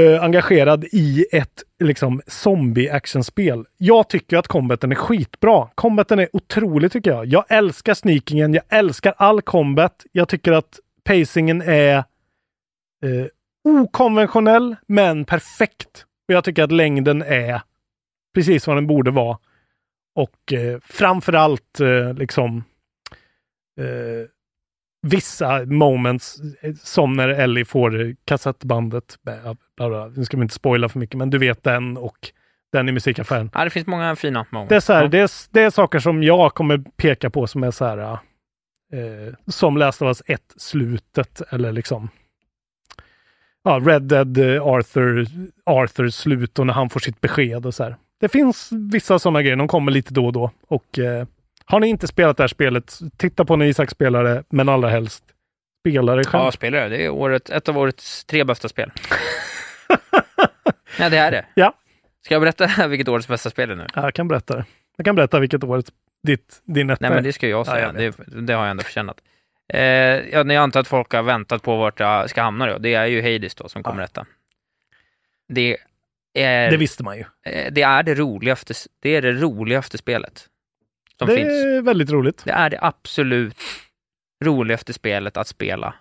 [0.00, 3.64] eh, engagerad i ett liksom zombie-actionspel.
[3.76, 5.68] Jag tycker att combaten är skitbra.
[5.74, 7.26] Combaten är otrolig tycker jag.
[7.26, 10.06] Jag älskar sneakingen, jag älskar all combat.
[10.12, 13.26] Jag tycker att pacingen är eh,
[13.64, 16.04] okonventionell men perfekt.
[16.28, 17.62] Och jag tycker att längden är
[18.34, 19.38] precis vad den borde vara.
[20.16, 22.64] Och eh, framförallt eh, liksom
[23.80, 24.28] eh,
[25.02, 29.18] vissa moments eh, som när Ellie får kassettbandet.
[29.22, 30.06] Bla, bla, bla.
[30.06, 32.32] Nu ska vi inte spoila för mycket, men du vet den och
[32.72, 33.50] den i musikaffären.
[33.54, 34.68] Ja, det finns många fina moment.
[34.68, 35.08] Det är, så här, Ja.
[35.08, 39.34] det, är, det är saker som jag kommer peka på som är så här, eh,
[39.46, 42.08] som Last of Us 1-slutet eller liksom
[43.64, 45.26] ja, Red Dead eh, Arthur,
[45.64, 47.96] Arthurs slut och när han får sitt besked och så här.
[48.20, 50.50] Det finns vissa sådana grejer, de kommer lite då och då.
[50.68, 51.26] Och eh,
[51.64, 54.88] har ni inte spelat det här spelet, titta på när Isak spelar det, men allra
[54.88, 55.24] helst
[55.82, 56.44] spela det själv.
[56.44, 56.88] Ja, spelare.
[56.88, 58.92] Det är året, ett av årets tre bästa spel.
[60.98, 61.46] ja, det är det.
[61.54, 61.74] Ja.
[62.24, 63.86] Ska jag berätta vilket årets bästa spel är nu?
[63.94, 64.64] Jag kan berätta det.
[64.96, 65.82] Jag kan berätta vilket år
[66.26, 67.86] ditt, din etta Nej, men det ska jag Ja, säga.
[67.86, 68.16] jag vet.
[68.16, 69.16] det, det har jag ändå förtjänat.
[69.72, 72.78] Eh, ja, jag antar att folk har väntat på vart jag ska hamna då.
[72.78, 74.26] Det är ju Hades då som kommer etta.
[75.48, 75.76] Det
[76.42, 77.24] är Det visste man ju.
[77.46, 80.46] eh, det, är det, roligaste, det är det roligaste spelet
[81.18, 81.48] som det finns.
[81.48, 82.42] är väldigt roligt.
[82.44, 83.56] Det är det absolut
[84.44, 85.94] roligaste spelet att spela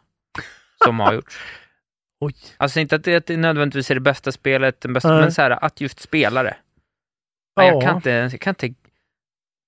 [0.85, 1.39] som har gjorts.
[2.19, 2.35] Oj.
[2.57, 5.21] Alltså inte att det, nödvändigtvis är det bästa spelet, den bästa, Nej.
[5.21, 6.57] men så här, att just spela det.
[7.57, 7.81] Nej, Jag Ja.
[7.81, 8.73] kan inte, jag kan inte,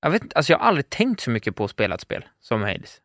[0.01, 2.61] jag vet alltså jag har aldrig tänkt så mycket på att spela ett spel som
[2.61, 3.01] Hades.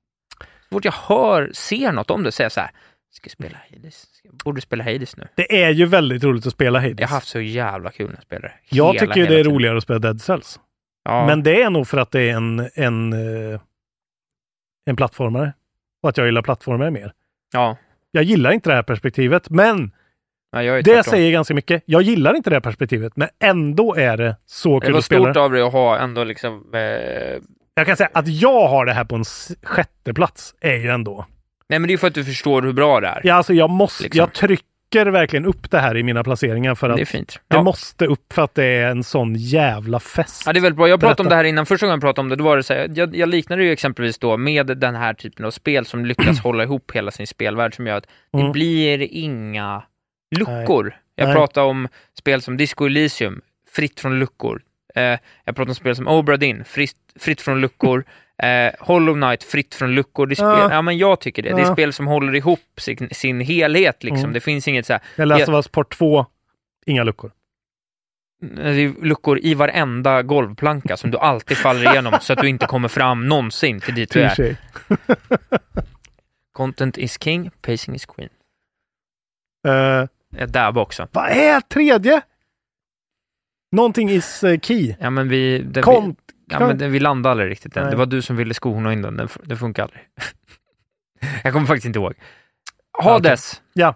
[0.69, 2.71] Så fort jag hör, ser något om det, säger så här,
[3.13, 4.07] ska spela Hades?
[4.45, 5.29] Borde spela Hades nu.
[5.35, 7.01] Det är ju väldigt roligt att spela Hades.
[7.01, 8.55] Jag har haft så jävla kul när jag spelar det.
[8.77, 9.53] Jag tycker ju det är tiden.
[9.55, 10.61] roligare att spela Dead Cells.
[11.05, 11.27] Ja.
[11.27, 13.61] Men det är nog för att det är en, en, eh,
[14.87, 15.53] en plattformare.
[16.03, 17.13] Och att jag gillar plattformar mer.
[17.53, 17.77] Ja,
[18.11, 19.93] Jag gillar inte det här perspektivet, men
[20.53, 21.83] Nej, det säger ganska mycket.
[21.87, 25.05] Jag gillar inte det här perspektivet, men ändå är det så Det kul var att
[25.05, 25.41] spela stort det.
[25.41, 26.75] av dig att ha ändå liksom...
[26.75, 26.81] Eh...
[27.75, 29.25] Jag kan säga att jag har det här på en
[29.63, 31.27] sjätte plats är ju ändå...
[31.69, 33.21] Nej, men det är för att du förstår hur bra det är.
[33.25, 34.03] Ja, alltså jag måste...
[34.05, 34.19] Liksom.
[34.19, 37.41] Jag trycker verkligen upp det här i mina placeringar för att Det är fint.
[37.49, 37.63] det Ja.
[37.63, 40.43] måste upp för att det är en sån jävla fest.
[40.47, 40.89] Ja, det är väldigt bra.
[40.89, 41.67] Jag pratade om det här innan.
[41.67, 43.67] Första gången jag pratade om det, då var det så här, jag, jag liknade det
[43.67, 47.27] ju exempelvis då med den här typen av spel som lyckas hålla ihop hela sin
[47.27, 48.53] spelvärld som gör att det Mm.
[48.53, 49.83] blir inga
[50.37, 50.95] luckor.
[51.17, 51.35] Jag Nej.
[51.35, 51.89] pratade om
[52.19, 53.41] spel som Disco Elysium,
[53.73, 54.63] fritt från luckor.
[54.95, 58.05] Eh, jag pratade om spel som Obra Dinn, fritt, fritt från luckor.
[58.43, 60.27] Eh, Hollow Knight, fritt från luckor.
[60.27, 60.73] Det spel, ja.
[60.73, 60.83] Ja.
[60.83, 61.49] men jag tycker det.
[61.49, 61.73] Det är Ja.
[61.73, 64.03] spel som håller ihop sin, sin helhet.
[64.03, 64.19] Liksom.
[64.19, 64.33] Mm.
[64.33, 66.27] Det finns inget så här, Jag läste jag- Us Part 2,
[66.87, 67.33] inga luckor.
[68.41, 72.67] det är luckor i varenda golvplanka som du alltid faller igenom så att du inte
[72.67, 74.57] kommer fram någonsin till dit du är.
[76.53, 78.31] Content is king, pacing is queen.
[79.69, 80.07] Uh,
[80.49, 81.09] där bak också.
[81.13, 82.21] vad är tredje?
[83.73, 84.95] Någonting is eh, key.
[85.01, 85.67] Ja, men vi...
[85.83, 86.17] Kom,
[86.61, 87.83] ja, men det, vi landade aldrig riktigt än.
[87.83, 87.91] Nej.
[87.91, 89.17] Det var du som ville skona in den.
[89.17, 90.03] Den, det funkar aldrig.
[91.45, 92.15] Jag kommer faktiskt inte ihåg.
[92.99, 93.63] Hades.
[93.73, 93.95] Ja.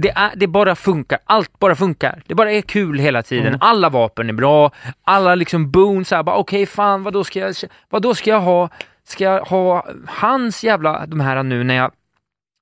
[0.00, 1.18] Det, är, det bara funkar.
[1.24, 2.22] Allt bara funkar.
[2.26, 3.46] Det bara är kul hela tiden.
[3.46, 3.58] Mm.
[3.60, 4.70] Alla vapen är bra.
[5.04, 7.54] Alla liksom boons är bara okej, fan, vad då ska jag,
[7.90, 8.68] vad då ska jag ha?
[9.04, 11.92] Ska jag ha hans jävla, de här nu när jag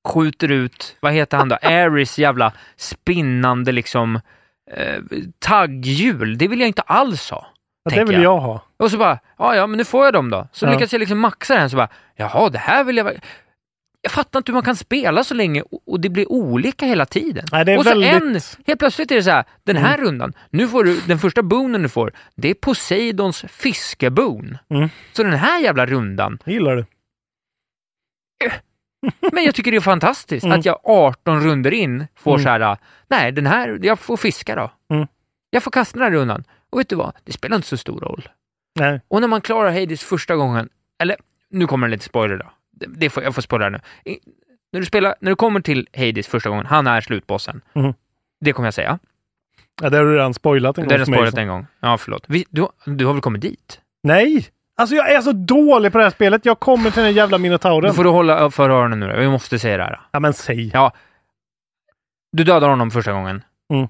[0.09, 1.57] skjuter ut, vad heter han då?
[1.63, 4.21] Aris jävla spinnande liksom
[4.71, 5.03] eh,
[5.39, 6.39] tagghjul.
[6.39, 7.47] Det vill jag inte alls ha.
[7.85, 8.61] Ja, det vill jag ha.
[8.85, 10.49] Och så bara, ja ja men nu får jag dem då.
[10.53, 10.71] Så Ja.
[10.73, 13.13] lyckas jag liksom maxa den så bara, jaha det här vill jag
[14.01, 17.45] jag fattar inte hur man kan spela så länge och det blir olika hela tiden.
[17.53, 20.07] Nej, och så väldigt- en, helt plötsligt är det så här, den här Mm.
[20.07, 24.59] rundan, nu får du, den första boonen du får, det är Poseidons fiskeboon.
[24.71, 24.89] Mm.
[25.13, 26.85] Så den här jävla rundan, Det gillar du.
[29.33, 30.59] men jag tycker det är fantastiskt Mm.
[30.59, 32.43] att jag 18 runder in får Mm.
[32.43, 32.77] så här,
[33.09, 34.73] nej den här, jag får fiska då.
[34.95, 35.07] Mm.
[35.51, 36.45] Jag får kasta den här rundan.
[36.71, 38.29] Och vet du vad, det spelar inte så stor roll.
[38.75, 39.01] Nej.
[39.09, 40.69] Och när man klarar Hades första gången,
[40.99, 41.17] eller
[41.51, 42.51] nu kommer en lite spoiler då.
[42.73, 43.81] Det, det får, jag får spoila nu.
[44.05, 44.19] I,
[44.73, 47.61] när, du spelar, när du kommer till Hades första gången, han är slutbossen.
[47.73, 47.95] Mhm.
[48.41, 48.99] Det kommer jag säga.
[49.83, 51.41] Ja, det har du redan spoilat en Det har gång jag för mig, spoilat så.
[51.41, 51.67] en gång.
[51.81, 52.25] Ja, förlåt.
[52.29, 53.81] Vi, du, du har väl kommit dit?
[54.03, 54.47] Nej!
[54.77, 56.45] Alltså jag är så dålig på det här spelet.
[56.47, 57.95] Jag kommer till den jävla Då minotauren.
[57.95, 59.17] får du hålla för öronen nu då.
[59.21, 60.01] Vi måste säga det här.
[60.11, 60.71] Ja, men säg.
[60.75, 60.93] Ja.
[62.33, 63.43] Du dödar honom första gången.
[63.73, 63.89] Mm.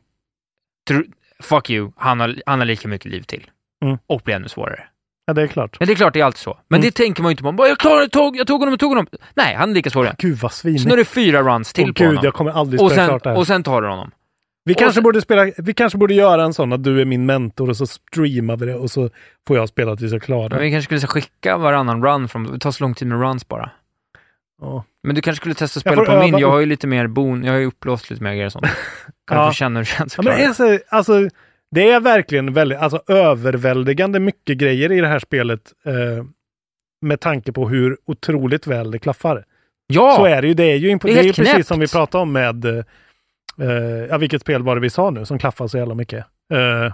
[0.88, 1.02] Tro,
[1.40, 3.50] fuck you, han har, han har lika mycket liv till.
[3.84, 3.98] Mm.
[4.06, 4.80] Och blir ännu svårare.
[5.26, 5.76] Ja, det är klart.
[5.80, 6.58] Men det är klart, det är alltid så.
[6.68, 6.84] Men Mm.
[6.86, 7.46] det tänker man ju inte på.
[7.46, 9.06] Man bara, Jag klarade det, tog, jag tog honom, jag tog honom.
[9.34, 10.16] Nej, han är lika svår igen.
[10.18, 10.96] Gud vad Så nu är svinigt.
[10.98, 12.24] det fyra runs till Åh, på gud, honom.
[12.24, 13.36] jag kommer aldrig Och spela sen, klart det här.
[13.38, 14.10] och sen tar du honom.
[14.64, 17.04] vi, och kanske sen- borde spela, vi kanske borde göra en sån att du är
[17.04, 19.10] min mentor och så streamar vi det och så
[19.46, 20.64] får jag spela tills jag klarar Men det.
[20.64, 22.52] vi kanske skulle skicka varannan run från...
[22.52, 23.70] Det tar så lång tid med runs bara.
[24.60, 24.84] Ja.
[25.02, 26.28] Men du kanske skulle testa att Jag spela på min.
[26.34, 26.52] öva Jag upp.
[26.52, 27.44] har ju lite mer bon...
[27.44, 28.66] Jag har ju upplåst lite mer grejer och sånt.
[29.28, 29.44] Kan Ja.
[29.44, 31.28] du få känna hur det känns Ja, men det, klara är så, alltså,
[31.74, 36.24] det är verkligen väldigt, alltså, överväldigande mycket grejer i det här spelet eh,
[37.00, 39.44] med tanke på hur otroligt väl det klaffar.
[39.86, 40.14] Ja!
[40.16, 40.54] Så är det ju.
[40.54, 42.84] Det är ju, Det är det är ju precis som vi pratade om med, eh,
[44.10, 46.24] ja vilket spel var det vi sa nu som klaffar så jävla mycket?
[46.52, 46.92] Eh,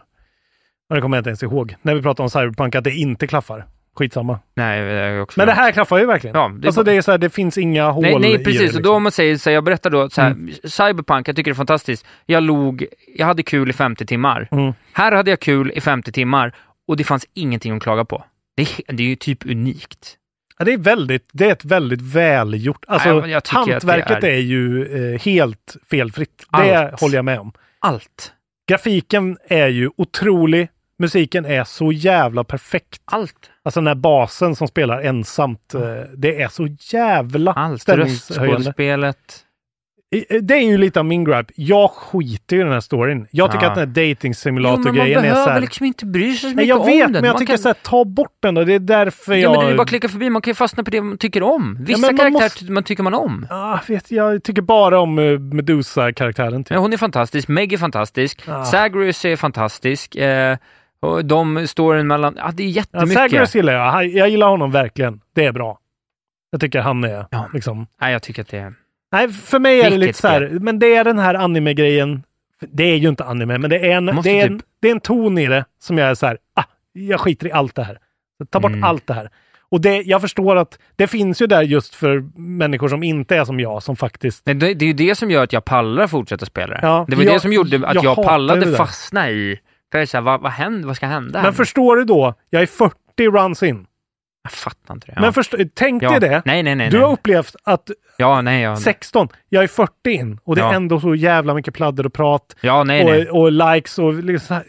[0.95, 1.77] det kommer jag inte ens ihåg.
[1.83, 3.67] När vi pratade om Cyberpunk att det inte klaffar.
[3.97, 4.39] Skitsamma.
[4.55, 4.83] Nej,
[5.15, 6.37] det också Men det här klaffar ju verkligen.
[6.37, 8.37] Ja, det alltså bara- det är så här, det finns inga hål Nej, nej i
[8.37, 8.45] det.
[8.45, 8.61] precis.
[8.61, 8.83] Och liksom.
[8.83, 10.37] då om man säger så här, jag berättar då så här,
[10.69, 12.07] Cyberpunk, jag tycker det är fantastiskt.
[12.27, 12.87] Jag log,
[13.17, 14.49] jag hade kul i 50 timmar.
[14.51, 14.73] Mm.
[14.93, 16.55] Här hade jag kul i 50 timmar
[16.89, 18.25] och det fanns ingenting att klaga på.
[18.57, 20.17] Det är, det är ju typ unikt.
[20.59, 24.29] Ja, det är väldigt, det är ett väldigt välgjort, alltså Ja, jag det hantverket är...
[24.29, 24.85] är- ju
[25.15, 26.45] eh, helt felfritt.
[26.53, 27.01] Det Allt.
[27.01, 27.53] håller jag med om.
[27.79, 28.33] Allt.
[28.69, 30.69] Grafiken är ju otrolig.
[31.01, 33.03] Musiken är så jävla perfekt.
[33.05, 33.51] Allt.
[33.65, 35.75] Alltså den här basen som spelar ensamt.
[35.75, 35.81] eh,
[36.17, 37.89] Det är så jävla Allt.
[37.89, 39.17] Röstskådespelet.
[40.15, 41.53] I- Det är ju lite av min gripe.
[41.57, 43.27] Jag skiter ju i den här storyn.
[43.31, 43.71] Jag tycker Ja.
[43.71, 45.61] att den här dating man simulator-grejen är så behöver här...
[45.61, 47.13] liksom inte bry sig så Nej, mycket jag om vet, den.
[47.13, 47.59] men jag Man tycker kan...
[47.63, 48.65] så här, ta bort den då.
[48.65, 49.51] Det är därför Ja, jag...
[49.51, 50.31] men det är ju bara att klicka förbi.
[50.31, 51.77] Man kan ju fastna på det man tycker om.
[51.81, 53.47] Vissa man karaktärer måste- man tycker man om.
[53.51, 56.65] Ah, vet, jag tycker bara om uh, Medusa-karaktären.
[56.65, 56.71] Typ.
[56.75, 57.49] Ja, hon är fantastisk.
[57.49, 58.43] Meg är fantastisk.
[58.49, 58.65] Ah.
[58.65, 60.17] Zagreus är fantastisk.
[60.17, 60.57] Eh,
[61.01, 62.35] och de står mellan...
[62.39, 63.15] Ja, det är Ja, jättemycket.
[63.15, 64.07] Zagreus gillar jag.
[64.09, 65.21] Jag gillar honom verkligen.
[65.35, 65.79] Det är bra.
[66.51, 67.49] Jag tycker han är Ja.
[67.55, 67.87] liksom...
[68.01, 68.75] Nej, jag tycker att det är...
[69.13, 72.23] Nej, för mig är det lite så här, men det är den här anime-grejen.
[72.61, 74.93] Det är ju inte anime, men det är en, det är typ- en, det är
[74.93, 76.63] en ton i det som jag är så här, ah,
[76.93, 77.99] jag skiter i allt det här.
[78.51, 78.85] Ta bort Mm.
[78.85, 79.31] allt det här.
[79.69, 83.45] Och det, jag förstår att det finns ju där just för människor som inte är
[83.45, 84.47] som jag, som faktiskt...
[84.47, 86.81] Nej, det, det är ju det som gör att jag pallar fortsätta spela det.
[86.87, 89.61] Ja, det var jag- det som gjorde att jag jag, pallade fastna i...
[89.91, 90.87] För jag är så här, vad, vad händer?
[90.87, 91.43] Vad ska hända?
[91.43, 92.35] Men förstår du då?
[92.51, 93.87] Jag är 40 runs in.
[94.43, 95.13] Jag fattar inte det.
[95.17, 95.33] Ja.
[95.57, 96.11] Men tänk ja.
[96.11, 96.43] dig det.
[96.45, 96.91] Nej, nej, nej.
[96.91, 98.77] du har upplevt att Ja, nej, ja.
[98.77, 102.57] 16, jag är 40 in och det är ändå så jävla mycket pladder och prat
[102.61, 104.61] Ja, nej, och, och likes och liksom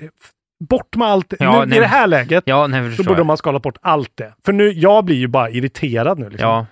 [0.69, 1.33] bort med allt.
[1.39, 1.77] Ja, nu, nej.
[1.77, 3.25] I det här läget Ja, nej, så borde jag.
[3.25, 4.33] man skala bort allt det.
[4.45, 6.29] För nu, jag blir ju bara irriterad nu.
[6.29, 6.49] Liksom.
[6.49, 6.65] Ja.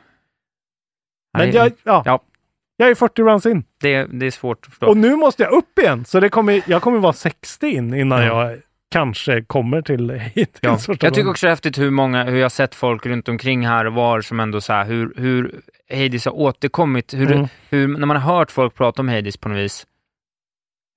[1.37, 2.19] Men jag, ja, ja.
[2.79, 3.63] Jag är 40 runs in.
[3.81, 4.87] Det, det är svårt att förstå.
[4.87, 6.05] Och nu måste jag upp igen.
[6.05, 8.49] Så det kommer, jag kommer vara 60 in innan Ja.
[8.49, 8.59] jag
[8.91, 10.59] kanske kommer till hit.
[10.61, 10.77] Ja.
[10.87, 13.85] Jag tycker också det är häftigt hur många, hur jag sett folk runt omkring här
[13.85, 17.47] och var som ändå så här, hur, hur Hades har återkommit, hur, Mm.
[17.69, 19.85] hur, när man har hört folk prata om Hades på något vis,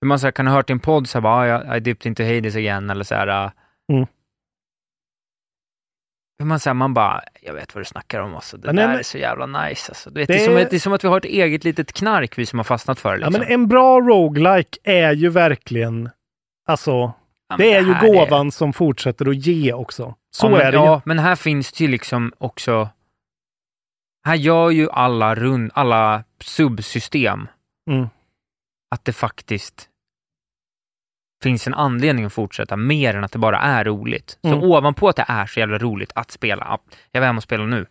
[0.00, 1.76] hur man så här, kan ha hört i en podd så här, bara, ah, jag
[1.76, 3.52] I dipped into Hades igen, eller så här, ah.
[3.92, 4.06] Mm.
[6.44, 8.56] Man säger, man bara, jag vet vad du snackar om alltså.
[8.56, 10.10] Det Men där men- är så jävla nice alltså.
[10.10, 11.64] Du vet, Det det, är som, är- det är som att vi har ett eget
[11.64, 13.20] litet knark, vi som har fastnat för det.
[13.20, 13.40] Ja, Liksom.
[13.44, 16.10] men en bra roguelike är ju verkligen,
[16.69, 17.14] alltså, Ja,
[17.48, 20.14] men det är ju här gåvan som fortsätter att ge också.
[20.31, 21.01] Så ja, men, är det Ja, ju.
[21.05, 22.89] men här finns det ju liksom också...
[24.27, 27.48] Här gör ju alla, rund, alla subsystem
[27.90, 28.06] Mm.
[28.90, 29.89] att det faktiskt
[31.43, 34.39] finns en anledning att fortsätta, mer än att det bara är roligt.
[34.44, 34.60] Mm.
[34.60, 36.78] Så ovanpå att det är så jävla roligt att spela, ja,
[37.12, 37.86] jag var hemma och spelade nu.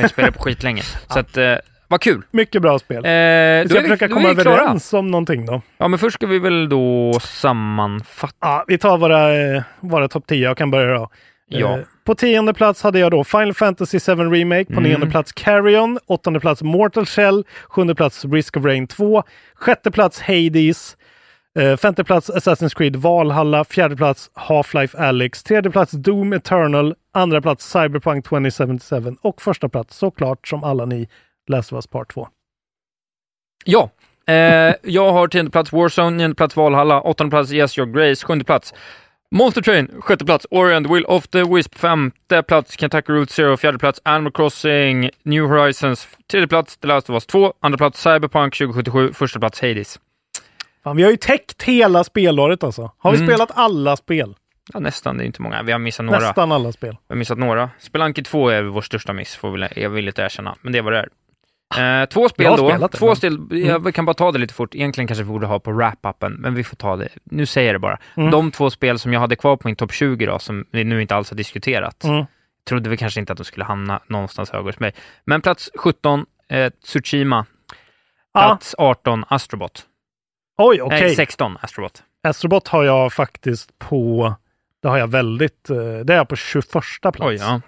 [0.00, 0.82] Jag spelar på skitlänge.
[1.08, 1.54] Så att, eh,
[1.88, 2.22] vad kul!
[2.30, 2.96] Mycket bra spel.
[2.96, 5.62] Eh, Vi ska vi, försöka då komma överens om någonting då.
[5.78, 8.36] Ja, men först ska vi väl då sammanfatta.
[8.40, 10.44] Ja, vi tar våra, eh, våra topp 10.
[10.44, 11.08] Jag kan börja då.
[11.50, 11.78] Ja.
[11.78, 14.64] Eh, På tionde plats hade jag då Final Fantasy 7 Remake.
[14.64, 14.82] På Mm.
[14.84, 15.98] nionde plats Carrion.
[16.06, 17.44] Åttonde plats Mortal Shell.
[17.68, 19.22] Sjunde plats Risk of Rain 2.
[19.54, 20.96] Sjätte plats Hades.
[21.58, 23.64] Eh, femte plats Assassin's Creed Valhalla.
[23.64, 25.42] Fjärde plats Half-Life Alyx.
[25.42, 26.94] Tredje plats Doom Eternal.
[27.12, 29.16] Andra plats Cyberpunk 2077.
[29.22, 31.08] Och första plats såklart som alla ni
[31.48, 32.28] läste oss Part 2.
[33.64, 33.90] Ja,
[34.26, 38.44] eh, jag har tionde plats Warzone, nionde plats Valhalla, åttonde plats Yes Your Grace, sjunde
[38.44, 38.74] plats
[39.30, 43.56] Monster Train, sjätte plats Orient, the Will of the Wisp, femte plats Kentucky Route Zero,
[43.56, 48.02] fjärde plats Animal Crossing, New Horizons, tredje plats The Last of Us 2, andra plats
[48.02, 49.98] Cyberpunk 2077, första plats Hades.
[50.84, 52.90] Fan, vi har ju täckt hela spelåret alltså.
[52.98, 53.28] Har vi Mm.
[53.28, 54.34] spelat alla spel?
[54.72, 55.62] Ja, nästan, det är inte många.
[55.62, 56.18] Vi har missat några.
[56.20, 56.96] Nästan alla spel.
[57.08, 57.70] Vi har missat några.
[57.78, 60.98] Spelanki 2 är vår största miss, får jag vill inte erkänna, men det var det
[60.98, 61.08] är.
[62.02, 62.68] Eh, två spel då.
[62.78, 64.74] det, två men- spel, jag kan bara ta det lite fort.
[64.74, 67.08] Egentligen kanske vi borde ha på wrap-upen, men vi får ta det.
[67.24, 67.98] Nu säger jag det bara.
[68.16, 68.30] Mm.
[68.30, 71.02] De två spel som jag hade kvar på min topp 20 då, som vi nu
[71.02, 72.24] inte alls har diskuterat, Mm.
[72.68, 74.92] trodde vi kanske inte att de skulle hamna någonstans högre hos mig.
[75.24, 77.46] Men plats 17, eh, Tsushima.
[78.34, 79.82] Plats 18, Astrobot.
[80.58, 81.00] Oj, okej.
[81.00, 82.02] Nej, 16, Astrobot.
[82.22, 84.34] Astrobot har jag faktiskt på,
[84.82, 86.62] det har jag väldigt, eh, det är jag på 21
[87.12, 87.18] plats.
[87.20, 87.60] Oj, ja.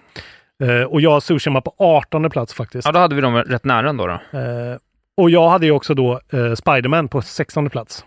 [0.67, 2.87] Eh, och jag har Tsushima på 18 plats faktiskt.
[2.87, 4.07] Ja, då hade vi dem rätt nära ändå.
[4.07, 4.39] Då.
[4.39, 4.77] Eh,
[5.17, 6.21] och jag hade ju också då
[6.57, 8.05] Spiderman på 16 plats.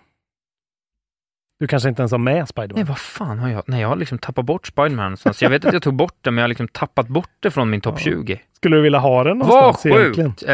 [1.59, 2.75] Du kanske inte ens har med Spiderman?
[2.75, 3.63] Nej, vad fan har jag?
[3.67, 5.41] Nej, jag har liksom tappat bort Spiderman någonstans.
[5.41, 7.69] Jag vet att jag tog bort det, men jag har liksom tappat bort det från
[7.69, 8.41] min topp 20.
[8.55, 10.29] Skulle du vilja ha den Vad någonstans egentligen?
[10.31, 10.43] sjukt!
[10.49, 10.53] Eh,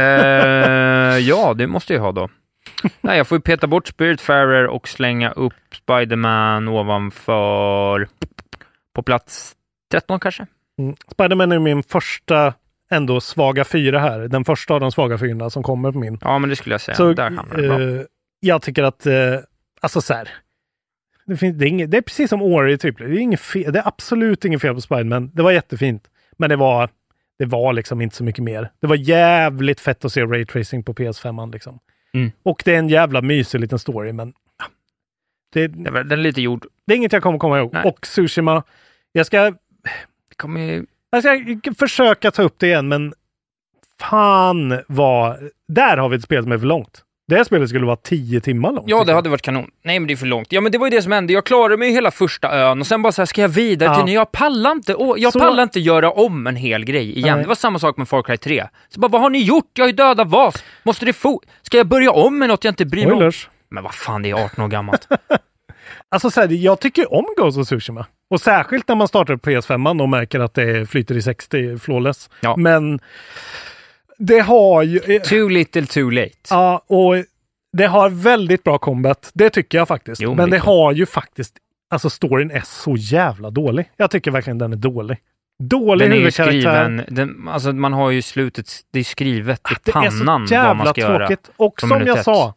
[1.30, 2.30] ja, det måste jag ha då.
[3.02, 8.08] Nej, jag får ju peta bort Spiritfarer och slänga upp Spiderman ovanför
[8.94, 9.56] på plats
[9.92, 10.46] 13 kanske?
[10.80, 10.96] Mm.
[11.12, 12.54] Spiderman är min första
[12.92, 14.20] ändå svaga fyra här.
[14.20, 16.18] Den första av de svaga fyrorna som kommer på min.
[16.22, 16.96] Ja, men det skulle jag säga.
[16.96, 17.82] Så, Där hamnar det bra.
[17.82, 18.02] eh,
[18.40, 19.14] jag tycker att, eh,
[19.82, 20.30] alltså så här.
[21.26, 22.98] Det, finns, det, är inget, det är precis som Ori, typ.
[22.98, 25.32] Det är, inget fel, det är absolut inget fel på Spiderman.
[25.34, 26.04] Det var jättefint.
[26.38, 26.90] Men det var,
[27.40, 28.72] det var liksom inte så mycket mer.
[28.82, 31.54] Det var jävligt fett att se raytracing på PS5.
[31.54, 31.80] Liksom.
[32.14, 32.32] Mm.
[32.44, 34.66] Och det är en jävla mysig liten story, men ja,
[35.54, 36.66] det, Det var- Den är lite gjord.
[36.86, 37.74] det är inget jag kommer komma ihåg.
[37.74, 37.84] Nej.
[37.86, 38.64] Och Tsushima,
[39.12, 39.54] jag ska,
[40.36, 43.14] kommer jag ska försöka ta upp det igen, men
[44.00, 45.50] fan vad...
[45.68, 47.04] Där har vi ett spel som är för långt.
[47.30, 48.90] Det spelet skulle vara 10 timmar långt.
[48.90, 49.16] Ja, det jag.
[49.16, 49.70] hade varit kanon.
[49.84, 50.52] Nej, men det är för långt.
[50.52, 51.34] Ja, men det var ju det som hände.
[51.34, 54.14] Jag klarade mig hela första ön och sen bara så här, ska jag vidare till
[54.14, 54.20] Ja.
[54.20, 57.36] Jag pallar inte, åh, jag Så- pallar inte göra om en hel grej igen.
[57.36, 57.44] Nej.
[57.44, 58.68] Det var samma sak med Far Cry 3.
[58.90, 59.72] Så bara, vad har ni gjort?
[59.74, 60.64] Jag har ju dödat Vas.
[60.84, 61.42] Måste det få...
[61.62, 63.32] Ska jag börja om med något jag inte bryr mig om?
[63.70, 65.08] Men vad fan, det är 18 år gammalt.
[66.12, 68.06] Alltså så här, jag tycker om Ghost of Tsushima.
[68.30, 72.30] Och särskilt när man startar på PS5 och märker att det flyter i 60 flawless.
[72.42, 72.56] Ja.
[72.58, 73.00] Men
[74.20, 75.20] det har ju...
[75.20, 76.32] too little too late.
[76.50, 77.16] Ja, och
[77.78, 79.32] det har väldigt bra combat.
[79.34, 80.22] Det tycker jag faktiskt.
[80.22, 81.58] Jo, men det det är har ju faktiskt...
[81.92, 83.92] Alltså storyn är så jävla dålig.
[83.98, 85.18] Jag tycker verkligen den är dålig.
[85.64, 86.60] Dålig Den är huvudkaraktär.
[86.60, 90.26] skriven, den, alltså man har ju slutet, det är skrivet i Det är pannan så
[90.26, 91.28] vad man jävla göra.
[91.28, 91.50] tråkigt.
[91.58, 92.54] Och som jag sa,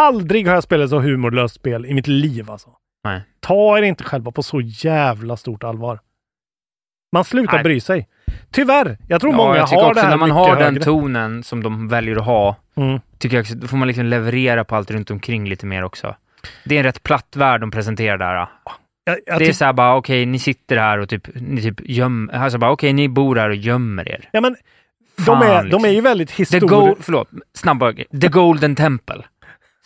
[0.00, 2.70] aldrig har jag spelat så humorlöst spel i mitt liv alltså.
[3.04, 3.20] Nej.
[3.40, 6.00] Ta er inte själva på så jävla stort allvar.
[7.12, 7.62] Man slutar Nej.
[7.62, 8.08] bry sig.
[8.50, 8.98] Tyvärr.
[9.08, 10.82] Jag tror Ja, många jag tycker har också det här när man har den högre.
[10.82, 13.00] tonen som de väljer att ha, Mm.
[13.18, 16.14] tycker jag också, då får man liksom leverera på allt runt omkring lite mer också.
[16.64, 18.34] Det är en rätt platt värld de presenterar där.
[18.34, 18.48] Jag,
[19.26, 21.80] jag det är tyck- så här bara, okej, ni sitter här och typ, ni typ
[21.84, 24.28] gömmer, alltså bara, okej, ni bor här och gömmer er.
[24.32, 24.56] ja, men,
[25.16, 25.82] de, Fan, är, liksom.
[25.82, 26.94] de är ju väldigt historiska.
[27.02, 27.92] Förlåt, snabba.
[28.20, 29.22] The Golden Temple.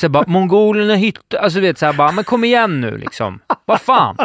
[0.01, 3.41] Så bara, mongolerna hittar, alltså du vet såhär bara, men kom igen nu liksom.
[3.65, 4.17] Vad fan?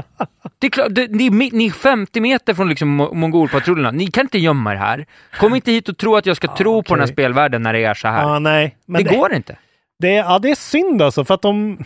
[0.59, 3.91] Det är klart, det, ni, ni är 50 meter från liksom mo- mongolpatrullerna.
[3.91, 5.05] Ni kan inte gömma er här.
[5.39, 7.83] Kom inte hit och tro att jag ska tro på den här spelvärlden när det
[7.83, 8.21] är så här.
[8.23, 8.75] Ja, nej.
[8.85, 9.57] Men det, går inte.
[9.99, 11.77] Det, är- ja, det är synd alltså för att de...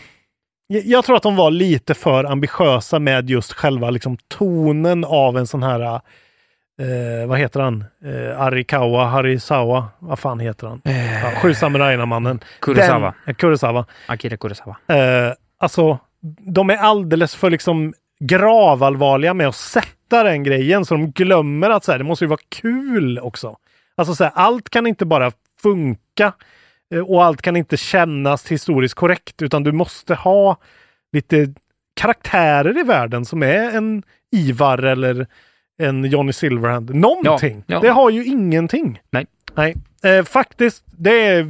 [0.67, 5.37] Jag, jag tror att de var lite för ambitiösa med just själva liksom, tonen av
[5.37, 6.01] en sån här...
[6.81, 7.83] Eh, vad heter han?
[8.05, 10.81] Eh, Arikawa, Harisawa, vad fan heter han?
[10.83, 12.39] Ja, Sju samurajerna-mannen.
[12.61, 12.99] Kurosawa.
[13.25, 13.85] Den- eh, Kurosawa.
[14.07, 14.77] Akira Kurosawa.
[14.87, 15.99] Eh, alltså,
[16.39, 21.83] de är alldeles för liksom gravallvarliga med att sätta den grejen så de glömmer att
[21.83, 23.57] så här, det måste ju vara kul också.
[23.97, 25.31] Alltså så här, allt kan inte bara
[25.61, 26.33] funka
[26.93, 30.57] eh, och allt kan inte kännas historiskt korrekt utan du måste ha
[31.13, 31.53] lite
[31.95, 34.03] karaktärer i världen som är en
[34.35, 35.27] Ivar eller
[35.77, 36.95] en Johnny Silverhand.
[36.95, 37.63] Någonting.
[37.67, 37.79] Ja, ja.
[37.81, 39.01] Det har ju ingenting.
[39.09, 39.25] Nej.
[39.55, 39.75] Nej.
[40.03, 41.47] Eh, faktiskt, det är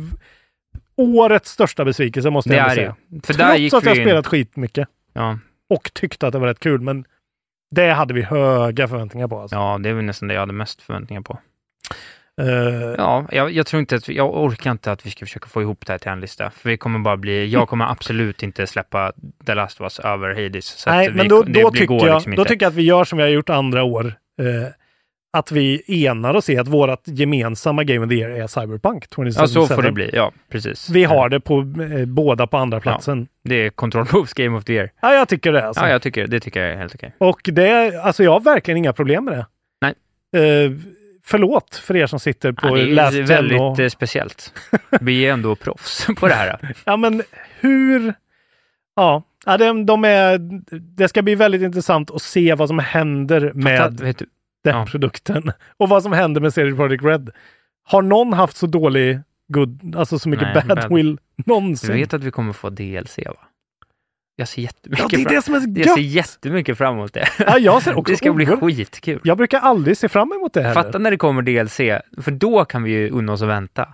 [0.95, 2.95] årets största besvikelse måste Det jag ändå säga.
[3.07, 3.25] det.
[3.27, 4.03] För där Trots gick att jag in.
[4.03, 5.39] spelat skitmycket Ja.
[5.69, 6.81] och tyckte att det var rätt kul.
[6.81, 7.05] Men
[7.75, 9.39] det hade vi höga förväntningar på.
[9.39, 9.55] Alltså.
[9.55, 11.39] ja, det är väl nästan det jag hade mest förväntningar på.
[12.41, 15.61] Eh, Ja, jag, jag tror inte att jag orkar inte att vi ska försöka få
[15.61, 16.49] ihop det här till en lista.
[16.49, 19.13] För vi kommer bara bli, jag kommer absolut inte släppa
[19.45, 20.85] The Last of Us över Hades.
[20.87, 23.17] Nej, vi, men då, då, tycker jag, liksom då tycker jag att vi gör som
[23.17, 24.05] vi har gjort andra år.
[24.41, 24.69] Eh,
[25.37, 29.59] att vi enar oss i att vårt gemensamma Game of the Year är Cyberpunk 2077.
[29.59, 30.09] Ja, så får det bli.
[30.13, 30.89] Ja, precis.
[30.89, 33.27] Vi har det på eh, båda på andra platsen.
[33.43, 34.91] Det är Control Moves Game of the Year.
[35.01, 35.67] Ja, jag tycker det.
[35.67, 35.83] Alltså.
[35.83, 37.15] Ja, jag tycker, det tycker jag är helt okej.
[37.17, 39.45] Och det, alltså jag har verkligen inga problem med det.
[39.81, 39.93] Nej.
[40.65, 40.71] Eh,
[41.25, 43.79] förlåt för er som sitter på Ja, det är väldigt och...
[43.79, 44.53] eh, speciellt.
[45.01, 46.75] Vi är ändå proffs på det här.
[46.85, 47.23] Ja, men
[47.59, 48.13] hur...
[48.95, 50.39] Ja, ja de, de är...
[50.97, 54.25] Det ska bli väldigt intressant att se vad som händer med Fatta, vet du,
[54.63, 54.85] den ja.
[54.85, 55.51] produkten.
[55.77, 57.29] Och vad som händer med CD Projekt Red.
[57.83, 60.95] Har någon haft så dålig good, alltså så mycket Nej, bad, bad.
[60.95, 61.95] will Du någonsin?
[61.95, 63.47] vet att vi kommer få DLC va?
[64.35, 67.13] Jag ser ja, jättemycket, det är fram, det som är jag ser jättemycket fram emot
[67.13, 67.27] det.
[67.39, 69.21] Ja, jag ser också det ska bli skitkul.
[69.23, 70.73] Jag brukar aldrig se fram emot det heller.
[70.73, 71.75] Fatta när det kommer DLC,
[72.23, 73.93] för då kan vi ju unna oss att vänta.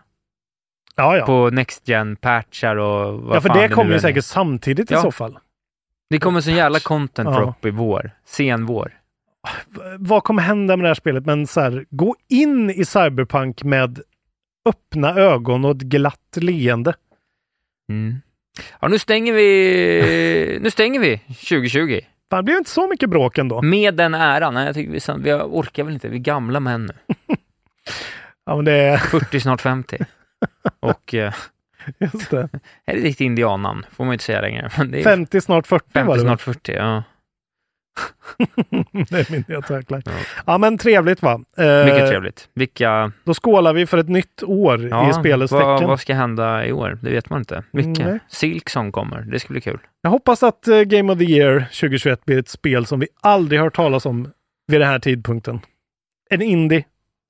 [0.96, 1.26] Ja, ja.
[1.26, 4.94] På Next gen patchar och vad ja, för fan det kommer ju säkert samtidigt i
[4.94, 5.02] Ja.
[5.02, 5.40] så fall.
[6.10, 7.40] Det kommer så jävla content Ja.
[7.40, 8.12] drop i vår.
[8.26, 8.98] Sen vår.
[9.98, 11.26] Vad kommer hända med det här spelet?
[11.26, 14.00] Men så här, gå in i Cyberpunk med
[14.66, 16.94] öppna ögon och ett glatt leende.
[17.90, 18.22] Mm.
[18.80, 22.00] Ja, nu stänger vi, nu stänger vi 2020.
[22.30, 23.62] Fan, det blir inte så mycket bråk ändå.
[23.62, 24.54] Med den äran.
[24.54, 26.08] Nej, jag tycker vi, vi orkar väl inte.
[26.10, 27.16] Vi är gamla män nu.
[28.46, 29.98] Ja, men det är 40, snart 50.
[30.80, 31.34] Och eh,
[32.00, 32.38] just det.
[32.86, 33.86] är det ett riktigt indiannamn?
[33.92, 34.70] Får man inte säga längre.
[34.78, 36.26] Men det är 50, snart 40 var 50, det väl?
[36.28, 36.72] snart 40.
[36.72, 37.04] Ja.
[39.10, 40.02] det är min nya tagline.
[40.06, 40.12] Ja.
[40.46, 41.32] Ja, men trevligt va?
[41.58, 42.50] Eh, Mycket trevligt.
[42.54, 43.12] Vilka...
[43.24, 45.90] Då skålar vi för ett nytt år i spelets vad, tecken.
[45.90, 47.00] vad ska hända i år?
[47.02, 47.64] Det vet man inte.
[47.72, 48.06] Mycket.
[48.06, 48.20] Nej.
[48.28, 49.22] Silksong kommer.
[49.22, 49.80] Det ska bli kul.
[50.02, 53.62] Jag hoppas att eh, Game of the Year 2021 blir ett spel som vi aldrig
[53.62, 54.32] hört talas om
[54.68, 55.60] vid den här tidpunkten.
[56.30, 56.84] En indie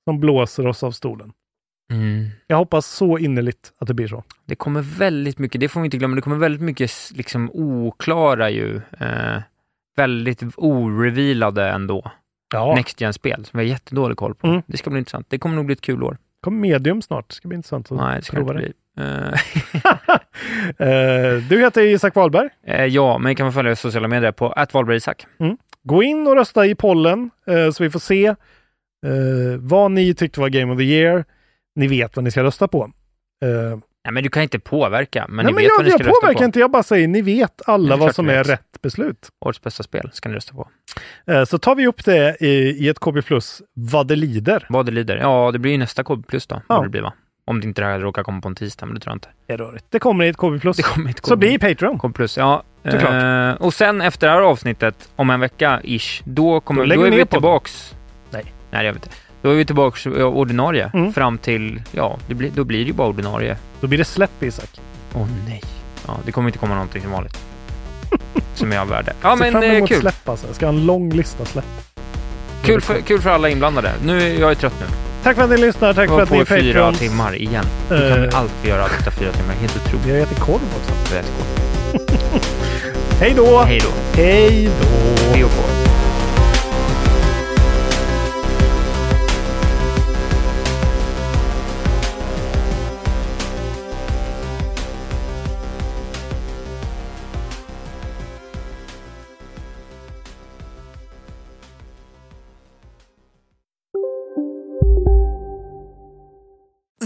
[0.04, 1.32] som blåser oss av stolen.
[1.92, 2.28] Mm.
[2.46, 4.24] Jag hoppas så innerligt att det blir så.
[4.46, 8.50] Det kommer väldigt mycket, det får vi inte glömma, det kommer väldigt mycket liksom oklara
[8.50, 8.76] ju.
[9.00, 9.36] Eh,
[9.96, 12.10] väldigt orevealade ändå.
[12.54, 14.46] Ja, Next Gen-spel som vi har jättedålig koll på.
[14.46, 14.62] Mm.
[14.66, 15.26] Det ska bli intressant.
[15.30, 16.16] Det kommer nog bli ett kul år.
[16.40, 17.28] kommer medium snart.
[17.28, 18.58] Det ska bli intressant att Nej, det ska prova det.
[18.58, 18.72] bli.
[20.78, 22.48] Eh, du heter Isak Wahlberg.
[22.66, 25.26] eh, ja, men kan man följa sociala medier på @valbergisak.
[25.82, 28.34] Gå in och rösta i pollen eh, så vi får se
[29.58, 31.24] vad ni tyckte var Game of the Year.
[31.74, 32.90] Ni vet vad ni ska rösta på.
[34.04, 36.04] Nej, men du kan inte påverka, men Nej, ni men vet jag, vad ni ska
[36.04, 36.44] jag påverkar på.
[36.44, 39.28] inte, jag bara säger ni vet alla Det vad som är rätt beslut.
[39.40, 40.68] Årets bästa spel ska ni rösta på.
[41.26, 42.46] Eh, Så tar vi upp det i,
[42.84, 44.66] i ett KB Plus vad det lider.
[44.68, 45.16] Vad det lider.
[45.16, 46.62] Ja, det blir ju nästa KB plus då.
[46.68, 46.80] Ja.
[46.82, 47.12] Det blir, va?
[47.44, 49.28] Om det inte det här råkar komma på en tisdag, men det tror jag inte.
[49.46, 49.84] Det är rörigt.
[49.90, 50.76] Det kommer i ett KB Plus.
[50.76, 51.38] Det kommer ett Så KB.
[51.38, 51.98] blir Patreon.
[51.98, 52.62] KB plus, ja.
[52.84, 53.22] Såklart.
[53.58, 57.02] Eh, och sen efter det här avsnittet, om en vecka ish, då, kommer, Då då,
[57.02, 57.94] vi är vi tillbaks.
[58.30, 58.44] Nej.
[58.70, 59.16] Nej, jag vet inte.
[59.42, 61.12] Då är vi tillbaks eh, ordinarie Mm.
[61.12, 63.56] fram till, ja, det blir, då blir det ju bara ordinarie.
[63.80, 64.80] Då blir det släpp Isak.
[65.14, 65.62] Åh nej.
[66.06, 67.38] Ja, det kommer inte komma någonting som vanligt.
[68.54, 69.12] som är av värde.
[69.22, 70.00] Ja, Se men fram eh, emot kul.
[70.00, 70.46] släpp alltså.
[70.46, 71.64] Jag ska ha en lång lista släpp.
[72.64, 73.92] Kul för, kul för alla inblandade.
[74.04, 74.86] Nu jag är trött nu.
[75.22, 75.94] Tack för att ni lyssnar.
[75.94, 76.98] Tack för att ni är i fyra Patreons.
[76.98, 77.64] timmar igen.
[77.88, 78.38] Du kan Eh.
[78.38, 79.54] alltid göra detta fyra timmar.
[79.54, 80.06] Helt otroligt.
[80.06, 81.14] Jag äter korv också.
[81.14, 81.22] Korv.
[83.20, 83.58] Hej då!
[83.62, 84.22] Hej då.
[84.22, 84.86] Hej då!
[85.32, 85.91] Hej och på.